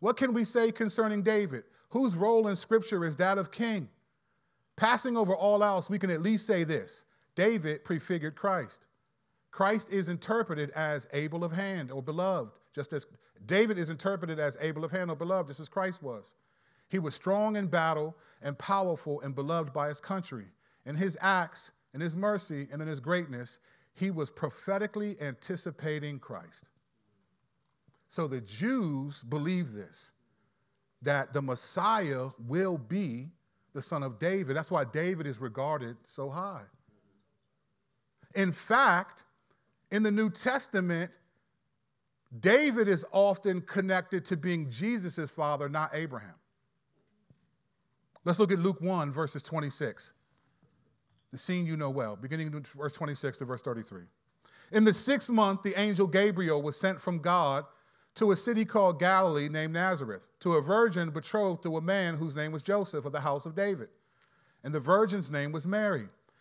What 0.00 0.16
can 0.16 0.32
we 0.32 0.44
say 0.44 0.70
concerning 0.70 1.22
David, 1.22 1.64
whose 1.90 2.14
role 2.14 2.48
in 2.48 2.56
Scripture 2.56 3.04
is 3.04 3.16
that 3.16 3.38
of 3.38 3.50
king? 3.50 3.88
Passing 4.76 5.16
over 5.16 5.34
all 5.34 5.64
else, 5.64 5.90
we 5.90 5.98
can 5.98 6.10
at 6.10 6.22
least 6.22 6.46
say 6.46 6.64
this 6.64 7.04
David 7.38 7.84
prefigured 7.84 8.34
Christ. 8.34 8.84
Christ 9.52 9.90
is 9.90 10.08
interpreted 10.08 10.70
as 10.70 11.06
able 11.12 11.44
of 11.44 11.52
hand 11.52 11.92
or 11.92 12.02
beloved, 12.02 12.50
just 12.72 12.92
as 12.92 13.06
David 13.46 13.78
is 13.78 13.90
interpreted 13.90 14.40
as 14.40 14.58
able 14.60 14.84
of 14.84 14.90
hand 14.90 15.08
or 15.08 15.14
beloved, 15.14 15.46
just 15.46 15.60
as 15.60 15.68
Christ 15.68 16.02
was. 16.02 16.34
He 16.88 16.98
was 16.98 17.14
strong 17.14 17.54
in 17.54 17.68
battle 17.68 18.16
and 18.42 18.58
powerful 18.58 19.20
and 19.20 19.36
beloved 19.36 19.72
by 19.72 19.86
his 19.86 20.00
country. 20.00 20.46
In 20.84 20.96
his 20.96 21.16
acts, 21.20 21.70
in 21.94 22.00
his 22.00 22.16
mercy, 22.16 22.66
and 22.72 22.82
in 22.82 22.88
his 22.88 22.98
greatness, 22.98 23.60
he 23.94 24.10
was 24.10 24.32
prophetically 24.32 25.16
anticipating 25.20 26.18
Christ. 26.18 26.64
So 28.08 28.26
the 28.26 28.40
Jews 28.40 29.22
believe 29.22 29.72
this 29.72 30.10
that 31.02 31.32
the 31.32 31.42
Messiah 31.42 32.30
will 32.48 32.78
be 32.78 33.28
the 33.74 33.82
son 33.82 34.02
of 34.02 34.18
David. 34.18 34.56
That's 34.56 34.72
why 34.72 34.82
David 34.82 35.28
is 35.28 35.40
regarded 35.40 35.96
so 36.02 36.28
high. 36.28 36.64
In 38.34 38.52
fact, 38.52 39.24
in 39.90 40.02
the 40.02 40.10
New 40.10 40.30
Testament, 40.30 41.10
David 42.40 42.88
is 42.88 43.04
often 43.10 43.62
connected 43.62 44.24
to 44.26 44.36
being 44.36 44.70
Jesus' 44.70 45.30
father, 45.30 45.68
not 45.68 45.90
Abraham. 45.94 46.34
Let's 48.24 48.38
look 48.38 48.52
at 48.52 48.58
Luke 48.58 48.80
1, 48.80 49.12
verses 49.12 49.42
26. 49.42 50.12
The 51.30 51.38
scene 51.38 51.66
you 51.66 51.76
know 51.76 51.90
well, 51.90 52.16
beginning 52.16 52.48
in 52.48 52.64
verse 52.76 52.92
26 52.92 53.38
to 53.38 53.44
verse 53.44 53.62
33. 53.62 54.02
In 54.72 54.84
the 54.84 54.92
sixth 54.92 55.30
month, 55.30 55.62
the 55.62 55.78
angel 55.80 56.06
Gabriel 56.06 56.60
was 56.60 56.76
sent 56.78 57.00
from 57.00 57.18
God 57.20 57.64
to 58.16 58.32
a 58.32 58.36
city 58.36 58.64
called 58.64 58.98
Galilee 58.98 59.48
named 59.48 59.72
Nazareth, 59.72 60.26
to 60.40 60.54
a 60.54 60.60
virgin 60.60 61.10
betrothed 61.10 61.62
to 61.62 61.76
a 61.76 61.80
man 61.80 62.16
whose 62.16 62.34
name 62.34 62.52
was 62.52 62.62
Joseph 62.62 63.04
of 63.04 63.12
the 63.12 63.20
house 63.20 63.46
of 63.46 63.54
David. 63.54 63.88
And 64.64 64.74
the 64.74 64.80
virgin's 64.80 65.30
name 65.30 65.52
was 65.52 65.66
Mary. 65.66 66.08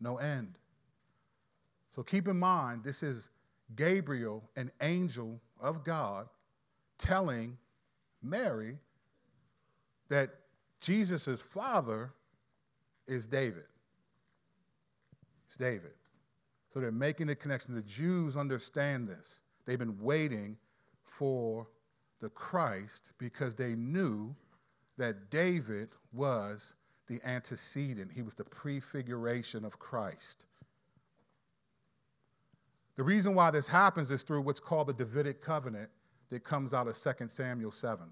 no 0.00 0.16
end. 0.18 0.58
So 1.90 2.02
keep 2.02 2.28
in 2.28 2.38
mind, 2.38 2.84
this 2.84 3.02
is 3.02 3.30
Gabriel, 3.74 4.42
an 4.56 4.70
angel 4.80 5.40
of 5.60 5.84
God, 5.84 6.28
telling 6.98 7.56
Mary 8.22 8.78
that 10.08 10.30
Jesus' 10.80 11.42
father 11.42 12.12
is 13.06 13.26
David. 13.26 13.64
It's 15.46 15.56
David. 15.56 15.92
So 16.68 16.80
they're 16.80 16.92
making 16.92 17.28
the 17.28 17.34
connection. 17.34 17.74
The 17.74 17.82
Jews 17.82 18.36
understand 18.36 19.08
this. 19.08 19.42
They've 19.64 19.78
been 19.78 19.98
waiting 20.00 20.56
for 21.02 21.68
the 22.20 22.28
Christ 22.30 23.12
because 23.18 23.54
they 23.54 23.74
knew 23.74 24.34
that 24.98 25.30
David 25.30 25.88
was 26.12 26.74
the 27.06 27.20
antecedent, 27.24 28.12
he 28.12 28.22
was 28.22 28.34
the 28.34 28.44
prefiguration 28.44 29.64
of 29.64 29.78
Christ. 29.78 30.44
The 32.96 33.02
reason 33.02 33.34
why 33.34 33.50
this 33.50 33.68
happens 33.68 34.10
is 34.10 34.22
through 34.22 34.40
what's 34.40 34.60
called 34.60 34.88
the 34.88 34.94
Davidic 34.94 35.42
covenant 35.42 35.90
that 36.30 36.44
comes 36.44 36.74
out 36.74 36.88
of 36.88 36.96
2 36.96 37.28
Samuel 37.28 37.70
7. 37.70 38.06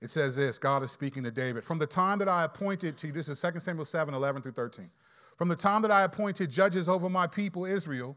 It 0.00 0.10
says 0.10 0.36
this 0.36 0.58
God 0.58 0.82
is 0.82 0.90
speaking 0.90 1.24
to 1.24 1.30
David. 1.30 1.64
From 1.64 1.78
the 1.78 1.86
time 1.86 2.18
that 2.18 2.28
I 2.28 2.44
appointed 2.44 2.96
to 2.98 3.08
you, 3.08 3.12
this 3.12 3.28
is 3.28 3.40
2 3.40 3.58
Samuel 3.58 3.84
7 3.84 4.14
11 4.14 4.42
through 4.42 4.52
13. 4.52 4.90
From 5.36 5.48
the 5.48 5.56
time 5.56 5.82
that 5.82 5.90
I 5.90 6.02
appointed 6.02 6.50
judges 6.50 6.88
over 6.88 7.08
my 7.08 7.26
people 7.26 7.64
Israel, 7.64 8.16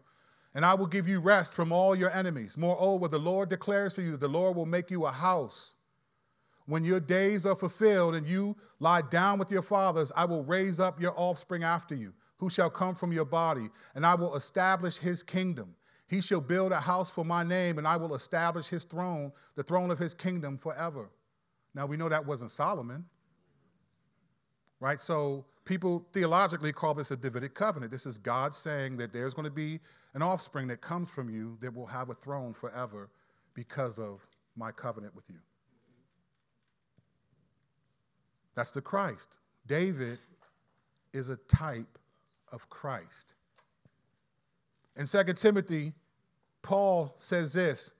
and 0.56 0.66
I 0.66 0.74
will 0.74 0.86
give 0.86 1.08
you 1.08 1.20
rest 1.20 1.54
from 1.54 1.72
all 1.72 1.96
your 1.96 2.12
enemies. 2.12 2.58
Moreover, 2.58 3.08
the 3.08 3.20
Lord 3.20 3.50
declares 3.50 3.94
to 3.94 4.02
you 4.02 4.12
that 4.12 4.20
the 4.20 4.28
Lord 4.28 4.56
will 4.56 4.66
make 4.66 4.92
you 4.92 5.06
a 5.06 5.12
house. 5.12 5.76
When 6.66 6.86
your 6.86 7.00
days 7.00 7.46
are 7.46 7.56
fulfilled 7.56 8.16
and 8.16 8.28
you 8.28 8.56
lie 8.80 9.02
down 9.02 9.38
with 9.38 9.52
your 9.52 9.62
fathers, 9.62 10.12
I 10.16 10.26
will 10.26 10.44
raise 10.44 10.80
up 10.80 11.02
your 11.02 11.14
offspring 11.18 11.64
after 11.64 11.96
you 11.96 12.14
who 12.38 12.50
shall 12.50 12.70
come 12.70 12.96
from 12.96 13.14
your 13.14 13.26
body, 13.26 13.70
and 13.96 14.06
I 14.06 14.16
will 14.16 14.36
establish 14.36 14.98
his 14.98 15.24
kingdom. 15.24 15.76
He 16.08 16.20
shall 16.20 16.42
build 16.42 16.72
a 16.72 16.80
house 16.80 17.10
for 17.10 17.24
my 17.24 17.44
name, 17.44 17.78
and 17.78 17.88
I 17.88 17.96
will 17.98 18.16
establish 18.16 18.68
his 18.68 18.86
throne, 18.86 19.32
the 19.56 19.64
throne 19.64 19.92
of 19.92 19.98
his 19.98 20.14
kingdom 20.14 20.58
forever. 20.58 21.10
Now 21.74 21.86
we 21.86 21.98
know 21.98 22.10
that 22.10 22.26
wasn't 22.26 22.52
Solomon, 22.52 23.06
right? 24.80 25.02
So 25.02 25.46
people 25.66 26.06
theologically 26.14 26.74
call 26.74 26.94
this 26.94 27.12
a 27.12 27.18
Davidic 27.18 27.56
covenant. 27.56 27.92
This 27.92 28.06
is 28.06 28.18
God 28.18 28.54
saying 28.54 28.98
that 28.98 29.14
there's 29.14 29.34
going 29.34 29.46
to 29.46 29.52
be 29.52 29.80
an 30.14 30.22
offspring 30.22 30.68
that 30.68 30.82
comes 30.82 31.10
from 31.10 31.30
you 31.30 31.58
that 31.62 31.74
will 31.74 31.88
have 31.88 32.10
a 32.10 32.14
throne 32.14 32.54
forever 32.54 33.10
because 33.54 33.98
of 34.00 34.20
my 34.56 34.72
covenant 34.72 35.16
with 35.16 35.30
you. 35.30 35.38
That's 38.56 38.72
the 38.72 38.82
Christ. 38.82 39.40
David 39.68 40.20
is 41.14 41.30
a 41.30 41.38
type 41.48 41.98
of 42.52 42.70
Christ. 42.70 43.36
In 44.96 45.08
2 45.08 45.24
Timothy, 45.34 45.94
Paul 46.62 47.14
says 47.18 47.54
this 47.54 47.94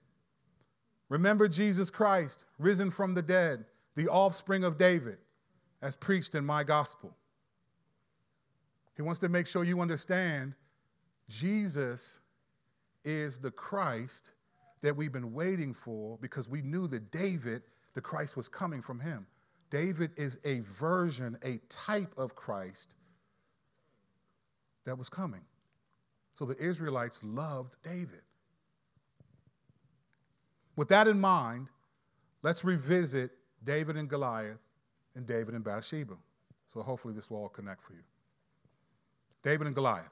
Remember 1.08 1.48
Jesus 1.48 1.90
Christ, 1.90 2.44
risen 2.58 2.90
from 2.90 3.14
the 3.14 3.22
dead, 3.22 3.64
the 3.96 4.08
offspring 4.08 4.64
of 4.64 4.78
David, 4.78 5.18
as 5.82 5.96
preached 5.96 6.34
in 6.34 6.44
my 6.44 6.64
gospel. 6.64 7.14
He 8.96 9.02
wants 9.02 9.20
to 9.20 9.28
make 9.28 9.46
sure 9.46 9.64
you 9.64 9.80
understand 9.80 10.54
Jesus 11.28 12.20
is 13.04 13.38
the 13.38 13.50
Christ 13.50 14.32
that 14.82 14.96
we've 14.96 15.12
been 15.12 15.32
waiting 15.32 15.74
for 15.74 16.18
because 16.20 16.48
we 16.48 16.62
knew 16.62 16.86
that 16.88 17.10
David, 17.10 17.62
the 17.94 18.00
Christ, 18.00 18.36
was 18.36 18.48
coming 18.48 18.82
from 18.82 19.00
him. 19.00 19.26
David 19.74 20.12
is 20.16 20.38
a 20.44 20.60
version, 20.78 21.36
a 21.44 21.58
type 21.68 22.14
of 22.16 22.36
Christ 22.36 22.94
that 24.86 24.96
was 24.96 25.08
coming. 25.08 25.40
So 26.38 26.44
the 26.44 26.56
Israelites 26.58 27.20
loved 27.24 27.74
David. 27.82 28.22
With 30.76 30.86
that 30.90 31.08
in 31.08 31.18
mind, 31.18 31.66
let's 32.44 32.64
revisit 32.64 33.32
David 33.64 33.96
and 33.96 34.08
Goliath 34.08 34.60
and 35.16 35.26
David 35.26 35.54
and 35.54 35.64
Bathsheba. 35.64 36.14
So 36.72 36.80
hopefully 36.80 37.12
this 37.12 37.28
will 37.28 37.38
all 37.38 37.48
connect 37.48 37.82
for 37.82 37.94
you. 37.94 38.04
David 39.42 39.66
and 39.66 39.74
Goliath, 39.74 40.08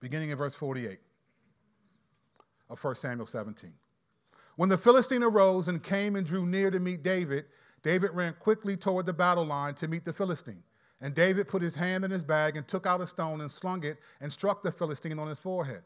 beginning 0.00 0.30
in 0.30 0.36
verse 0.36 0.54
48 0.56 0.98
of 2.70 2.82
1 2.82 2.96
Samuel 2.96 3.28
17. 3.28 3.72
When 4.56 4.68
the 4.68 4.78
Philistine 4.78 5.22
arose 5.22 5.68
and 5.68 5.80
came 5.80 6.16
and 6.16 6.26
drew 6.26 6.44
near 6.44 6.72
to 6.72 6.80
meet 6.80 7.04
David, 7.04 7.44
David 7.84 8.12
ran 8.12 8.32
quickly 8.40 8.76
toward 8.76 9.04
the 9.04 9.12
battle 9.12 9.44
line 9.44 9.74
to 9.74 9.86
meet 9.86 10.04
the 10.04 10.12
Philistine. 10.12 10.62
And 11.02 11.14
David 11.14 11.48
put 11.48 11.60
his 11.60 11.76
hand 11.76 12.02
in 12.02 12.10
his 12.10 12.24
bag 12.24 12.56
and 12.56 12.66
took 12.66 12.86
out 12.86 13.02
a 13.02 13.06
stone 13.06 13.42
and 13.42 13.50
slung 13.50 13.84
it 13.84 13.98
and 14.20 14.32
struck 14.32 14.62
the 14.62 14.72
Philistine 14.72 15.18
on 15.18 15.28
his 15.28 15.38
forehead. 15.38 15.82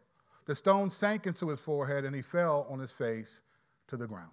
The 0.47 0.55
stone 0.55 0.91
sank 0.91 1.27
into 1.27 1.49
his 1.49 1.59
forehead 1.59 2.05
and 2.05 2.15
he 2.15 2.23
fell 2.23 2.67
on 2.71 2.79
his 2.79 2.93
face 2.93 3.43
to 3.89 3.97
the 3.97 4.07
ground. 4.07 4.31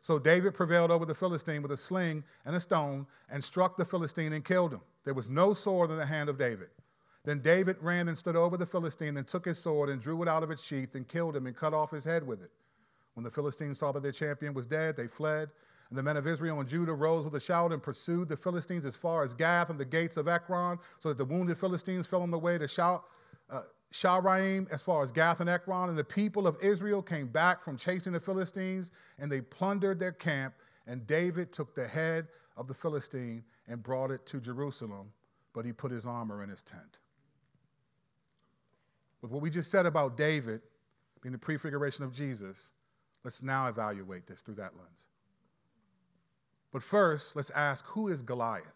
So 0.00 0.18
David 0.18 0.54
prevailed 0.54 0.92
over 0.92 1.04
the 1.04 1.14
Philistine 1.14 1.60
with 1.60 1.72
a 1.72 1.76
sling 1.76 2.22
and 2.44 2.54
a 2.54 2.60
stone 2.60 3.06
and 3.30 3.42
struck 3.42 3.76
the 3.76 3.84
Philistine 3.84 4.32
and 4.32 4.44
killed 4.44 4.72
him. 4.72 4.80
There 5.02 5.14
was 5.14 5.28
no 5.28 5.52
sword 5.52 5.90
in 5.90 5.98
the 5.98 6.06
hand 6.06 6.28
of 6.28 6.38
David. 6.38 6.68
Then 7.24 7.40
David 7.40 7.76
ran 7.80 8.08
and 8.08 8.16
stood 8.16 8.36
over 8.36 8.56
the 8.56 8.66
Philistine 8.66 9.16
and 9.16 9.26
took 9.26 9.44
his 9.44 9.58
sword 9.58 9.90
and 9.90 10.00
drew 10.00 10.22
it 10.22 10.28
out 10.28 10.44
of 10.44 10.52
its 10.52 10.62
sheath 10.62 10.94
and 10.94 11.06
killed 11.06 11.34
him 11.34 11.46
and 11.46 11.56
cut 11.56 11.74
off 11.74 11.90
his 11.90 12.04
head 12.04 12.24
with 12.24 12.42
it. 12.42 12.50
When 13.14 13.24
the 13.24 13.30
Philistines 13.30 13.78
saw 13.78 13.90
that 13.92 14.02
their 14.02 14.12
champion 14.12 14.54
was 14.54 14.66
dead, 14.66 14.96
they 14.96 15.08
fled 15.08 15.50
and 15.92 15.98
the 15.98 16.02
men 16.02 16.16
of 16.16 16.26
Israel 16.26 16.58
and 16.58 16.66
Judah 16.66 16.94
rose 16.94 17.22
with 17.22 17.34
a 17.34 17.40
shout 17.40 17.70
and 17.70 17.82
pursued 17.82 18.26
the 18.26 18.36
Philistines 18.38 18.86
as 18.86 18.96
far 18.96 19.22
as 19.22 19.34
Gath 19.34 19.68
and 19.68 19.78
the 19.78 19.84
gates 19.84 20.16
of 20.16 20.26
Ekron, 20.26 20.78
so 20.98 21.10
that 21.10 21.18
the 21.18 21.24
wounded 21.26 21.58
Philistines 21.58 22.06
fell 22.06 22.22
on 22.22 22.30
the 22.30 22.38
way 22.38 22.56
to 22.56 22.66
shout. 22.66 23.04
Uh, 23.50 23.60
Shaaraim, 23.92 24.72
as 24.72 24.80
far 24.80 25.02
as 25.02 25.12
Gath 25.12 25.40
and 25.40 25.50
Ekron, 25.50 25.90
and 25.90 25.98
the 25.98 26.02
people 26.02 26.46
of 26.46 26.56
Israel 26.62 27.02
came 27.02 27.26
back 27.26 27.62
from 27.62 27.76
chasing 27.76 28.14
the 28.14 28.20
Philistines, 28.20 28.90
and 29.18 29.30
they 29.30 29.42
plundered 29.42 29.98
their 29.98 30.12
camp. 30.12 30.54
And 30.86 31.06
David 31.06 31.52
took 31.52 31.74
the 31.74 31.86
head 31.86 32.26
of 32.56 32.68
the 32.68 32.74
Philistine 32.74 33.44
and 33.68 33.82
brought 33.82 34.10
it 34.10 34.24
to 34.24 34.40
Jerusalem, 34.40 35.12
but 35.52 35.66
he 35.66 35.74
put 35.74 35.92
his 35.92 36.06
armor 36.06 36.42
in 36.42 36.48
his 36.48 36.62
tent. 36.62 37.00
With 39.20 39.30
what 39.30 39.42
we 39.42 39.50
just 39.50 39.70
said 39.70 39.84
about 39.84 40.16
David 40.16 40.62
being 41.20 41.34
the 41.34 41.38
prefiguration 41.38 42.02
of 42.02 42.14
Jesus, 42.14 42.70
let's 43.24 43.42
now 43.42 43.68
evaluate 43.68 44.26
this 44.26 44.40
through 44.40 44.54
that 44.54 44.72
lens. 44.74 45.08
But 46.72 46.82
first, 46.82 47.36
let's 47.36 47.50
ask 47.50 47.84
who 47.86 48.08
is 48.08 48.22
Goliath? 48.22 48.74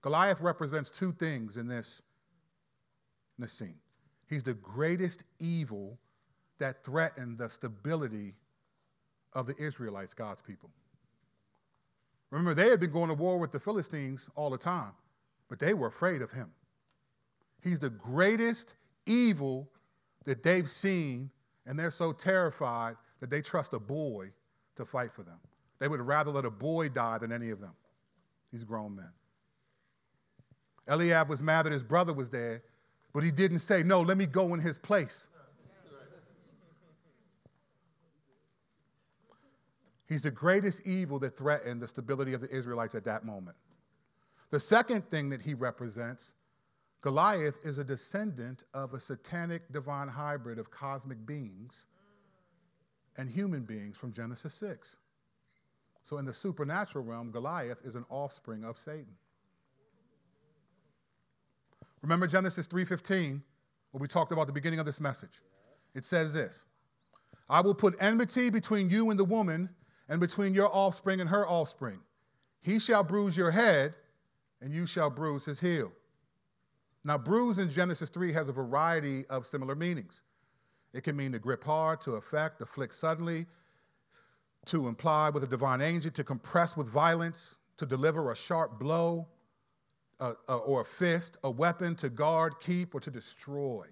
Goliath 0.00 0.40
represents 0.40 0.90
two 0.90 1.12
things 1.12 1.56
in 1.56 1.68
this, 1.68 2.02
in 3.38 3.42
this 3.42 3.52
scene. 3.52 3.76
He's 4.28 4.42
the 4.42 4.54
greatest 4.54 5.22
evil 5.38 5.98
that 6.58 6.82
threatened 6.82 7.38
the 7.38 7.48
stability 7.48 8.34
of 9.34 9.46
the 9.46 9.56
Israelites, 9.56 10.14
God's 10.14 10.42
people. 10.42 10.70
Remember, 12.30 12.54
they 12.54 12.70
had 12.70 12.80
been 12.80 12.92
going 12.92 13.08
to 13.08 13.14
war 13.14 13.38
with 13.38 13.52
the 13.52 13.60
Philistines 13.60 14.30
all 14.34 14.48
the 14.48 14.58
time, 14.58 14.92
but 15.48 15.58
they 15.58 15.74
were 15.74 15.88
afraid 15.88 16.22
of 16.22 16.32
him. 16.32 16.50
He's 17.62 17.78
the 17.78 17.90
greatest 17.90 18.76
evil 19.06 19.68
that 20.24 20.42
they've 20.42 20.68
seen, 20.68 21.30
and 21.66 21.78
they're 21.78 21.90
so 21.90 22.12
terrified 22.12 22.96
that 23.20 23.28
they 23.28 23.42
trust 23.42 23.74
a 23.74 23.78
boy 23.78 24.30
to 24.76 24.84
fight 24.84 25.12
for 25.12 25.22
them. 25.22 25.38
They 25.82 25.88
would 25.88 26.00
rather 26.00 26.30
let 26.30 26.44
a 26.44 26.50
boy 26.50 26.90
die 26.90 27.18
than 27.18 27.32
any 27.32 27.50
of 27.50 27.60
them, 27.60 27.72
these 28.52 28.62
grown 28.62 28.94
men. 28.94 29.08
Eliab 30.86 31.28
was 31.28 31.42
mad 31.42 31.66
that 31.66 31.72
his 31.72 31.82
brother 31.82 32.12
was 32.12 32.28
dead, 32.28 32.62
but 33.12 33.24
he 33.24 33.32
didn't 33.32 33.58
say, 33.58 33.82
No, 33.82 34.00
let 34.00 34.16
me 34.16 34.26
go 34.26 34.54
in 34.54 34.60
his 34.60 34.78
place. 34.78 35.26
He's 40.06 40.22
the 40.22 40.30
greatest 40.30 40.86
evil 40.86 41.18
that 41.18 41.36
threatened 41.36 41.82
the 41.82 41.88
stability 41.88 42.32
of 42.32 42.40
the 42.40 42.56
Israelites 42.56 42.94
at 42.94 43.02
that 43.02 43.24
moment. 43.24 43.56
The 44.50 44.60
second 44.60 45.10
thing 45.10 45.30
that 45.30 45.42
he 45.42 45.52
represents, 45.52 46.32
Goliath 47.00 47.58
is 47.64 47.78
a 47.78 47.84
descendant 47.84 48.62
of 48.72 48.94
a 48.94 49.00
satanic 49.00 49.72
divine 49.72 50.06
hybrid 50.06 50.60
of 50.60 50.70
cosmic 50.70 51.26
beings 51.26 51.86
and 53.16 53.28
human 53.28 53.64
beings 53.64 53.96
from 53.96 54.12
Genesis 54.12 54.54
6. 54.54 54.98
So 56.02 56.18
in 56.18 56.24
the 56.24 56.32
supernatural 56.32 57.04
realm, 57.04 57.30
Goliath 57.30 57.84
is 57.84 57.96
an 57.96 58.04
offspring 58.10 58.64
of 58.64 58.78
Satan. 58.78 59.14
Remember 62.02 62.26
Genesis 62.26 62.66
3:15, 62.66 63.42
what 63.92 64.00
we 64.00 64.08
talked 64.08 64.32
about 64.32 64.46
the 64.46 64.52
beginning 64.52 64.80
of 64.80 64.86
this 64.86 65.00
message. 65.00 65.40
It 65.94 66.04
says 66.04 66.34
this: 66.34 66.66
I 67.48 67.60
will 67.60 67.74
put 67.74 67.94
enmity 68.00 68.50
between 68.50 68.90
you 68.90 69.10
and 69.10 69.18
the 69.18 69.24
woman, 69.24 69.70
and 70.08 70.20
between 70.20 70.54
your 70.54 70.74
offspring 70.74 71.20
and 71.20 71.30
her 71.30 71.46
offspring. 71.46 72.00
He 72.60 72.78
shall 72.78 73.04
bruise 73.04 73.36
your 73.36 73.50
head, 73.50 73.94
and 74.60 74.72
you 74.72 74.86
shall 74.86 75.10
bruise 75.10 75.44
his 75.44 75.60
heel. 75.60 75.92
Now, 77.04 77.18
bruise 77.18 77.58
in 77.58 77.68
Genesis 77.68 78.10
3 78.10 78.32
has 78.32 78.48
a 78.48 78.52
variety 78.52 79.26
of 79.26 79.46
similar 79.46 79.74
meanings. 79.74 80.22
It 80.92 81.02
can 81.02 81.16
mean 81.16 81.32
to 81.32 81.38
grip 81.38 81.64
hard, 81.64 82.00
to 82.02 82.12
affect, 82.12 82.60
afflict 82.60 82.94
suddenly, 82.94 83.46
to 84.66 84.88
imply 84.88 85.30
with 85.30 85.44
a 85.44 85.46
divine 85.46 85.80
angel, 85.80 86.10
to 86.12 86.24
compress 86.24 86.76
with 86.76 86.88
violence, 86.88 87.58
to 87.76 87.86
deliver 87.86 88.30
a 88.30 88.36
sharp 88.36 88.78
blow, 88.78 89.26
uh, 90.20 90.34
uh, 90.48 90.58
or 90.58 90.82
a 90.82 90.84
fist, 90.84 91.36
a 91.42 91.50
weapon 91.50 91.96
to 91.96 92.08
guard, 92.08 92.54
keep, 92.60 92.94
or 92.94 93.00
to 93.00 93.10
destroy. 93.10 93.86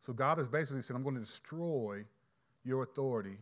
So 0.00 0.12
God 0.12 0.38
is 0.38 0.48
basically 0.48 0.82
saying, 0.82 0.96
I'm 0.96 1.02
going 1.02 1.14
to 1.14 1.22
destroy 1.22 2.04
your 2.64 2.82
authority 2.82 3.38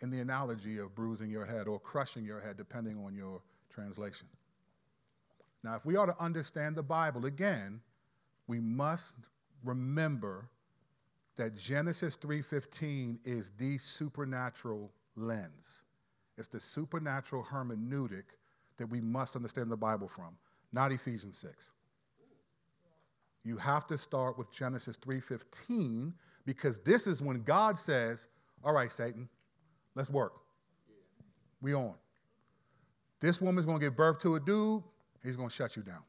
in 0.00 0.10
the 0.10 0.20
analogy 0.20 0.78
of 0.78 0.94
bruising 0.94 1.30
your 1.30 1.44
head 1.44 1.68
or 1.68 1.78
crushing 1.78 2.24
your 2.24 2.40
head, 2.40 2.56
depending 2.56 2.98
on 3.04 3.14
your 3.14 3.40
translation. 3.70 4.26
Now, 5.62 5.76
if 5.76 5.84
we 5.84 5.96
are 5.96 6.06
to 6.06 6.20
understand 6.20 6.76
the 6.76 6.82
Bible 6.82 7.26
again, 7.26 7.80
we 8.46 8.60
must 8.60 9.16
remember 9.64 10.48
that 11.36 11.54
Genesis 11.56 12.16
3:15 12.16 13.20
is 13.24 13.50
the 13.50 13.78
supernatural 13.78 14.92
lens. 15.18 15.84
It's 16.36 16.48
the 16.48 16.60
supernatural 16.60 17.44
hermeneutic 17.44 18.24
that 18.76 18.86
we 18.86 19.00
must 19.00 19.36
understand 19.36 19.70
the 19.70 19.76
Bible 19.76 20.08
from, 20.08 20.36
not 20.72 20.92
Ephesians 20.92 21.36
6. 21.38 21.72
You 23.44 23.56
have 23.56 23.86
to 23.88 23.98
start 23.98 24.38
with 24.38 24.50
Genesis 24.50 24.96
3:15 24.98 26.14
because 26.44 26.80
this 26.80 27.06
is 27.06 27.22
when 27.22 27.42
God 27.42 27.78
says, 27.78 28.28
"All 28.62 28.72
right, 28.72 28.90
Satan, 28.90 29.28
let's 29.94 30.10
work. 30.10 30.40
We 31.60 31.74
on. 31.74 31.98
This 33.20 33.40
woman's 33.40 33.66
going 33.66 33.80
to 33.80 33.86
give 33.86 33.96
birth 33.96 34.18
to 34.20 34.36
a 34.36 34.40
dude, 34.40 34.84
he's 35.22 35.36
going 35.36 35.48
to 35.48 35.54
shut 35.54 35.76
you 35.76 35.82
down." 35.82 36.04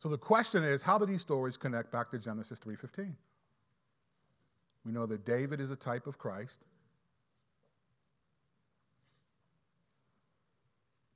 So 0.00 0.08
the 0.08 0.18
question 0.18 0.62
is, 0.62 0.82
how 0.82 0.98
do 0.98 1.06
these 1.06 1.22
stories 1.22 1.56
connect 1.56 1.90
back 1.90 2.10
to 2.10 2.18
Genesis 2.18 2.58
3:15? 2.58 3.16
We 4.84 4.92
know 4.92 5.06
that 5.06 5.24
David 5.24 5.60
is 5.60 5.70
a 5.70 5.76
type 5.76 6.06
of 6.06 6.18
Christ. 6.18 6.60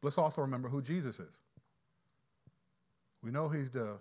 Let's 0.02 0.18
also 0.18 0.40
remember 0.40 0.68
who 0.68 0.80
Jesus 0.80 1.20
is. 1.20 1.40
We 3.22 3.30
know 3.30 3.48
he's 3.48 3.70
the, 3.70 3.98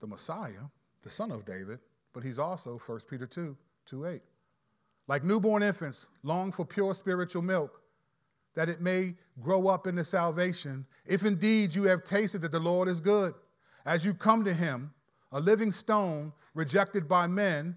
the 0.00 0.06
Messiah, 0.06 0.64
the 1.02 1.10
son 1.10 1.32
of 1.32 1.44
David, 1.44 1.80
but 2.12 2.22
he's 2.22 2.38
also 2.38 2.80
1 2.84 3.00
Peter 3.10 3.26
2, 3.26 3.56
2 3.86 4.06
8. 4.06 4.22
Like 5.08 5.24
newborn 5.24 5.62
infants, 5.62 6.08
long 6.22 6.52
for 6.52 6.64
pure 6.64 6.94
spiritual 6.94 7.42
milk, 7.42 7.82
that 8.54 8.68
it 8.68 8.80
may 8.80 9.14
grow 9.40 9.66
up 9.66 9.86
into 9.86 10.04
salvation, 10.04 10.86
if 11.04 11.24
indeed 11.24 11.74
you 11.74 11.84
have 11.84 12.04
tasted 12.04 12.42
that 12.42 12.52
the 12.52 12.60
Lord 12.60 12.88
is 12.88 13.00
good 13.00 13.34
as 13.84 14.04
you 14.04 14.14
come 14.14 14.44
to 14.44 14.54
him, 14.54 14.92
a 15.32 15.40
living 15.40 15.72
stone 15.72 16.32
rejected 16.54 17.08
by 17.08 17.26
men, 17.26 17.76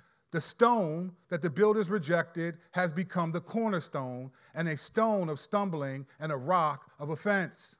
the 0.31 0.41
stone 0.41 1.11
that 1.29 1.41
the 1.41 1.49
builders 1.49 1.89
rejected 1.89 2.57
has 2.71 2.93
become 2.93 3.31
the 3.31 3.41
cornerstone 3.41 4.31
and 4.55 4.67
a 4.67 4.77
stone 4.77 5.29
of 5.29 5.39
stumbling 5.39 6.05
and 6.19 6.31
a 6.31 6.37
rock 6.37 6.89
of 6.99 7.09
offense. 7.09 7.77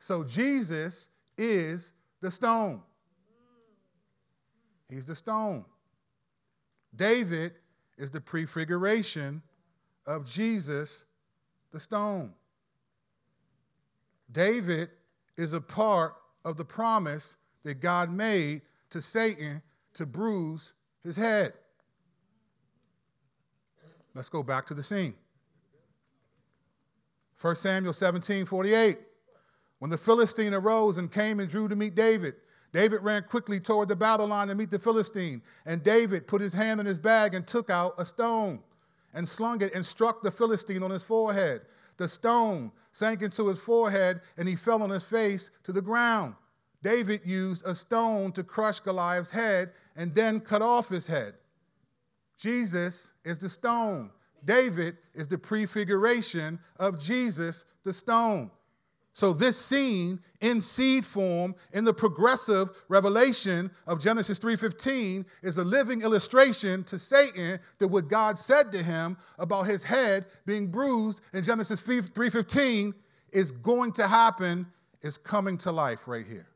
So 0.00 0.24
Jesus 0.24 1.08
is 1.38 1.92
the 2.20 2.30
stone. 2.30 2.82
He's 4.88 5.06
the 5.06 5.14
stone. 5.14 5.64
David 6.94 7.54
is 7.98 8.10
the 8.10 8.20
prefiguration 8.20 9.42
of 10.06 10.24
Jesus, 10.26 11.04
the 11.72 11.80
stone. 11.80 12.32
David 14.30 14.90
is 15.36 15.52
a 15.52 15.60
part 15.60 16.14
of 16.44 16.56
the 16.56 16.64
promise 16.64 17.36
that 17.62 17.80
God 17.80 18.10
made 18.10 18.62
to 18.90 19.00
Satan 19.00 19.62
to 19.94 20.06
bruise 20.06 20.74
his 21.02 21.16
head. 21.16 21.52
Let's 24.16 24.30
go 24.30 24.42
back 24.42 24.64
to 24.66 24.74
the 24.74 24.82
scene. 24.82 25.14
1 27.38 27.54
Samuel 27.56 27.92
17 27.92 28.46
48. 28.46 28.98
When 29.78 29.90
the 29.90 29.98
Philistine 29.98 30.54
arose 30.54 30.96
and 30.96 31.12
came 31.12 31.38
and 31.38 31.50
drew 31.50 31.68
to 31.68 31.76
meet 31.76 31.94
David, 31.94 32.34
David 32.72 33.02
ran 33.02 33.24
quickly 33.24 33.60
toward 33.60 33.88
the 33.88 33.96
battle 33.96 34.28
line 34.28 34.48
to 34.48 34.54
meet 34.54 34.70
the 34.70 34.78
Philistine. 34.78 35.42
And 35.66 35.82
David 35.82 36.26
put 36.26 36.40
his 36.40 36.54
hand 36.54 36.80
in 36.80 36.86
his 36.86 36.98
bag 36.98 37.34
and 37.34 37.46
took 37.46 37.68
out 37.68 37.92
a 37.98 38.06
stone 38.06 38.60
and 39.12 39.28
slung 39.28 39.60
it 39.60 39.74
and 39.74 39.84
struck 39.84 40.22
the 40.22 40.30
Philistine 40.30 40.82
on 40.82 40.90
his 40.90 41.02
forehead. 41.02 41.62
The 41.98 42.08
stone 42.08 42.72
sank 42.92 43.20
into 43.20 43.48
his 43.48 43.58
forehead, 43.58 44.22
and 44.38 44.48
he 44.48 44.56
fell 44.56 44.82
on 44.82 44.88
his 44.88 45.04
face 45.04 45.50
to 45.64 45.72
the 45.72 45.82
ground. 45.82 46.34
David 46.82 47.20
used 47.24 47.66
a 47.66 47.74
stone 47.74 48.32
to 48.32 48.42
crush 48.42 48.80
Goliath's 48.80 49.30
head 49.30 49.72
and 49.94 50.14
then 50.14 50.40
cut 50.40 50.62
off 50.62 50.88
his 50.88 51.06
head. 51.06 51.34
Jesus 52.36 53.12
is 53.24 53.38
the 53.38 53.48
stone. 53.48 54.10
David 54.44 54.96
is 55.14 55.26
the 55.26 55.38
prefiguration 55.38 56.58
of 56.78 57.00
Jesus, 57.00 57.64
the 57.82 57.92
stone. 57.92 58.50
So, 59.12 59.32
this 59.32 59.56
scene 59.56 60.20
in 60.42 60.60
seed 60.60 61.06
form 61.06 61.54
in 61.72 61.84
the 61.84 61.94
progressive 61.94 62.68
revelation 62.90 63.70
of 63.86 63.98
Genesis 63.98 64.38
3:15 64.38 65.24
is 65.40 65.56
a 65.56 65.64
living 65.64 66.02
illustration 66.02 66.84
to 66.84 66.98
Satan 66.98 67.58
that 67.78 67.88
what 67.88 68.08
God 68.08 68.38
said 68.38 68.70
to 68.72 68.82
him 68.82 69.16
about 69.38 69.62
his 69.62 69.84
head 69.84 70.26
being 70.44 70.70
bruised 70.70 71.22
in 71.32 71.44
Genesis 71.44 71.80
3:15 71.80 72.94
is 73.32 73.52
going 73.52 73.92
to 73.92 74.06
happen, 74.06 74.70
is 75.00 75.16
coming 75.16 75.56
to 75.58 75.72
life 75.72 76.06
right 76.06 76.26
here. 76.26 76.48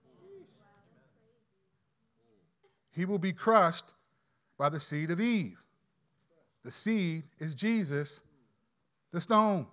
He 2.91 3.07
will 3.07 3.19
be 3.19 3.33
crushed 3.33 3.95
by 4.59 4.69
the 4.69 4.81
seed 4.81 5.11
of 5.11 5.19
Eve. 5.19 5.63
The 6.65 6.71
seed 6.71 7.25
is 7.39 7.55
Jesus, 7.55 8.21
the 9.13 9.21
stone. 9.21 9.67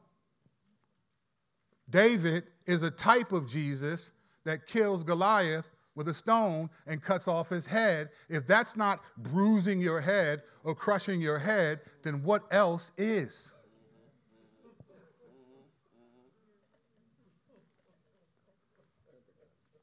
David 1.89 2.43
is 2.65 2.83
a 2.83 2.91
type 2.91 3.31
of 3.31 3.47
Jesus 3.47 4.11
that 4.43 4.67
kills 4.67 5.03
Goliath 5.03 5.69
with 5.95 6.07
a 6.09 6.13
stone 6.13 6.69
and 6.85 7.01
cuts 7.01 7.27
off 7.27 7.49
his 7.49 7.65
head. 7.65 8.09
If 8.29 8.45
that's 8.45 8.77
not 8.77 9.01
bruising 9.17 9.81
your 9.81 9.99
head 9.99 10.43
or 10.63 10.75
crushing 10.75 11.19
your 11.19 11.39
head, 11.39 11.81
then 12.03 12.23
what 12.23 12.43
else 12.51 12.91
is? 12.97 13.53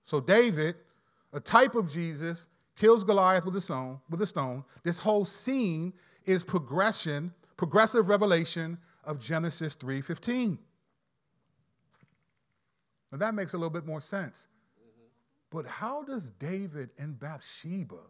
So, 0.04 0.20
David, 0.20 0.76
a 1.32 1.40
type 1.40 1.74
of 1.74 1.88
Jesus, 1.88 2.46
kills 2.76 3.04
Goliath 3.04 3.44
with 3.44 3.56
a 3.56 3.60
stone, 3.60 4.00
with 4.10 4.20
a 4.20 4.26
stone. 4.26 4.64
This 4.82 4.98
whole 4.98 5.24
scene 5.24 5.92
is 6.24 6.44
progression, 6.44 7.32
progressive 7.56 8.08
revelation 8.08 8.78
of 9.04 9.18
Genesis 9.18 9.76
3:15. 9.76 10.58
Now 13.12 13.18
that 13.18 13.34
makes 13.34 13.54
a 13.54 13.58
little 13.58 13.70
bit 13.70 13.86
more 13.86 14.00
sense. 14.00 14.48
But 15.50 15.66
how 15.66 16.02
does 16.02 16.30
David 16.30 16.90
and 16.98 17.16
Bathsheba 17.18 18.00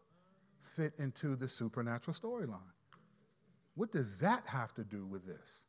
fit 0.74 0.94
into 0.98 1.36
the 1.36 1.48
supernatural 1.48 2.14
storyline? 2.14 2.72
What 3.74 3.90
does 3.90 4.20
that 4.20 4.46
have 4.46 4.72
to 4.74 4.84
do 4.84 5.04
with 5.04 5.26
this? 5.26 5.64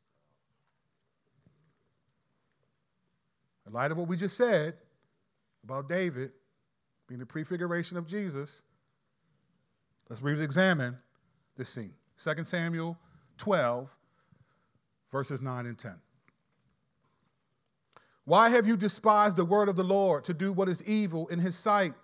In 3.66 3.72
light 3.72 3.90
of 3.90 3.98
what 3.98 4.08
we 4.08 4.16
just 4.16 4.36
said 4.36 4.78
about 5.64 5.88
David 5.88 6.32
being 7.08 7.18
the 7.18 7.26
prefiguration 7.26 7.96
of 7.96 8.06
Jesus, 8.06 8.62
let's 10.08 10.22
re 10.22 10.40
examine 10.40 10.96
this 11.56 11.68
scene. 11.68 11.94
2 12.22 12.44
Samuel 12.44 12.98
12, 13.38 13.88
verses 15.12 15.42
9 15.42 15.66
and 15.66 15.78
10. 15.78 15.94
Why 18.24 18.48
have 18.48 18.66
you 18.66 18.76
despised 18.76 19.36
the 19.36 19.44
word 19.44 19.68
of 19.68 19.76
the 19.76 19.84
Lord 19.84 20.24
to 20.24 20.34
do 20.34 20.52
what 20.52 20.68
is 20.68 20.86
evil 20.88 21.28
in 21.28 21.38
his 21.38 21.56
sight? 21.56 21.94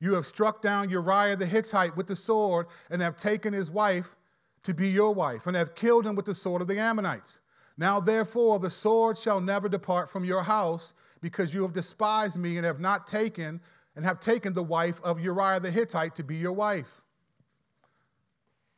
You 0.00 0.14
have 0.14 0.26
struck 0.26 0.62
down 0.62 0.90
Uriah 0.90 1.36
the 1.36 1.46
Hittite 1.46 1.96
with 1.96 2.06
the 2.06 2.16
sword 2.16 2.66
and 2.90 3.00
have 3.02 3.16
taken 3.16 3.52
his 3.52 3.70
wife 3.70 4.16
to 4.62 4.74
be 4.74 4.88
your 4.88 5.14
wife 5.14 5.46
and 5.46 5.54
have 5.54 5.74
killed 5.74 6.06
him 6.06 6.16
with 6.16 6.24
the 6.24 6.34
sword 6.34 6.62
of 6.62 6.68
the 6.68 6.78
Ammonites. 6.78 7.40
Now, 7.76 8.00
therefore, 8.00 8.58
the 8.58 8.70
sword 8.70 9.16
shall 9.16 9.40
never 9.40 9.68
depart 9.68 10.10
from 10.10 10.24
your 10.24 10.42
house 10.42 10.94
because 11.20 11.54
you 11.54 11.62
have 11.62 11.72
despised 11.72 12.36
me 12.36 12.56
and 12.56 12.66
have 12.66 12.80
not 12.80 13.06
taken 13.06 13.60
and 13.94 14.04
have 14.04 14.20
taken 14.20 14.52
the 14.52 14.62
wife 14.62 15.00
of 15.02 15.20
Uriah 15.20 15.60
the 15.60 15.70
Hittite 15.70 16.14
to 16.16 16.24
be 16.24 16.36
your 16.36 16.52
wife. 16.52 17.02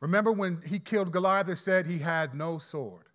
Remember 0.03 0.33
when 0.33 0.61
he 0.65 0.79
killed 0.79 1.13
Goliath, 1.13 1.47
it 1.47 1.55
said 1.55 1.87
he 1.87 1.97
had 1.97 2.35
no 2.35 2.57
sword. 2.57 3.05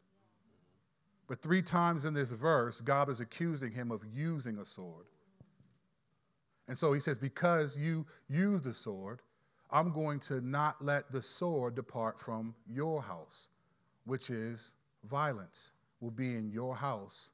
But 1.26 1.42
three 1.42 1.60
times 1.60 2.06
in 2.06 2.14
this 2.14 2.30
verse, 2.30 2.80
God 2.80 3.10
is 3.10 3.20
accusing 3.20 3.72
him 3.72 3.90
of 3.90 4.00
using 4.10 4.56
a 4.56 4.64
sword. 4.64 5.04
And 6.66 6.78
so 6.78 6.94
he 6.94 7.00
says, 7.00 7.18
Because 7.18 7.76
you 7.76 8.06
used 8.26 8.64
the 8.64 8.72
sword, 8.72 9.20
I'm 9.70 9.92
going 9.92 10.18
to 10.20 10.40
not 10.40 10.82
let 10.82 11.12
the 11.12 11.20
sword 11.20 11.74
depart 11.74 12.18
from 12.18 12.54
your 12.66 13.02
house, 13.02 13.50
which 14.06 14.30
is 14.30 14.72
violence, 15.10 15.74
will 16.00 16.10
be 16.10 16.36
in 16.36 16.50
your 16.50 16.74
house 16.74 17.32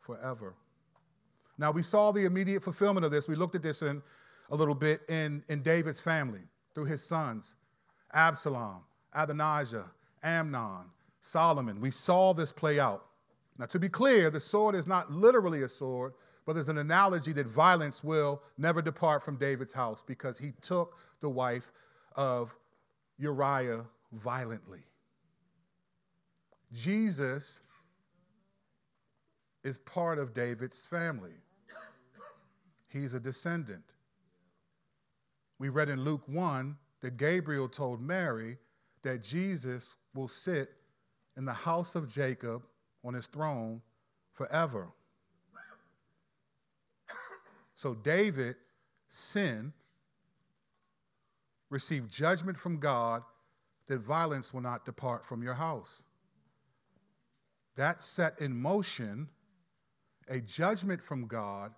forever. 0.00 0.54
Now, 1.58 1.72
we 1.72 1.82
saw 1.82 2.10
the 2.10 2.24
immediate 2.24 2.62
fulfillment 2.62 3.04
of 3.04 3.12
this. 3.12 3.28
We 3.28 3.34
looked 3.34 3.54
at 3.54 3.62
this 3.62 3.82
in 3.82 4.02
a 4.48 4.56
little 4.56 4.74
bit 4.74 5.02
in, 5.10 5.44
in 5.50 5.60
David's 5.60 6.00
family 6.00 6.40
through 6.74 6.86
his 6.86 7.04
sons, 7.04 7.56
Absalom, 8.14 8.80
Adonijah, 9.14 9.86
Amnon, 10.22 10.86
Solomon. 11.20 11.80
We 11.80 11.90
saw 11.90 12.32
this 12.32 12.52
play 12.52 12.80
out. 12.80 13.06
Now, 13.58 13.66
to 13.66 13.78
be 13.78 13.88
clear, 13.88 14.30
the 14.30 14.40
sword 14.40 14.74
is 14.74 14.86
not 14.86 15.12
literally 15.12 15.62
a 15.62 15.68
sword, 15.68 16.14
but 16.44 16.54
there's 16.54 16.68
an 16.68 16.78
analogy 16.78 17.32
that 17.32 17.46
violence 17.46 18.02
will 18.02 18.42
never 18.58 18.82
depart 18.82 19.24
from 19.24 19.36
David's 19.36 19.72
house 19.72 20.02
because 20.06 20.38
he 20.38 20.52
took 20.60 20.98
the 21.20 21.30
wife 21.30 21.70
of 22.16 22.54
Uriah 23.18 23.84
violently. 24.12 24.80
Jesus 26.72 27.60
is 29.62 29.78
part 29.78 30.18
of 30.18 30.34
David's 30.34 30.84
family, 30.84 31.32
he's 32.88 33.14
a 33.14 33.20
descendant. 33.20 33.84
We 35.58 35.68
read 35.68 35.88
in 35.88 36.04
Luke 36.04 36.22
1 36.26 36.76
that 37.00 37.16
Gabriel 37.16 37.68
told 37.68 38.02
Mary 38.02 38.58
that 39.04 39.22
Jesus 39.22 39.96
will 40.14 40.28
sit 40.28 40.70
in 41.36 41.44
the 41.44 41.52
house 41.52 41.94
of 41.94 42.08
Jacob 42.08 42.62
on 43.04 43.14
his 43.14 43.26
throne 43.26 43.80
forever. 44.32 44.88
So 47.74 47.94
David 47.94 48.56
sinned, 49.08 49.72
received 51.70 52.10
judgment 52.10 52.58
from 52.58 52.78
God 52.78 53.22
that 53.86 54.00
violence 54.00 54.54
will 54.54 54.60
not 54.60 54.84
depart 54.84 55.26
from 55.26 55.42
your 55.42 55.54
house. 55.54 56.04
That 57.76 58.02
set 58.02 58.40
in 58.40 58.56
motion 58.56 59.28
a 60.28 60.40
judgment 60.40 61.02
from 61.02 61.26
God 61.26 61.72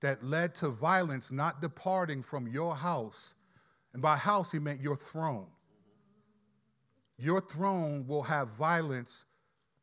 that 0.00 0.24
led 0.24 0.54
to 0.56 0.68
violence 0.68 1.30
not 1.30 1.60
departing 1.60 2.22
from 2.22 2.46
your 2.46 2.74
house. 2.74 3.34
And 3.92 4.00
by 4.00 4.16
house, 4.16 4.52
he 4.52 4.58
meant 4.58 4.80
your 4.80 4.96
throne. 4.96 5.46
Your 7.18 7.40
throne 7.40 8.06
will 8.06 8.22
have 8.22 8.48
violence 8.50 9.24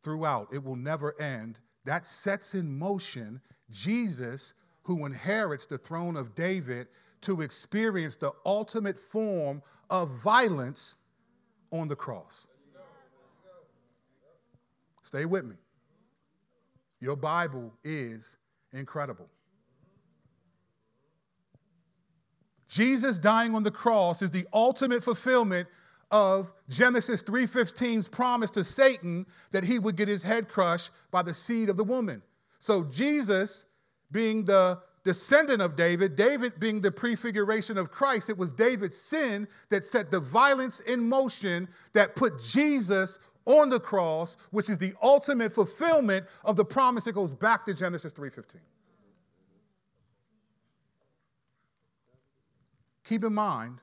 throughout, 0.02 0.54
it 0.54 0.64
will 0.64 0.76
never 0.76 1.20
end. 1.20 1.60
That 1.86 2.06
sets 2.06 2.56
in 2.56 2.78
motion 2.78 3.42
Jesus, 3.72 4.54
who 4.84 5.06
inherits 5.06 5.66
the 5.66 5.78
throne 5.78 6.16
of 6.16 6.36
David, 6.36 6.88
to 7.22 7.42
experience 7.42 8.18
the 8.18 8.32
ultimate 8.46 9.00
form 9.00 9.62
of 9.90 10.10
violence 10.22 10.96
on 11.72 11.88
the 11.88 11.96
cross. 11.96 12.48
Stay 15.04 15.26
with 15.26 15.46
me. 15.46 15.56
Your 17.00 17.16
Bible 17.16 17.74
is 17.84 18.38
incredible. 18.72 19.28
Jesus 22.68 23.18
dying 23.18 23.54
on 23.54 23.64
the 23.64 23.72
cross 23.72 24.22
is 24.22 24.32
the 24.32 24.48
ultimate 24.54 25.04
fulfillment 25.04 25.68
of 26.14 26.51
Genesis 26.70 27.24
3:15's 27.24 28.07
promise 28.07 28.51
to 28.51 28.64
Satan 28.64 29.26
that 29.49 29.64
he 29.64 29.80
would 29.80 29.95
get 29.95 30.07
his 30.07 30.22
head 30.22 30.47
crushed 30.47 30.91
by 31.09 31.24
the 31.24 31.34
seed 31.34 31.70
of 31.70 31.76
the 31.76 31.84
woman. 31.84 32.22
So 32.59 32.84
Jesus 32.84 33.66
being 34.11 34.45
the 34.45 34.80
descendant 35.03 35.59
of 35.61 35.76
David, 35.76 36.16
David 36.16 36.59
being 36.59 36.82
the 36.82 36.91
prefiguration 36.91 37.80
of 37.80 37.89
Christ, 37.89 38.30
it 38.30 38.38
was 38.38 38.53
David's 38.53 38.97
sin 38.97 39.47
that 39.70 39.86
set 39.86 40.11
the 40.11 40.20
violence 40.20 40.80
in 40.82 41.09
motion 41.09 41.68
that 41.93 42.16
put 42.16 42.39
Jesus 42.39 43.18
on 43.45 43.70
the 43.70 43.80
cross, 43.80 44.38
which 44.51 44.70
is 44.70 44.78
the 44.78 44.93
ultimate 45.01 45.51
fulfillment 45.51 46.28
of 46.45 46.55
the 46.55 46.64
promise 46.64 47.05
that 47.05 47.14
goes 47.14 47.34
back 47.34 47.66
to 47.66 47.74
Genesis 47.74 48.14
3:15. 48.14 48.61
Keep 53.03 53.24
in 53.24 53.34
mind 53.34 53.82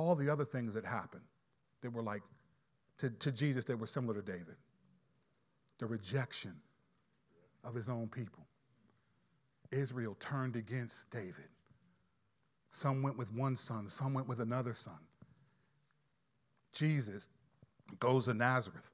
all 0.00 0.14
the 0.14 0.30
other 0.30 0.44
things 0.44 0.72
that 0.74 0.84
happened 0.84 1.24
that 1.82 1.92
were 1.92 2.02
like 2.02 2.22
to, 2.98 3.10
to 3.10 3.30
Jesus 3.30 3.64
that 3.64 3.78
were 3.78 3.86
similar 3.86 4.14
to 4.14 4.22
David. 4.22 4.56
The 5.78 5.86
rejection 5.86 6.54
of 7.64 7.74
his 7.74 7.88
own 7.88 8.08
people. 8.08 8.46
Israel 9.70 10.16
turned 10.18 10.56
against 10.56 11.10
David. 11.10 11.48
Some 12.70 13.02
went 13.02 13.18
with 13.18 13.32
one 13.32 13.56
son, 13.56 13.88
some 13.88 14.14
went 14.14 14.28
with 14.28 14.40
another 14.40 14.74
son. 14.74 14.98
Jesus 16.72 17.28
goes 17.98 18.24
to 18.26 18.34
Nazareth. 18.34 18.90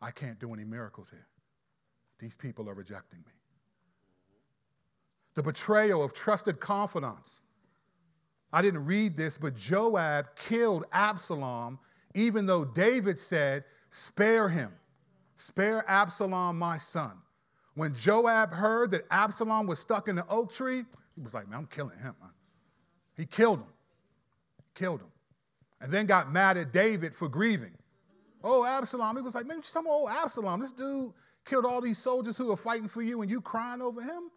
I 0.00 0.10
can't 0.10 0.38
do 0.38 0.52
any 0.54 0.64
miracles 0.64 1.10
here. 1.10 1.26
These 2.18 2.36
people 2.36 2.68
are 2.68 2.74
rejecting 2.74 3.20
me. 3.20 3.32
The 5.34 5.42
betrayal 5.42 6.02
of 6.02 6.12
trusted 6.12 6.60
confidants 6.60 7.42
I 8.52 8.62
didn't 8.62 8.84
read 8.84 9.16
this, 9.16 9.36
but 9.36 9.56
Joab 9.56 10.34
killed 10.36 10.84
Absalom, 10.92 11.78
even 12.14 12.46
though 12.46 12.64
David 12.64 13.18
said, 13.18 13.64
Spare 13.90 14.48
him, 14.48 14.72
spare 15.36 15.84
Absalom, 15.88 16.58
my 16.58 16.78
son. 16.78 17.12
When 17.74 17.94
Joab 17.94 18.52
heard 18.52 18.90
that 18.90 19.06
Absalom 19.10 19.66
was 19.66 19.78
stuck 19.78 20.08
in 20.08 20.16
the 20.16 20.26
oak 20.28 20.52
tree, 20.52 20.84
he 21.14 21.20
was 21.20 21.34
like, 21.34 21.48
Man, 21.48 21.60
I'm 21.60 21.66
killing 21.66 21.98
him, 21.98 22.14
man. 22.20 22.30
He 23.16 23.26
killed 23.26 23.60
him, 23.60 23.72
killed 24.74 25.00
him. 25.00 25.10
And 25.80 25.90
then 25.92 26.06
got 26.06 26.32
mad 26.32 26.56
at 26.56 26.72
David 26.72 27.14
for 27.14 27.28
grieving. 27.28 27.72
Oh, 28.42 28.64
Absalom. 28.64 29.16
He 29.16 29.22
was 29.22 29.34
like, 29.34 29.46
Man, 29.46 29.62
some 29.62 29.86
old 29.86 30.10
oh, 30.10 30.22
Absalom. 30.22 30.60
This 30.60 30.72
dude 30.72 31.12
killed 31.44 31.64
all 31.64 31.80
these 31.80 31.98
soldiers 31.98 32.36
who 32.36 32.46
were 32.46 32.56
fighting 32.56 32.88
for 32.88 33.02
you 33.02 33.22
and 33.22 33.30
you 33.30 33.40
crying 33.40 33.80
over 33.80 34.02
him? 34.02 34.30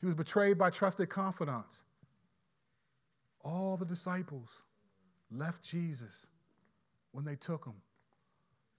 He 0.00 0.06
was 0.06 0.14
betrayed 0.14 0.58
by 0.58 0.70
trusted 0.70 1.10
confidants. 1.10 1.84
All 3.44 3.76
the 3.76 3.84
disciples 3.84 4.64
left 5.30 5.62
Jesus 5.62 6.26
when 7.12 7.24
they 7.24 7.36
took 7.36 7.64
him. 7.64 7.74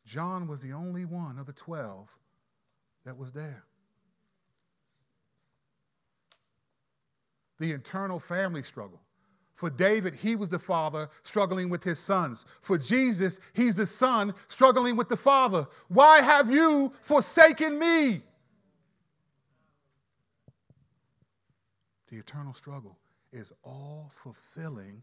John 0.05 0.47
was 0.47 0.61
the 0.61 0.73
only 0.73 1.05
one 1.05 1.37
of 1.37 1.45
the 1.45 1.53
12 1.53 2.09
that 3.05 3.17
was 3.17 3.31
there. 3.31 3.63
The 7.59 7.71
internal 7.71 8.17
family 8.17 8.63
struggle. 8.63 8.99
For 9.53 9.69
David, 9.69 10.15
he 10.15 10.35
was 10.35 10.49
the 10.49 10.57
father 10.57 11.07
struggling 11.21 11.69
with 11.69 11.83
his 11.83 11.99
sons. 11.99 12.45
For 12.61 12.79
Jesus, 12.79 13.39
he's 13.53 13.75
the 13.75 13.85
son 13.85 14.33
struggling 14.47 14.95
with 14.95 15.07
the 15.07 15.17
father. 15.17 15.67
Why 15.87 16.21
have 16.21 16.49
you 16.51 16.91
forsaken 17.01 17.77
me? 17.77 18.23
The 22.11 22.17
eternal 22.17 22.53
struggle 22.53 22.99
is 23.31 23.53
all 23.63 24.11
fulfilling 24.13 25.01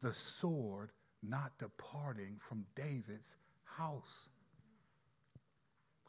the 0.00 0.12
sword 0.12 0.90
not 1.22 1.58
departing 1.58 2.36
from 2.40 2.64
David's 2.74 3.36
house. 3.64 4.28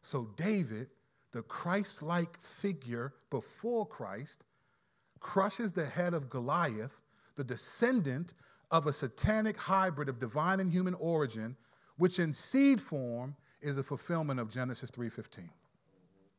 So, 0.02 0.30
David, 0.36 0.88
the 1.32 1.42
Christ 1.44 2.04
like 2.04 2.40
figure 2.40 3.14
before 3.30 3.86
Christ, 3.88 4.44
crushes 5.20 5.72
the 5.72 5.86
head 5.86 6.14
of 6.14 6.30
Goliath, 6.30 7.02
the 7.36 7.44
descendant 7.44 8.34
of 8.70 8.86
a 8.86 8.94
satanic 8.94 9.58
hybrid 9.58 10.10
of 10.10 10.20
divine 10.20 10.60
and 10.60 10.72
human 10.72 10.94
origin, 10.96 11.56
which 11.98 12.20
in 12.20 12.34
seed 12.34 12.82
form 12.82 13.36
is 13.62 13.78
a 13.78 13.84
fulfillment 13.84 14.40
of 14.40 14.50
Genesis 14.50 14.92
3:15. 14.92 15.50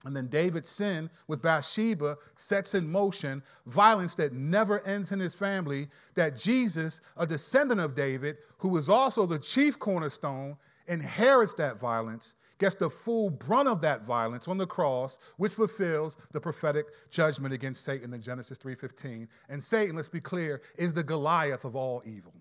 And 0.04 0.14
then 0.14 0.26
David's 0.26 0.68
sin 0.68 1.08
with 1.28 1.40
Bathsheba 1.42 2.18
sets 2.36 2.74
in 2.74 2.90
motion 2.90 3.42
violence 3.66 4.14
that 4.16 4.34
never 4.34 4.86
ends 4.86 5.12
in 5.12 5.18
his 5.18 5.34
family. 5.34 5.88
That 6.14 6.36
Jesus, 6.36 7.00
a 7.16 7.26
descendant 7.26 7.80
of 7.80 7.94
David, 7.94 8.36
who 8.58 8.76
is 8.76 8.90
also 8.90 9.24
the 9.26 9.38
chief 9.38 9.78
cornerstone, 9.78 10.56
inherits 10.86 11.54
that 11.54 11.80
violence, 11.80 12.34
gets 12.58 12.74
the 12.74 12.90
full 12.90 13.30
brunt 13.30 13.68
of 13.68 13.80
that 13.80 14.04
violence 14.04 14.46
on 14.46 14.58
the 14.58 14.66
cross, 14.66 15.18
which 15.38 15.54
fulfills 15.54 16.16
the 16.32 16.40
prophetic 16.40 16.86
judgment 17.10 17.52
against 17.52 17.84
Satan 17.84 18.12
in 18.12 18.22
Genesis 18.22 18.58
3:15. 18.58 19.28
And 19.48 19.62
Satan, 19.62 19.96
let's 19.96 20.08
be 20.08 20.20
clear, 20.20 20.60
is 20.76 20.92
the 20.92 21.02
Goliath 21.02 21.64
of 21.64 21.74
all 21.74 22.02
evil. 22.04 22.34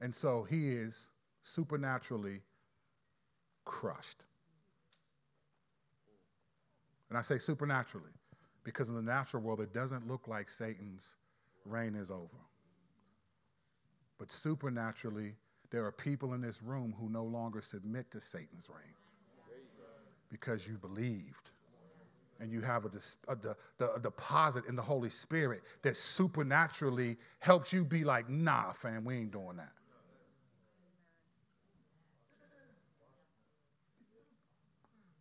And 0.00 0.14
so 0.14 0.44
he 0.44 0.70
is 0.70 1.10
supernaturally 1.42 2.42
crushed. 3.64 4.24
And 7.10 7.18
I 7.18 7.20
say 7.20 7.38
supernaturally 7.38 8.12
because 8.64 8.88
in 8.88 8.94
the 8.94 9.02
natural 9.02 9.42
world, 9.42 9.60
it 9.60 9.74
doesn't 9.74 10.08
look 10.08 10.28
like 10.28 10.48
Satan's 10.48 11.16
reign 11.64 11.94
is 11.94 12.10
over. 12.10 12.38
But 14.18 14.30
supernaturally, 14.30 15.34
there 15.70 15.84
are 15.84 15.92
people 15.92 16.34
in 16.34 16.40
this 16.40 16.62
room 16.62 16.94
who 16.98 17.08
no 17.08 17.24
longer 17.24 17.60
submit 17.60 18.10
to 18.12 18.20
Satan's 18.20 18.68
reign 18.68 18.94
because 20.30 20.66
you 20.66 20.74
believed. 20.74 21.50
And 22.38 22.50
you 22.50 22.62
have 22.62 22.86
a, 22.86 22.90
a, 23.28 23.94
a, 23.96 24.00
deposit 24.00 24.64
in 24.66 24.74
the 24.74 24.80
Holy 24.80 25.10
Spirit 25.10 25.60
that 25.82 25.94
supernaturally 25.94 27.18
helps 27.38 27.70
you 27.70 27.84
be 27.84 28.02
like, 28.02 28.30
nah, 28.30 28.72
fam, 28.72 29.04
we 29.04 29.16
ain't 29.16 29.30
doing 29.30 29.58
that. 29.58 29.72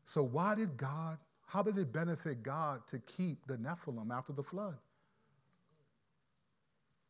So, 0.06 0.24
why 0.24 0.56
did 0.56 0.78
God 0.78 1.18
how 1.50 1.64
did 1.64 1.80
it 1.80 1.91
benefit 1.91 2.43
God 2.43 2.86
to 2.88 3.00
keep 3.00 3.47
the 3.47 3.58
Nephilim 3.58 4.12
after 4.12 4.34
the 4.34 4.43
flood? 4.43 4.78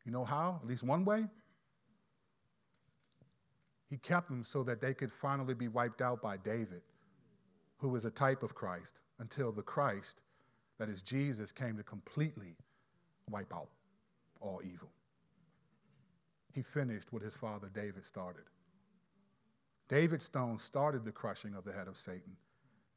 You 0.06 0.14
know 0.14 0.24
how? 0.24 0.60
At 0.62 0.68
least 0.68 0.84
one 0.84 1.04
way? 1.04 1.26
He 3.90 3.98
kept 3.98 4.30
them 4.30 4.44
so 4.44 4.64
that 4.64 4.80
they 4.80 4.94
could 4.94 5.12
finally 5.12 5.54
be 5.54 5.68
wiped 5.68 6.02
out 6.02 6.22
by 6.22 6.38
David, 6.38 6.82
who 7.80 7.90
was 7.90 8.06
a 8.06 8.12
type 8.12 8.42
of 8.42 8.56
Christ, 8.56 9.02
until 9.20 9.52
the 9.52 9.62
Christ, 9.62 10.22
that 10.78 10.88
is 10.88 11.02
Jesus, 11.02 11.52
came 11.52 11.76
to 11.76 11.84
completely 11.84 12.56
wipe 13.30 13.54
out 13.54 13.68
all 14.40 14.62
evil. 14.64 14.90
He 16.54 16.62
finished 16.62 17.12
what 17.12 17.24
his 17.24 17.36
father 17.36 17.70
David 17.74 18.06
started. 18.06 18.46
David's 19.90 20.24
stone 20.24 20.58
started 20.58 21.04
the 21.04 21.12
crushing 21.12 21.56
of 21.56 21.66
the 21.66 21.74
head 21.74 21.90
of 21.90 21.98
Satan. 21.98 22.38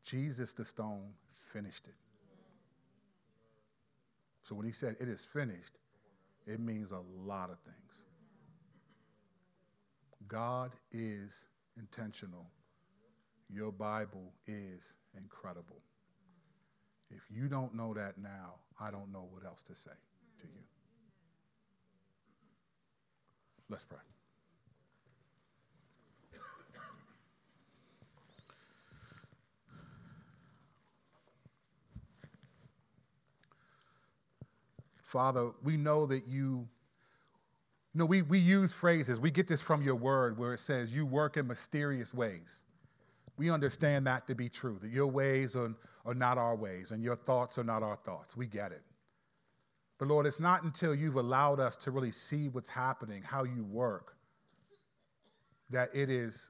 Jesus, 0.03 0.53
the 0.53 0.64
stone, 0.64 1.11
finished 1.53 1.86
it. 1.86 1.94
So 4.42 4.55
when 4.55 4.66
he 4.66 4.72
said 4.72 4.96
it 5.00 5.09
is 5.09 5.22
finished, 5.22 5.78
it 6.46 6.61
means 6.61 6.92
a 6.92 7.00
lot 7.24 7.50
of 7.50 7.59
things. 7.61 8.05
God 10.26 10.72
is 10.90 11.46
intentional. 11.78 12.46
Your 13.48 13.70
Bible 13.70 14.32
is 14.46 14.94
incredible. 15.16 15.80
If 17.11 17.22
you 17.30 17.48
don't 17.48 17.74
know 17.74 17.94
that 17.94 18.18
now, 18.18 18.55
I 18.80 18.90
don't 18.90 19.12
know 19.12 19.28
what 19.30 19.44
else 19.44 19.62
to 19.62 19.74
say 19.74 19.90
to 20.40 20.46
you. 20.46 20.62
Let's 23.68 23.84
pray. 23.84 24.11
Father, 35.12 35.50
we 35.62 35.76
know 35.76 36.06
that 36.06 36.26
you, 36.26 36.66
you 37.92 37.98
know, 37.98 38.06
we, 38.06 38.22
we 38.22 38.38
use 38.38 38.72
phrases, 38.72 39.20
we 39.20 39.30
get 39.30 39.46
this 39.46 39.60
from 39.60 39.82
your 39.82 39.94
word 39.94 40.38
where 40.38 40.54
it 40.54 40.58
says 40.58 40.90
you 40.90 41.04
work 41.04 41.36
in 41.36 41.46
mysterious 41.46 42.14
ways. 42.14 42.64
We 43.36 43.50
understand 43.50 44.06
that 44.06 44.26
to 44.28 44.34
be 44.34 44.48
true, 44.48 44.78
that 44.80 44.90
your 44.90 45.06
ways 45.06 45.54
are, 45.54 45.74
are 46.06 46.14
not 46.14 46.38
our 46.38 46.56
ways 46.56 46.92
and 46.92 47.02
your 47.02 47.14
thoughts 47.14 47.58
are 47.58 47.64
not 47.64 47.82
our 47.82 47.96
thoughts. 47.96 48.38
We 48.38 48.46
get 48.46 48.72
it. 48.72 48.80
But 49.98 50.08
Lord, 50.08 50.24
it's 50.24 50.40
not 50.40 50.62
until 50.62 50.94
you've 50.94 51.16
allowed 51.16 51.60
us 51.60 51.76
to 51.76 51.90
really 51.90 52.10
see 52.10 52.48
what's 52.48 52.70
happening, 52.70 53.22
how 53.22 53.44
you 53.44 53.64
work, 53.64 54.16
that 55.68 55.94
it 55.94 56.08
is 56.08 56.48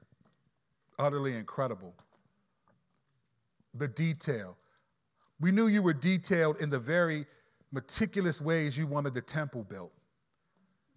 utterly 0.97 1.35
incredible. 1.35 1.93
The 3.73 3.89
detail. 3.89 4.55
We 5.41 5.51
knew 5.51 5.67
you 5.67 5.81
were 5.83 5.93
detailed 5.93 6.61
in 6.61 6.69
the 6.69 6.79
very 6.79 7.25
meticulous 7.73 8.39
ways 8.39 8.77
you 8.77 8.85
wanted 8.85 9.15
the 9.15 9.21
temple 9.21 9.63
built. 9.63 9.91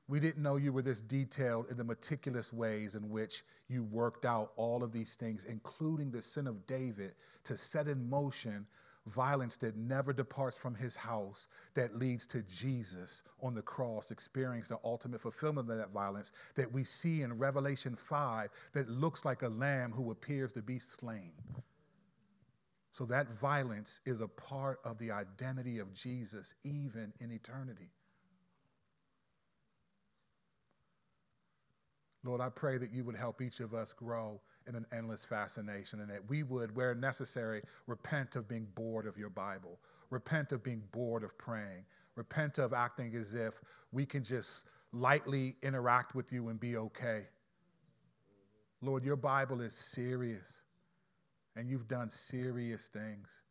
We 0.08 0.20
didn't 0.20 0.42
know 0.42 0.56
you 0.56 0.72
were 0.72 0.82
this 0.82 1.00
detailed 1.00 1.70
in 1.70 1.76
the 1.76 1.82
meticulous 1.82 2.52
ways 2.52 2.94
in 2.94 3.08
which 3.08 3.42
you 3.66 3.82
worked 3.82 4.24
out 4.24 4.52
all 4.56 4.84
of 4.84 4.92
these 4.92 5.16
things, 5.16 5.46
including 5.46 6.12
the 6.12 6.22
sin 6.22 6.46
of 6.46 6.66
David, 6.66 7.14
to 7.44 7.56
set 7.56 7.88
in 7.88 8.08
motion 8.08 8.66
violence 9.06 9.56
that 9.56 9.76
never 9.76 10.12
departs 10.12 10.58
from 10.58 10.74
his 10.74 10.96
house, 10.96 11.48
that 11.74 11.98
leads 11.98 12.26
to 12.26 12.42
Jesus 12.42 13.22
on 13.40 13.54
the 13.54 13.62
cross, 13.62 14.10
experiencing 14.10 14.76
the 14.76 14.88
ultimate 14.88 15.20
fulfillment 15.20 15.70
of 15.70 15.78
that 15.78 15.92
violence 15.92 16.32
that 16.56 16.70
we 16.70 16.84
see 16.84 17.22
in 17.22 17.38
Revelation 17.38 17.96
5 17.96 18.50
that 18.74 18.90
looks 18.90 19.24
like 19.24 19.42
a 19.42 19.48
lamb 19.48 19.92
who 19.92 20.10
appears 20.10 20.52
to 20.52 20.62
be 20.62 20.78
slain. 20.78 21.32
So 22.96 23.04
that 23.04 23.28
violence 23.28 24.00
is 24.06 24.22
a 24.22 24.28
part 24.28 24.80
of 24.82 24.96
the 24.96 25.10
identity 25.10 25.80
of 25.80 25.92
Jesus, 25.92 26.54
even 26.64 27.12
in 27.20 27.30
eternity. 27.30 27.90
Lord, 32.24 32.40
I 32.40 32.48
pray 32.48 32.78
that 32.78 32.92
you 32.92 33.04
would 33.04 33.14
help 33.14 33.42
each 33.42 33.60
of 33.60 33.74
us 33.74 33.92
grow 33.92 34.40
in 34.66 34.74
an 34.74 34.86
endless 34.94 35.26
fascination 35.26 36.00
and 36.00 36.08
that 36.08 36.26
we 36.30 36.42
would, 36.42 36.74
where 36.74 36.94
necessary, 36.94 37.60
repent 37.86 38.34
of 38.34 38.48
being 38.48 38.66
bored 38.74 39.06
of 39.06 39.18
your 39.18 39.28
Bible, 39.28 39.78
repent 40.08 40.52
of 40.52 40.62
being 40.62 40.82
bored 40.90 41.22
of 41.22 41.36
praying, 41.36 41.84
repent 42.14 42.56
of 42.56 42.72
acting 42.72 43.14
as 43.14 43.34
if 43.34 43.60
we 43.92 44.06
can 44.06 44.24
just 44.24 44.70
lightly 44.94 45.56
interact 45.62 46.14
with 46.14 46.32
you 46.32 46.48
and 46.48 46.58
be 46.58 46.78
okay. 46.78 47.24
Lord, 48.80 49.04
your 49.04 49.16
Bible 49.16 49.60
is 49.60 49.74
serious 49.92 50.62
and 51.56 51.68
you've 51.68 51.88
done 51.88 52.10
serious 52.10 52.88
things. 52.88 53.42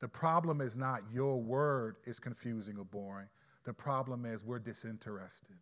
The 0.00 0.08
problem 0.08 0.60
is 0.60 0.76
not 0.76 1.02
your 1.12 1.40
word 1.40 1.96
is 2.04 2.18
confusing 2.18 2.76
or 2.76 2.84
boring. 2.84 3.28
The 3.64 3.72
problem 3.72 4.26
is 4.26 4.44
we're 4.44 4.58
disinterested. 4.58 5.56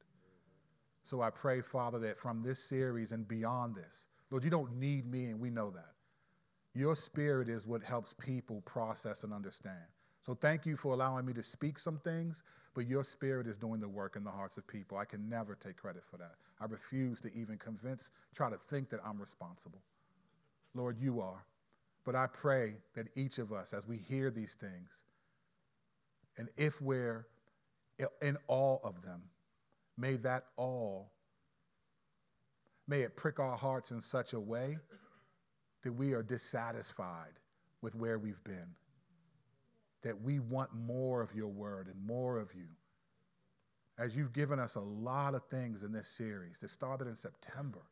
So 1.02 1.20
I 1.20 1.30
pray, 1.30 1.60
Father, 1.60 1.98
that 2.00 2.18
from 2.18 2.42
this 2.42 2.58
series 2.58 3.12
and 3.12 3.28
beyond 3.28 3.74
this, 3.74 4.06
Lord, 4.30 4.44
you 4.44 4.50
don't 4.50 4.76
need 4.76 5.10
me, 5.10 5.26
and 5.26 5.40
we 5.40 5.50
know 5.50 5.70
that. 5.70 5.92
Your 6.74 6.94
spirit 6.94 7.48
is 7.48 7.66
what 7.66 7.82
helps 7.82 8.14
people 8.14 8.62
process 8.62 9.24
and 9.24 9.32
understand. 9.32 9.84
So 10.22 10.34
thank 10.34 10.66
you 10.66 10.76
for 10.76 10.92
allowing 10.94 11.26
me 11.26 11.32
to 11.32 11.42
speak 11.42 11.78
some 11.78 11.98
things, 11.98 12.44
but 12.74 12.86
your 12.86 13.02
spirit 13.02 13.46
is 13.46 13.56
doing 13.56 13.80
the 13.80 13.88
work 13.88 14.16
in 14.16 14.22
the 14.22 14.30
hearts 14.30 14.56
of 14.56 14.66
people. 14.66 14.96
I 14.96 15.04
can 15.04 15.28
never 15.28 15.54
take 15.54 15.76
credit 15.76 16.04
for 16.08 16.16
that. 16.18 16.34
I 16.60 16.66
refuse 16.66 17.20
to 17.22 17.34
even 17.34 17.58
convince, 17.58 18.10
try 18.34 18.48
to 18.50 18.56
think 18.56 18.88
that 18.90 19.00
I'm 19.04 19.18
responsible. 19.18 19.82
Lord, 20.74 20.98
you 20.98 21.20
are. 21.20 21.44
But 22.04 22.14
I 22.14 22.26
pray 22.26 22.76
that 22.94 23.08
each 23.14 23.38
of 23.38 23.52
us, 23.52 23.74
as 23.74 23.86
we 23.86 23.96
hear 23.96 24.30
these 24.30 24.54
things, 24.54 25.04
and 26.38 26.48
if 26.56 26.80
we're 26.80 27.26
in 28.22 28.38
all 28.46 28.80
of 28.82 29.02
them, 29.02 29.22
may 29.98 30.16
that 30.16 30.46
all, 30.56 31.12
may 32.88 33.02
it 33.02 33.16
prick 33.16 33.38
our 33.38 33.56
hearts 33.56 33.90
in 33.90 34.00
such 34.00 34.32
a 34.32 34.40
way 34.40 34.78
that 35.82 35.92
we 35.92 36.14
are 36.14 36.22
dissatisfied 36.22 37.32
with 37.82 37.94
where 37.94 38.18
we've 38.18 38.42
been, 38.44 38.74
that 40.02 40.20
we 40.20 40.38
want 40.38 40.72
more 40.74 41.20
of 41.20 41.34
your 41.34 41.48
word 41.48 41.88
and 41.88 42.06
more 42.06 42.38
of 42.38 42.54
you. 42.54 42.68
As 43.98 44.16
you've 44.16 44.32
given 44.32 44.58
us 44.58 44.76
a 44.76 44.80
lot 44.80 45.34
of 45.34 45.44
things 45.44 45.82
in 45.82 45.92
this 45.92 46.08
series 46.08 46.58
that 46.58 46.70
started 46.70 47.06
in 47.06 47.16
September 47.16 47.82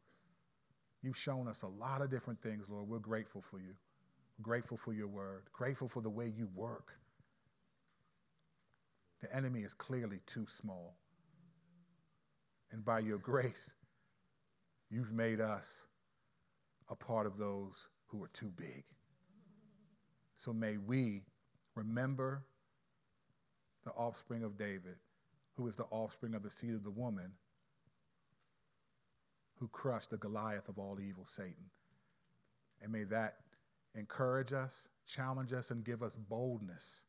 You've 1.03 1.17
shown 1.17 1.47
us 1.49 1.63
a 1.63 1.69
lot 1.69 2.03
of 2.03 2.11
different 2.11 2.41
things, 2.41 2.69
Lord. 2.69 2.89
We're 2.89 2.99
grateful 2.99 3.43
for 3.43 3.59
you. 3.59 3.75
Grateful 4.43 4.77
for 4.77 4.93
your 4.93 5.09
word. 5.09 5.43
Grateful 5.53 5.89
for 5.89 6.01
the 6.01 6.11
way 6.11 6.33
you 6.37 6.49
work. 6.55 6.95
The 9.21 9.35
enemy 9.35 9.61
is 9.61 9.75
clearly 9.75 10.21
too 10.27 10.47
small. 10.49 10.97
And 12.71 12.85
by 12.85 13.01
your 13.01 13.19
grace, 13.19 13.75
you've 14.91 15.13
made 15.13 15.41
us 15.41 15.87
a 16.89 16.95
part 16.95 17.27
of 17.27 17.37
those 17.39 17.89
who 18.07 18.23
are 18.23 18.31
too 18.33 18.53
big. 18.57 18.85
So 20.35 20.53
may 20.53 20.77
we 20.77 21.23
remember 21.75 22.45
the 23.85 23.91
offspring 23.93 24.45
of 24.45 24.57
David, 24.57 24.97
who 25.55 25.67
is 25.67 25.77
the 25.77 25.87
offspring 25.91 26.35
of 26.35 26.43
the 26.43 26.51
seed 26.51 26.75
of 26.75 26.85
the 26.85 26.91
woman, 26.91 27.33
who 29.59 29.69
crushed 29.69 30.11
the 30.11 30.17
Goliath 30.17 30.69
of 30.69 30.79
all 30.79 30.99
evil, 31.01 31.25
Satan. 31.27 31.71
And 32.81 32.93
may 32.93 33.05
that 33.05 33.37
encourage 33.95 34.53
us, 34.53 34.89
challenge 35.07 35.53
us, 35.53 35.71
and 35.71 35.85
give 35.85 36.03
us 36.03 36.17
boldness 36.17 37.05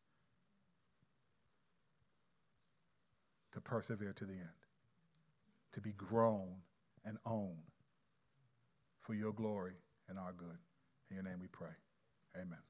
to 3.52 3.62
persevere 3.62 4.14
to 4.14 4.26
the 4.26 4.34
end, 4.34 4.50
to 5.74 5.82
be 5.82 5.92
grown 5.94 6.56
and 7.06 7.18
owned 7.26 7.58
for 9.02 9.14
your 9.14 9.34
glory 9.34 9.76
and 10.08 10.18
our 10.18 10.34
good. 10.34 10.58
In 11.10 11.16
your 11.16 11.24
name 11.24 11.40
we 11.40 11.48
pray. 11.48 11.70
Amen. 12.36 12.69